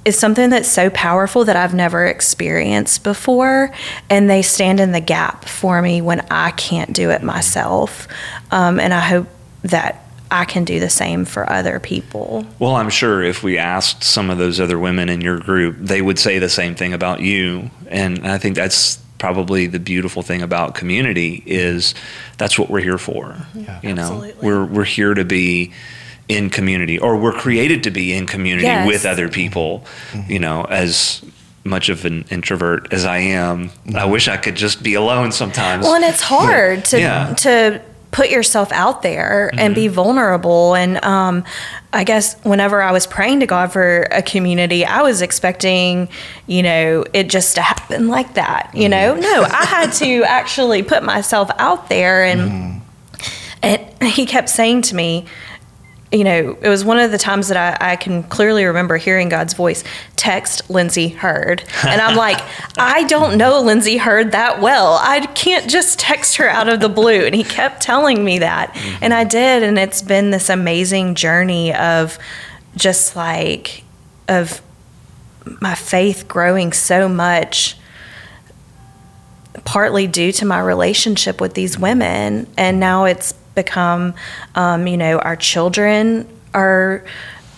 it's 0.06 0.16
something 0.16 0.50
that's 0.50 0.68
so 0.68 0.88
powerful 0.90 1.44
that 1.44 1.56
I've 1.56 1.74
never 1.74 2.06
experienced 2.06 3.02
before. 3.02 3.72
And 4.08 4.30
they 4.30 4.40
stand 4.40 4.78
in 4.78 4.92
the 4.92 5.00
gap 5.00 5.46
for 5.46 5.82
me 5.82 6.00
when 6.00 6.20
I 6.30 6.52
can't 6.52 6.92
do 6.92 7.10
it 7.10 7.24
myself. 7.24 8.06
Um, 8.52 8.78
and 8.78 8.94
I 8.94 9.00
hope 9.00 9.26
that 9.64 10.04
I 10.30 10.44
can 10.44 10.64
do 10.64 10.78
the 10.78 10.88
same 10.88 11.24
for 11.24 11.50
other 11.50 11.80
people. 11.80 12.46
Well, 12.60 12.76
I'm 12.76 12.88
sure 12.88 13.20
if 13.20 13.42
we 13.42 13.58
asked 13.58 14.04
some 14.04 14.30
of 14.30 14.38
those 14.38 14.60
other 14.60 14.78
women 14.78 15.08
in 15.08 15.22
your 15.22 15.40
group, 15.40 15.76
they 15.80 16.02
would 16.02 16.20
say 16.20 16.38
the 16.38 16.48
same 16.48 16.76
thing 16.76 16.92
about 16.92 17.20
you. 17.20 17.68
And 17.88 18.24
I 18.24 18.38
think 18.38 18.54
that's 18.54 18.98
probably 19.18 19.66
the 19.66 19.80
beautiful 19.80 20.22
thing 20.22 20.40
about 20.40 20.76
community 20.76 21.42
is 21.46 21.96
that's 22.38 22.56
what 22.56 22.70
we're 22.70 22.80
here 22.80 22.98
for. 22.98 23.36
Yeah, 23.54 23.80
you 23.82 23.92
know, 23.92 24.02
absolutely. 24.02 24.46
we're 24.46 24.64
we're 24.64 24.84
here 24.84 25.14
to 25.14 25.24
be 25.24 25.72
in 26.28 26.50
community 26.50 26.98
or 26.98 27.16
we're 27.16 27.32
created 27.32 27.82
to 27.84 27.90
be 27.90 28.12
in 28.12 28.26
community 28.26 28.66
yes. 28.66 28.86
with 28.86 29.06
other 29.06 29.28
people, 29.28 29.84
mm-hmm. 30.12 30.30
you 30.30 30.38
know, 30.38 30.64
as 30.64 31.22
much 31.64 31.88
of 31.88 32.04
an 32.04 32.24
introvert 32.30 32.92
as 32.92 33.04
I 33.04 33.18
am, 33.18 33.68
mm-hmm. 33.68 33.96
I 33.96 34.04
wish 34.04 34.28
I 34.28 34.36
could 34.36 34.56
just 34.56 34.82
be 34.82 34.94
alone 34.94 35.32
sometimes. 35.32 35.84
Well, 35.84 35.94
and 35.94 36.04
it's 36.04 36.22
hard 36.22 36.84
to 36.86 37.00
yeah. 37.00 37.34
to 37.34 37.82
put 38.16 38.30
yourself 38.30 38.72
out 38.72 39.02
there 39.02 39.50
mm-hmm. 39.52 39.60
and 39.60 39.74
be 39.74 39.86
mm-hmm. 39.86 39.94
vulnerable. 39.94 40.74
And 40.74 41.04
um, 41.04 41.44
I 41.92 42.04
guess 42.04 42.42
whenever 42.44 42.80
I 42.80 42.90
was 42.90 43.06
praying 43.06 43.40
to 43.40 43.46
God 43.46 43.72
for 43.72 44.02
a 44.10 44.22
community, 44.22 44.86
I 44.86 45.02
was 45.02 45.20
expecting, 45.20 46.08
you 46.46 46.62
know, 46.62 47.04
it 47.12 47.28
just 47.28 47.56
to 47.56 47.62
happen 47.62 48.08
like 48.08 48.34
that. 48.34 48.70
You 48.72 48.88
mm-hmm. 48.88 48.90
know, 48.90 49.14
no, 49.16 49.42
I 49.42 49.66
had 49.66 49.92
to 49.94 50.24
actually 50.26 50.82
put 50.82 51.02
myself 51.02 51.50
out 51.58 51.88
there, 51.88 52.24
and 52.24 52.40
mm-hmm. 52.40 52.78
and 53.62 54.12
He 54.12 54.24
kept 54.24 54.48
saying 54.48 54.82
to 54.82 54.94
me, 54.94 55.26
you 56.12 56.22
know, 56.22 56.56
it 56.60 56.68
was 56.68 56.84
one 56.84 56.98
of 56.98 57.10
the 57.10 57.18
times 57.18 57.48
that 57.48 57.80
I, 57.80 57.92
I, 57.92 57.96
can 57.96 58.22
clearly 58.24 58.64
remember 58.64 58.96
hearing 58.96 59.28
God's 59.28 59.54
voice 59.54 59.82
text 60.14 60.70
Lindsay 60.70 61.08
Heard. 61.08 61.64
And 61.84 62.00
I'm 62.00 62.16
like, 62.16 62.40
I 62.78 63.04
don't 63.04 63.36
know 63.36 63.60
Lindsay 63.60 63.96
Heard 63.96 64.32
that 64.32 64.60
well. 64.60 64.98
I 65.00 65.26
can't 65.26 65.68
just 65.68 65.98
text 65.98 66.36
her 66.36 66.48
out 66.48 66.68
of 66.68 66.80
the 66.80 66.88
blue. 66.88 67.24
And 67.24 67.34
he 67.34 67.42
kept 67.42 67.82
telling 67.82 68.24
me 68.24 68.38
that. 68.38 68.72
Mm-hmm. 68.72 69.04
And 69.04 69.14
I 69.14 69.24
did. 69.24 69.64
And 69.64 69.78
it's 69.78 70.00
been 70.00 70.30
this 70.30 70.48
amazing 70.48 71.16
journey 71.16 71.74
of 71.74 72.18
just 72.76 73.16
like, 73.16 73.82
of 74.28 74.62
my 75.60 75.74
faith 75.74 76.28
growing 76.28 76.72
so 76.72 77.08
much 77.08 77.76
partly 79.66 80.06
due 80.06 80.32
to 80.32 80.46
my 80.46 80.60
relationship 80.60 81.40
with 81.40 81.52
these 81.52 81.78
women 81.78 82.46
and 82.56 82.80
now 82.80 83.04
it's 83.04 83.32
become, 83.54 84.14
um, 84.54 84.86
you 84.86 84.96
know, 84.96 85.18
our 85.18 85.34
children 85.34 86.26
are 86.54 87.04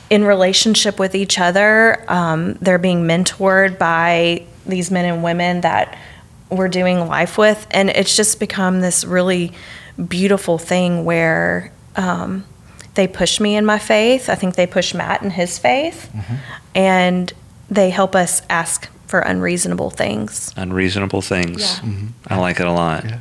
in 0.09 0.25
relationship 0.25 0.99
with 0.99 1.14
each 1.14 1.38
other. 1.38 2.03
Um, 2.09 2.55
they're 2.55 2.79
being 2.79 3.05
mentored 3.05 3.79
by 3.79 4.47
these 4.64 4.90
men 4.90 5.05
and 5.05 5.23
women 5.23 5.61
that 5.61 5.99
we're 6.51 6.68
doing 6.68 7.07
life 7.07 7.37
with. 7.37 7.66
And 7.71 7.90
it's 7.90 8.16
just 8.16 8.40
become 8.40 8.81
this 8.81 9.05
really 9.05 9.53
beautiful 10.09 10.57
thing 10.57 11.05
where 11.05 11.71
um, 11.94 12.47
they 12.94 13.07
push 13.07 13.38
me 13.38 13.55
in 13.55 13.66
my 13.66 13.79
faith. 13.79 14.31
I 14.31 14.35
think 14.35 14.55
they 14.55 14.66
push 14.66 14.94
Matt 14.94 15.23
in 15.23 15.31
his 15.31 15.59
faith. 15.59 16.11
Mm-hmm. 16.14 16.35
And 16.75 17.33
they 17.68 17.90
help 17.90 18.14
us 18.14 18.40
ask 18.49 18.88
for 19.09 19.21
unreasonable 19.21 19.90
things. 19.90 20.53
Unreasonable 20.57 21.23
things. 21.23 21.61
Yeah. 21.61 21.88
Mm-hmm. 21.88 22.07
I 22.29 22.37
like 22.37 22.61
it 22.61 22.66
a 22.66 22.73
lot. 22.73 23.05
Yeah. 23.05 23.21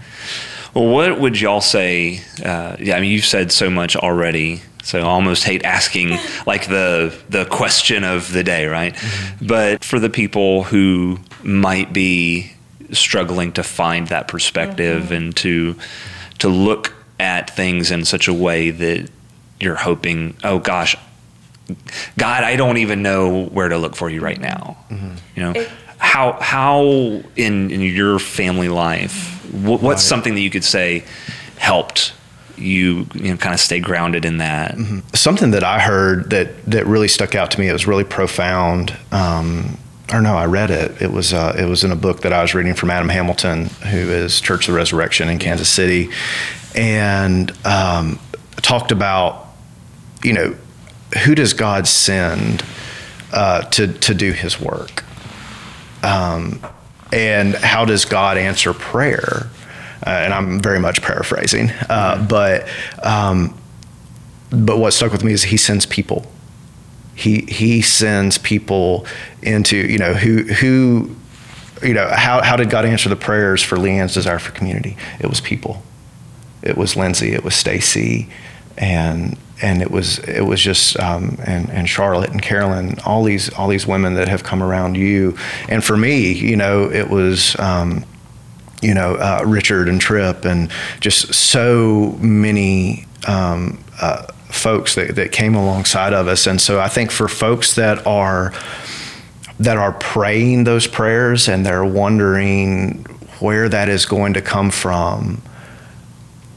Well, 0.74 0.90
what 0.90 1.20
would 1.20 1.40
y'all 1.40 1.62
say? 1.62 2.22
Uh, 2.44 2.76
yeah, 2.80 2.98
I 2.98 3.00
mean, 3.00 3.12
you've 3.12 3.26
said 3.26 3.52
so 3.52 3.70
much 3.70 3.96
already, 3.96 4.62
so 4.84 5.00
I 5.00 5.04
almost 5.04 5.44
hate 5.44 5.64
asking 5.64 6.10
like 6.46 6.68
the 6.68 7.18
the 7.30 7.46
question 7.46 8.04
of 8.04 8.32
the 8.32 8.44
day, 8.44 8.68
right? 8.68 8.94
Mm-hmm. 8.94 9.48
But 9.48 9.84
for 9.84 10.00
the 10.00 10.10
people 10.10 10.64
who 10.64 11.20
might 11.42 11.94
be 11.94 12.52
struggling 12.92 13.54
to 13.54 13.64
find 13.64 14.08
that 14.08 14.28
perspective 14.28 15.06
mm-hmm. 15.06 15.14
and 15.14 15.36
to 15.38 15.76
to 16.40 16.50
look 16.50 16.94
at 17.20 17.50
things 17.56 17.92
in 17.92 18.06
such 18.06 18.28
a 18.28 18.34
way 18.34 18.70
that 18.70 19.10
you're 19.60 19.76
hoping, 19.76 20.36
oh 20.44 20.60
gosh, 20.60 20.96
God, 22.18 22.44
I 22.44 22.56
don't 22.56 22.78
even 22.78 23.02
know 23.02 23.46
where 23.46 23.70
to 23.70 23.78
look 23.78 23.96
for 23.96 24.10
you 24.10 24.22
right 24.22 24.40
now. 24.40 24.78
You 25.36 25.44
know, 25.44 25.68
how 25.98 26.34
how 26.34 26.84
in 27.36 27.72
in 27.72 27.82
your 27.82 28.20
family 28.20 28.70
life, 28.70 29.44
what, 29.54 29.82
what's 29.82 30.04
something 30.04 30.36
that 30.36 30.42
you 30.42 30.50
could 30.50 30.64
say 30.64 31.04
helped 31.58 32.14
you, 32.58 33.08
you 33.14 33.32
know, 33.32 33.38
kind 33.38 33.54
of 33.54 33.60
stay 33.60 33.80
grounded 33.80 34.26
in 34.26 34.38
that? 34.38 34.78
something 35.14 35.52
that 35.52 35.64
I 35.64 35.80
heard 35.80 36.30
that 36.32 36.66
that 36.66 36.86
really 36.86 37.08
stuck 37.08 37.36
out 37.36 37.52
to 37.52 37.60
me. 37.60 37.68
It 37.68 37.74
was 37.74 37.88
really 37.88 38.04
profound. 38.04 38.96
Um, 39.12 39.78
or 40.14 40.22
no, 40.22 40.36
I 40.36 40.46
read 40.46 40.72
it. 40.72 41.02
It 41.02 41.12
was 41.12 41.34
uh, 41.34 41.56
it 41.58 41.66
was 41.66 41.84
in 41.84 41.92
a 41.92 41.96
book 41.96 42.22
that 42.22 42.32
I 42.32 42.42
was 42.42 42.56
reading 42.56 42.74
from 42.74 42.90
Adam 42.90 43.10
Hamilton, 43.10 43.66
who 43.66 43.98
is 43.98 44.40
Church 44.40 44.68
of 44.68 44.74
the 44.74 44.78
Resurrection 44.78 45.28
in 45.28 45.38
Kansas 45.38 45.70
City, 45.70 46.10
and 46.76 47.52
um, 47.66 48.20
talked 48.62 48.92
about 48.92 49.48
you 50.24 50.34
know 50.34 50.56
who 51.24 51.36
does 51.36 51.54
God 51.54 51.88
send 51.88 52.64
uh, 53.32 53.62
to 53.62 53.88
to 53.88 54.14
do 54.14 54.32
His 54.32 54.60
work, 54.60 55.04
um, 56.04 56.60
and 57.12 57.56
how 57.56 57.86
does 57.86 58.06
God 58.06 58.38
answer 58.38 58.74
prayer? 58.74 59.50
Uh, 60.06 60.10
and 60.10 60.34
I'm 60.34 60.62
very 60.62 60.80
much 60.80 61.02
paraphrasing, 61.02 61.72
uh, 61.90 62.26
but 62.30 62.68
um, 63.04 63.58
but 64.50 64.78
what 64.78 64.94
stuck 64.94 65.12
with 65.12 65.24
me 65.24 65.34
is 65.34 65.44
He 65.44 65.58
sends 65.58 65.86
people 65.86 66.26
he 67.18 67.42
he 67.50 67.82
sends 67.82 68.38
people 68.38 69.08
into 69.42 69.76
you 69.76 69.98
know 69.98 70.14
who 70.14 70.44
who 70.44 71.16
you 71.82 71.96
know 71.96 72.08
how 72.08 72.44
how 72.44 72.56
did 72.56 72.70
God 72.70 72.86
answer 72.86 73.10
the 73.10 73.16
prayers 73.16 73.64
for 73.64 73.76
LeAnn's 73.76 74.14
desire 74.14 74.38
for 74.38 74.52
community? 74.52 74.96
It 75.20 75.28
was 75.28 75.42
people. 75.42 75.82
It 76.62 76.78
was 76.78 76.96
Lindsay. 76.96 77.34
It 77.34 77.44
was 77.44 77.56
Stacy, 77.56 78.30
and 78.78 79.36
and 79.62 79.82
it 79.82 79.90
was 79.90 80.20
it 80.20 80.42
was 80.42 80.62
just 80.62 81.00
um, 81.00 81.38
and 81.46 81.70
and 81.70 81.90
Charlotte 81.90 82.32
and 82.32 82.42
Carolyn. 82.42 82.98
All 83.06 83.24
these 83.24 83.50
all 83.54 83.68
these 83.68 83.88
women 83.88 84.14
that 84.16 84.28
have 84.28 84.44
come 84.44 84.62
around 84.62 84.96
you, 84.96 85.38
and 85.68 85.84
for 85.84 85.98
me, 85.98 86.32
you 86.32 86.56
know, 86.56 86.92
it 86.92 87.10
was. 87.10 87.58
Um, 87.60 88.06
you 88.80 88.94
know, 88.94 89.16
uh, 89.16 89.42
Richard 89.44 89.90
and 89.90 90.00
Trip, 90.00 90.46
and 90.46 90.70
just 91.00 91.34
so 91.34 92.16
many 92.20 93.08
um, 93.28 93.84
uh, 94.00 94.28
folks 94.50 94.94
that, 94.96 95.16
that 95.16 95.32
came 95.32 95.56
alongside 95.56 96.14
of 96.14 96.28
us. 96.28 96.48
And 96.48 96.62
so 96.62 96.80
I 96.80 96.88
think 96.88 97.12
for 97.12 97.28
folks 97.28 97.76
that 97.76 98.06
are 98.06 98.54
that 99.60 99.78
are 99.78 99.94
praying 99.94 100.66
those 100.66 100.86
prayers 100.86 101.48
and 101.48 101.66
they're 101.66 101.84
wondering 101.84 103.04
where 103.40 103.68
that 103.68 103.90
is 103.90 104.06
going 104.06 104.34
to 104.36 104.42
come 104.42 104.70
from, 104.70 105.42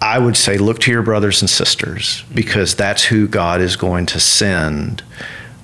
I 0.03 0.19
would 0.19 0.37
say 0.37 0.57
look 0.57 0.79
to 0.81 0.91
your 0.91 1.03
brothers 1.03 1.43
and 1.43 1.51
sisters 1.51 2.25
because 2.35 2.75
that's 2.75 3.05
who 3.05 3.29
God 3.29 3.61
is 3.61 3.77
going 3.77 4.07
to 4.07 4.21
send 4.21 5.03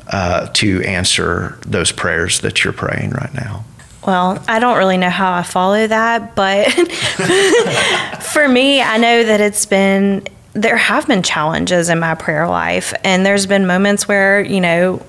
uh, 0.08 0.48
to 0.54 0.82
answer 0.82 1.58
those 1.66 1.90
prayers 1.90 2.40
that 2.40 2.62
you're 2.62 2.72
praying 2.72 3.10
right 3.10 3.32
now. 3.34 3.64
Well, 4.06 4.42
I 4.46 4.60
don't 4.60 4.76
really 4.76 4.98
know 4.98 5.10
how 5.10 5.32
I 5.32 5.42
follow 5.42 5.86
that, 5.86 6.36
but 6.36 6.70
for 8.22 8.46
me, 8.46 8.80
I 8.80 8.98
know 8.98 9.24
that 9.24 9.40
it's 9.40 9.66
been, 9.66 10.28
there 10.52 10.76
have 10.76 11.08
been 11.08 11.24
challenges 11.24 11.88
in 11.88 11.98
my 11.98 12.14
prayer 12.14 12.46
life. 12.46 12.94
And 13.02 13.26
there's 13.26 13.46
been 13.46 13.66
moments 13.66 14.06
where, 14.06 14.40
you 14.40 14.60
know, 14.60 15.04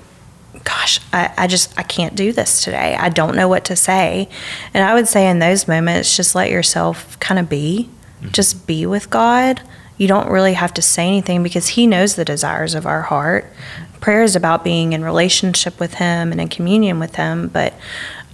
gosh, 0.64 0.98
I, 1.12 1.32
I 1.36 1.46
just, 1.46 1.78
I 1.78 1.84
can't 1.84 2.16
do 2.16 2.32
this 2.32 2.64
today. 2.64 2.96
I 2.98 3.08
don't 3.08 3.36
know 3.36 3.46
what 3.46 3.66
to 3.66 3.76
say. 3.76 4.28
And 4.74 4.82
I 4.82 4.94
would 4.94 5.06
say 5.06 5.30
in 5.30 5.38
those 5.38 5.68
moments, 5.68 6.16
just 6.16 6.34
let 6.34 6.50
yourself 6.50 7.20
kind 7.20 7.38
of 7.38 7.48
be, 7.48 7.88
just 8.32 8.66
be 8.66 8.86
with 8.86 9.10
God. 9.10 9.60
You 9.96 10.08
don't 10.08 10.30
really 10.30 10.54
have 10.54 10.72
to 10.74 10.82
say 10.82 11.06
anything 11.06 11.42
because 11.42 11.68
He 11.68 11.86
knows 11.86 12.14
the 12.14 12.24
desires 12.24 12.74
of 12.74 12.86
our 12.86 13.02
heart. 13.02 13.52
Prayer 14.00 14.22
is 14.22 14.36
about 14.36 14.62
being 14.62 14.92
in 14.92 15.04
relationship 15.04 15.78
with 15.80 15.94
Him 15.94 16.30
and 16.30 16.40
in 16.40 16.48
communion 16.48 16.98
with 16.98 17.16
Him, 17.16 17.48
but 17.48 17.74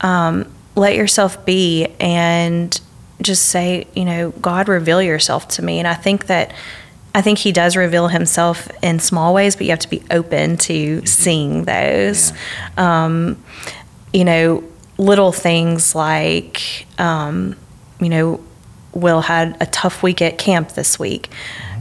um, 0.00 0.50
let 0.76 0.94
yourself 0.94 1.44
be 1.46 1.86
and 1.98 2.78
just 3.22 3.46
say, 3.46 3.86
you 3.94 4.04
know, 4.04 4.30
God, 4.30 4.68
reveal 4.68 5.00
yourself 5.00 5.48
to 5.48 5.62
me. 5.62 5.78
And 5.78 5.88
I 5.88 5.94
think 5.94 6.26
that 6.26 6.52
I 7.14 7.22
think 7.22 7.38
He 7.38 7.52
does 7.52 7.76
reveal 7.76 8.08
Himself 8.08 8.68
in 8.82 8.98
small 8.98 9.32
ways, 9.32 9.56
but 9.56 9.64
you 9.64 9.70
have 9.70 9.78
to 9.80 9.90
be 9.90 10.02
open 10.10 10.56
to 10.58 11.04
seeing 11.06 11.64
those. 11.64 12.32
Um, 12.76 13.42
you 14.12 14.24
know, 14.24 14.64
little 14.98 15.32
things 15.32 15.94
like, 15.94 16.86
um, 16.98 17.56
you 18.00 18.08
know, 18.08 18.44
Will 18.94 19.22
had 19.22 19.56
a 19.60 19.66
tough 19.66 20.02
week 20.02 20.22
at 20.22 20.38
camp 20.38 20.70
this 20.70 20.98
week. 20.98 21.30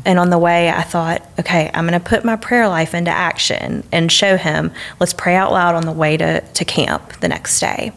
And 0.05 0.19
on 0.19 0.29
the 0.29 0.37
way, 0.37 0.69
I 0.69 0.81
thought, 0.81 1.25
okay, 1.39 1.71
I'm 1.73 1.87
going 1.87 1.99
to 1.99 2.05
put 2.05 2.25
my 2.25 2.35
prayer 2.35 2.67
life 2.67 2.93
into 2.93 3.11
action 3.11 3.83
and 3.91 4.11
show 4.11 4.35
him, 4.35 4.71
let's 4.99 5.13
pray 5.13 5.35
out 5.35 5.53
loud 5.53 5.75
on 5.75 5.85
the 5.85 5.93
way 5.93 6.17
to, 6.17 6.41
to 6.41 6.65
camp 6.65 7.13
the 7.21 7.29
next 7.29 7.59
day 7.61 7.93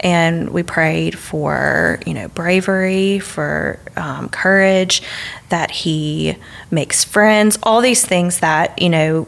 and 0.00 0.50
we 0.50 0.62
prayed 0.62 1.18
for 1.18 1.98
you 2.06 2.14
know 2.14 2.28
bravery 2.28 3.18
for 3.18 3.78
um, 3.96 4.28
courage 4.28 5.02
that 5.48 5.70
he 5.70 6.36
makes 6.70 7.04
friends 7.04 7.58
all 7.62 7.80
these 7.80 8.04
things 8.04 8.40
that 8.40 8.80
you 8.80 8.88
know 8.88 9.26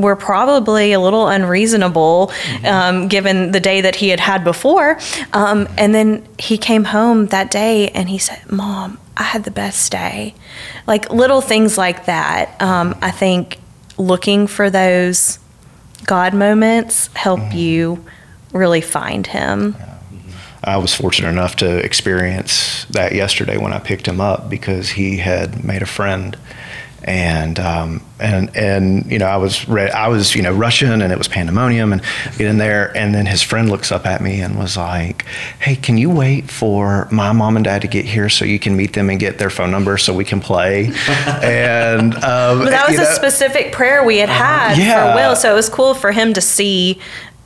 were 0.00 0.16
probably 0.16 0.92
a 0.92 1.00
little 1.00 1.28
unreasonable 1.28 2.32
um, 2.64 3.08
given 3.08 3.52
the 3.52 3.60
day 3.60 3.80
that 3.80 3.96
he 3.96 4.08
had 4.08 4.20
had 4.20 4.44
before. 4.44 4.98
Um, 5.32 5.68
and 5.76 5.94
then 5.94 6.26
he 6.38 6.58
came 6.58 6.84
home 6.84 7.26
that 7.26 7.50
day 7.50 7.88
and 7.90 8.08
he 8.08 8.18
said 8.18 8.40
mom 8.50 8.98
i 9.16 9.22
had 9.22 9.44
the 9.44 9.50
best 9.50 9.90
day. 9.90 10.34
Like 10.86 11.10
little 11.10 11.40
things 11.40 11.76
like 11.76 12.06
that 12.06 12.60
um, 12.62 12.96
i 13.02 13.10
think 13.10 13.58
looking 13.96 14.46
for 14.46 14.70
those 14.70 15.38
god 16.04 16.34
moments 16.34 17.08
help 17.08 17.52
you 17.52 18.04
really 18.52 18.80
find 18.80 19.26
him. 19.26 19.76
I 20.64 20.76
was 20.76 20.94
fortunate 20.94 21.30
enough 21.30 21.56
to 21.56 21.78
experience 21.78 22.84
that 22.86 23.12
yesterday 23.12 23.56
when 23.56 23.72
I 23.72 23.78
picked 23.78 24.06
him 24.06 24.20
up 24.20 24.50
because 24.50 24.90
he 24.90 25.18
had 25.18 25.64
made 25.64 25.82
a 25.82 25.86
friend, 25.86 26.36
and 27.04 27.58
um, 27.60 28.02
and 28.20 28.54
and 28.56 29.10
you 29.10 29.18
know 29.18 29.26
I 29.26 29.36
was 29.36 29.68
re- 29.68 29.90
I 29.90 30.08
was 30.08 30.34
you 30.34 30.42
know 30.42 30.52
rushing 30.52 30.88
and 31.02 31.12
it 31.12 31.18
was 31.18 31.28
pandemonium 31.28 31.92
and 31.92 32.02
get 32.36 32.46
in 32.48 32.58
there 32.58 32.96
and 32.96 33.14
then 33.14 33.26
his 33.26 33.42
friend 33.42 33.70
looks 33.70 33.92
up 33.92 34.06
at 34.06 34.20
me 34.20 34.40
and 34.40 34.58
was 34.58 34.76
like, 34.76 35.24
"Hey, 35.60 35.76
can 35.76 35.98
you 35.98 36.10
wait 36.10 36.50
for 36.50 37.08
my 37.10 37.32
mom 37.32 37.56
and 37.56 37.64
dad 37.64 37.82
to 37.82 37.88
get 37.88 38.04
here 38.04 38.28
so 38.28 38.44
you 38.44 38.58
can 38.58 38.76
meet 38.76 38.92
them 38.94 39.10
and 39.10 39.18
get 39.20 39.38
their 39.38 39.50
phone 39.50 39.70
number 39.70 39.98
so 39.98 40.12
we 40.14 40.24
can 40.24 40.40
play?" 40.40 40.86
and 41.42 42.14
um, 42.16 42.58
But 42.60 42.70
that 42.70 42.88
was 42.88 42.98
a 42.98 43.02
know, 43.02 43.10
specific 43.12 43.72
prayer 43.72 44.04
we 44.04 44.18
had 44.18 44.28
had 44.28 44.76
Yeah. 44.78 45.12
for 45.12 45.16
Will, 45.16 45.36
so 45.36 45.50
it 45.52 45.54
was 45.54 45.68
cool 45.68 45.94
for 45.94 46.12
him 46.12 46.32
to 46.34 46.40
see, 46.40 47.00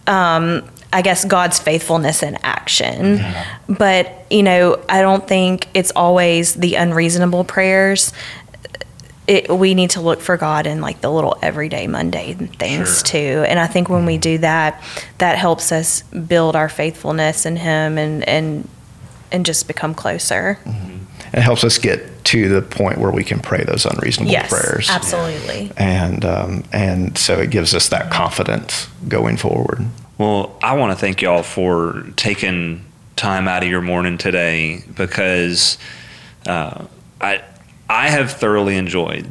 um, 0.06 0.62
I 0.92 1.02
guess, 1.02 1.24
God's 1.24 1.58
faithfulness 1.58 2.22
in 2.22 2.36
action. 2.42 3.24
But, 3.68 4.26
you 4.30 4.42
know, 4.42 4.82
I 4.88 5.00
don't 5.00 5.26
think 5.26 5.68
it's 5.74 5.90
always 5.96 6.54
the 6.54 6.74
unreasonable 6.74 7.44
prayers. 7.44 8.12
It, 9.32 9.48
we 9.50 9.72
need 9.72 9.90
to 9.90 10.00
look 10.02 10.20
for 10.20 10.36
God 10.36 10.66
in 10.66 10.82
like 10.82 11.00
the 11.00 11.10
little 11.10 11.38
everyday 11.40 11.86
mundane 11.86 12.48
things 12.48 12.98
Sure. 12.98 13.04
too. 13.04 13.44
And 13.48 13.58
I 13.58 13.66
think 13.66 13.88
when 13.88 14.04
we 14.04 14.18
do 14.18 14.36
that, 14.38 14.82
that 15.18 15.38
helps 15.38 15.72
us 15.72 16.02
build 16.02 16.54
our 16.54 16.68
faithfulness 16.68 17.46
in 17.46 17.56
Him 17.56 17.96
and, 17.96 18.28
and, 18.28 18.68
and 19.30 19.46
just 19.46 19.66
become 19.68 19.94
closer. 19.94 20.58
it 21.32 21.40
helps 21.40 21.64
us 21.64 21.78
get 21.78 22.24
to 22.24 22.48
the 22.50 22.60
point 22.60 22.98
where 22.98 23.10
we 23.10 23.24
can 23.24 23.40
pray 23.40 23.64
those 23.64 23.86
unreasonable 23.86 24.30
Yes, 24.32 24.50
prayers. 24.50 24.90
absolutely. 24.90 25.72
and 25.78 26.24
um, 26.26 26.64
and 26.72 27.16
so 27.16 27.38
it 27.38 27.50
gives 27.50 27.74
us 27.74 27.88
that 27.88 28.10
confidence 28.10 28.86
going 29.08 29.38
forward. 29.38 29.82
Well, 30.18 30.56
I 30.62 30.76
want 30.76 30.92
to 30.92 30.98
thank 30.98 31.22
y'all 31.22 31.42
for 31.42 32.04
taking 32.16 32.84
time 33.16 33.48
out 33.48 33.62
of 33.62 33.68
your 33.70 33.80
morning 33.80 34.18
today 34.18 34.84
because 34.94 35.78
uh, 36.46 36.84
I 37.20 37.42
I 37.92 38.08
have 38.08 38.32
thoroughly 38.32 38.76
enjoyed 38.76 39.26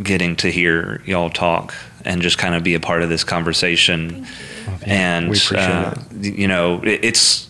getting 0.00 0.36
to 0.36 0.50
hear 0.50 1.02
y'all 1.04 1.28
talk 1.30 1.74
and 2.04 2.22
just 2.22 2.38
kind 2.38 2.54
of 2.54 2.62
be 2.62 2.74
a 2.74 2.80
part 2.80 3.02
of 3.02 3.08
this 3.08 3.24
conversation. 3.24 4.26
And 4.86 5.28
We 5.28 5.36
appreciate 5.36 5.58
uh, 5.58 5.94
you 6.20 6.46
know, 6.48 6.80
it, 6.82 7.04
it's 7.04 7.48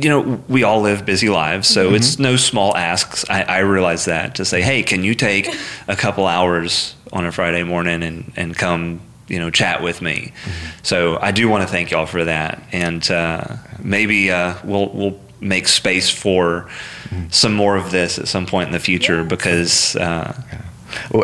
you 0.00 0.08
know, 0.08 0.42
we 0.48 0.62
all 0.64 0.80
live 0.80 1.04
busy 1.04 1.28
lives, 1.28 1.68
so 1.68 1.86
Mm-hmm. 1.86 1.94
it's 1.96 2.18
no 2.18 2.36
small 2.36 2.76
asks. 2.76 3.24
I, 3.28 3.42
I 3.42 3.58
realize 3.60 4.06
that 4.06 4.36
to 4.36 4.44
say, 4.44 4.60
hey, 4.62 4.82
can 4.82 5.04
you 5.04 5.14
take 5.14 5.48
a 5.88 5.94
couple 5.96 6.26
hours 6.26 6.94
on 7.12 7.26
a 7.26 7.30
Friday 7.32 7.62
morning 7.62 8.02
and, 8.02 8.32
and 8.36 8.56
come, 8.56 9.00
you 9.28 9.38
know, 9.38 9.50
chat 9.50 9.82
with 9.82 10.02
me? 10.02 10.32
Mm-hmm. 10.44 10.78
So 10.82 11.18
I 11.20 11.30
do 11.32 11.48
want 11.48 11.62
to 11.62 11.68
thank 11.68 11.90
y'all 11.92 12.06
for 12.06 12.24
that, 12.24 12.60
and 12.72 13.08
uh, 13.10 13.56
maybe 13.82 14.30
uh, 14.32 14.54
we'll 14.64 14.88
we'll 14.90 15.20
make 15.40 15.68
space 15.68 16.10
for. 16.10 16.68
Some 17.30 17.54
more 17.54 17.76
of 17.76 17.90
this 17.90 18.18
at 18.18 18.28
some 18.28 18.46
point 18.46 18.68
in 18.68 18.72
the 18.72 18.80
future 18.80 19.24
because 19.24 19.96
uh, 19.96 20.32
Well, 20.52 20.63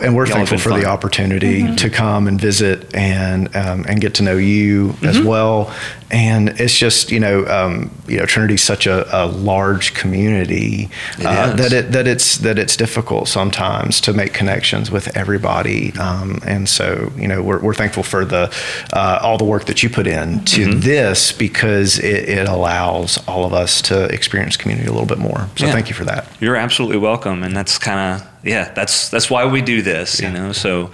and 0.03 0.14
we're 0.16 0.27
Y'all 0.27 0.37
thankful 0.37 0.59
for 0.59 0.71
fun. 0.71 0.81
the 0.81 0.87
opportunity 0.87 1.75
to 1.77 1.91
come 1.91 2.27
and 2.29 2.41
visit 2.41 2.95
and 2.95 3.55
um, 3.57 3.85
and 3.89 4.01
get 4.01 4.14
to 4.14 4.23
know 4.23 4.37
you 4.37 4.95
as 5.03 5.21
well. 5.21 5.75
And 6.12 6.49
it's 6.61 6.77
just 6.77 7.11
you 7.12 7.21
know 7.21 7.47
um, 7.47 7.91
you 8.09 8.18
know 8.18 8.27
Trinity's 8.27 8.62
such 8.62 8.87
a, 8.87 9.07
a 9.16 9.27
large 9.27 9.95
community 9.95 10.89
It 11.18 11.27
uh, 11.27 11.53
that 11.55 11.73
it 11.73 11.93
that 11.93 12.07
it's 12.09 12.39
that 12.39 12.59
it's 12.59 12.77
difficult 12.77 13.29
sometimes 13.29 14.01
to 14.03 14.12
make 14.12 14.33
connections 14.35 14.91
with 14.91 15.16
everybody. 15.16 15.93
Um, 15.99 16.41
and 16.47 16.68
so 16.68 17.12
you 17.16 17.29
know 17.29 17.43
we're, 17.43 17.61
we're 17.61 17.75
thankful 17.75 18.03
for 18.03 18.25
the 18.25 18.53
uh, 18.93 19.18
all 19.23 19.39
the 19.39 19.45
work 19.45 19.66
that 19.66 19.83
you 19.83 19.91
put 19.91 20.07
in 20.09 20.45
to 20.47 20.75
this 20.75 21.31
because 21.33 21.99
it, 22.01 22.29
it 22.29 22.49
allows 22.49 23.18
all 23.29 23.45
of 23.45 23.53
us 23.53 23.81
to 23.83 24.05
experience 24.07 24.57
community 24.57 24.89
a 24.89 24.93
little 24.93 25.07
bit 25.07 25.18
more. 25.18 25.49
So 25.57 25.66
Yeah. 25.66 25.73
thank 25.73 25.89
you 25.89 25.95
for 25.95 26.05
that. 26.07 26.27
You're 26.41 26.57
absolutely 26.57 26.99
welcome, 26.99 27.43
and 27.45 27.57
that's 27.57 27.79
kind 27.79 28.21
of 28.21 28.30
yeah. 28.43 28.72
That's 28.72 29.09
that's 29.09 29.30
why 29.30 29.47
we 29.47 29.62
do 29.62 29.82
this, 29.82 30.20
you 30.20 30.30
know. 30.30 30.53
So 30.53 30.91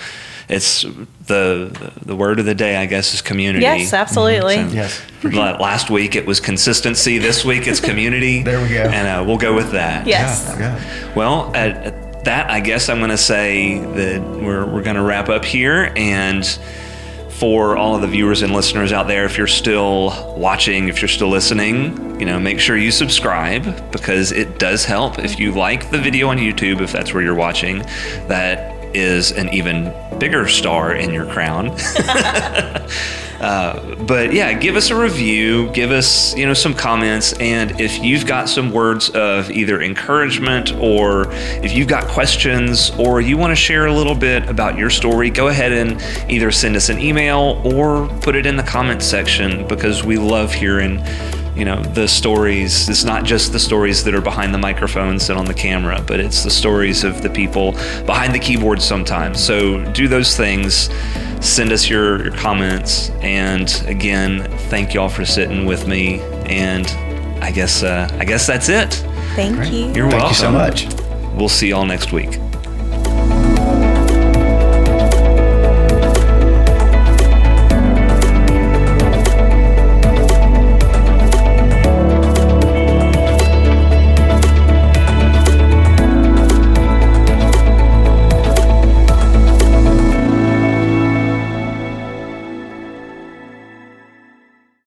it's 0.49 0.83
the 1.27 1.93
the 2.05 2.15
word 2.15 2.39
of 2.39 2.47
the 2.47 2.55
day, 2.55 2.77
I 2.77 2.87
guess, 2.87 3.15
is 3.15 3.23
community. 3.23 3.63
Yes, 3.65 3.93
absolutely. 3.93 4.57
So, 4.57 4.69
Yes, 4.69 5.03
la- 5.25 5.57
Last 5.59 5.91
week 5.91 6.15
it 6.15 6.25
was 6.27 6.39
consistency. 6.41 7.19
This 7.19 7.45
week 7.45 7.67
it's 7.67 7.81
community. 7.91 8.43
There 8.43 8.63
we 8.63 8.69
go. 8.69 8.83
And 8.83 9.09
uh, 9.09 9.25
we'll 9.27 9.39
go 9.39 9.55
with 9.55 9.73
that. 9.73 10.07
Yes. 10.07 10.55
Yeah. 10.59 11.15
Well, 11.15 11.55
at, 11.57 11.77
at 11.77 12.25
that, 12.25 12.51
I 12.51 12.61
guess 12.61 12.89
I'm 12.89 12.99
going 12.99 13.11
to 13.11 13.17
say 13.19 13.79
that 13.79 14.21
we're, 14.21 14.67
we're 14.67 14.83
going 14.83 14.97
to 14.97 15.03
wrap 15.03 15.29
up 15.29 15.45
here. 15.45 15.93
And 15.97 16.45
for 17.39 17.77
all 17.77 17.95
of 17.95 18.01
the 18.01 18.09
viewers 18.09 18.43
and 18.43 18.53
listeners 18.53 18.93
out 18.93 19.09
there, 19.09 19.25
if 19.25 19.37
you're 19.37 19.47
still 19.47 20.35
watching, 20.37 20.89
if 20.89 21.03
you're 21.03 21.09
still 21.09 21.29
listening, 21.29 22.19
you 22.19 22.25
know, 22.25 22.41
make 22.41 22.59
sure 22.59 22.77
you 22.77 22.91
subscribe 22.91 23.91
because 23.93 24.33
it 24.33 24.59
does 24.59 24.85
help. 24.85 25.19
If 25.19 25.39
you 25.39 25.53
like 25.53 25.91
the 25.91 25.99
video 25.99 26.29
on 26.29 26.39
YouTube, 26.39 26.81
if 26.81 26.93
that's 26.93 27.13
where 27.13 27.23
you're 27.23 27.35
watching, 27.35 27.81
that 28.29 28.75
is 28.97 29.33
an 29.33 29.51
even 29.51 29.93
bigger 30.19 30.49
star 30.49 30.95
in 30.95 31.13
your 31.13 31.27
crown. 31.27 31.77
Uh, 33.41 33.95
but 34.07 34.33
yeah, 34.33 34.53
give 34.53 34.77
us 34.77 34.91
a 34.91 34.97
review, 34.97 35.71
give 35.73 35.91
us 35.91 36.35
you 36.37 36.47
know 36.47 36.55
some 36.55 36.75
comments, 36.75 37.33
and 37.35 37.81
if 37.81 38.03
you've 38.03 38.27
got 38.27 38.49
some 38.49 38.73
words 38.73 39.11
of 39.11 39.51
either 39.51 39.83
encouragement 39.83 40.73
or 40.75 41.27
if 41.63 41.73
you've 41.73 41.89
got 41.89 42.07
questions 42.09 42.91
or 42.99 43.21
you 43.21 43.37
want 43.37 43.51
to 43.51 43.57
share 43.57 43.87
a 43.87 43.93
little 43.93 44.15
bit 44.15 44.49
about 44.49 44.79
your 44.79 44.91
story, 44.91 45.31
go 45.31 45.49
ahead 45.49 45.73
and 45.73 46.01
either 46.31 46.51
send 46.51 46.77
us 46.77 46.89
an 46.89 46.99
email 46.99 47.61
or 47.65 48.09
put 48.21 48.35
it 48.35 48.47
in 48.47 48.57
the 48.57 48.63
comments 48.63 49.07
section 49.07 49.67
because 49.69 50.03
we 50.03 50.17
love 50.17 50.53
hearing 50.53 51.03
you 51.57 51.65
know 51.65 51.83
the 51.83 52.07
stories 52.07 52.89
it's 52.89 53.05
not 53.05 53.25
just 53.25 53.51
the 53.53 53.59
stories 53.59 54.05
that 54.05 54.15
are 54.15 54.21
behind 54.21 54.53
the 54.53 54.59
microphones 54.59 55.31
and 55.31 55.39
on 55.39 55.47
the 55.47 55.55
camera 55.55 56.03
but 56.07 56.21
it's 56.21 56.45
the 56.45 56.51
stories 56.51 57.03
of 57.03 57.23
the 57.23 57.31
people 57.31 57.73
behind 58.05 58.35
the 58.35 58.39
keyboard 58.39 58.81
sometimes. 58.83 59.43
So 59.43 59.83
do 59.93 60.07
those 60.07 60.37
things. 60.37 60.91
Send 61.41 61.71
us 61.73 61.89
your, 61.89 62.25
your 62.25 62.33
comments. 62.37 63.11
And 63.23 63.69
again 63.87 64.43
thank 64.69 64.95
y'all 64.95 65.09
for 65.09 65.25
sitting 65.25 65.65
with 65.67 65.87
me. 65.87 66.21
And 66.47 66.87
i 67.43 67.51
guess 67.51 67.83
uh, 67.83 68.09
i 68.21 68.25
guess 68.25 68.47
that's 68.47 68.69
it. 68.69 68.93
Thank 69.35 69.73
you. 69.73 69.93
you're 69.93 70.11
Thank 70.11 70.23
welcome 70.23 70.29
you 70.29 70.35
so 70.35 70.51
much. 70.53 70.87
we'll 71.37 71.49
see 71.49 71.69
y'all 71.69 71.85
next 71.85 72.13
week 72.13 72.39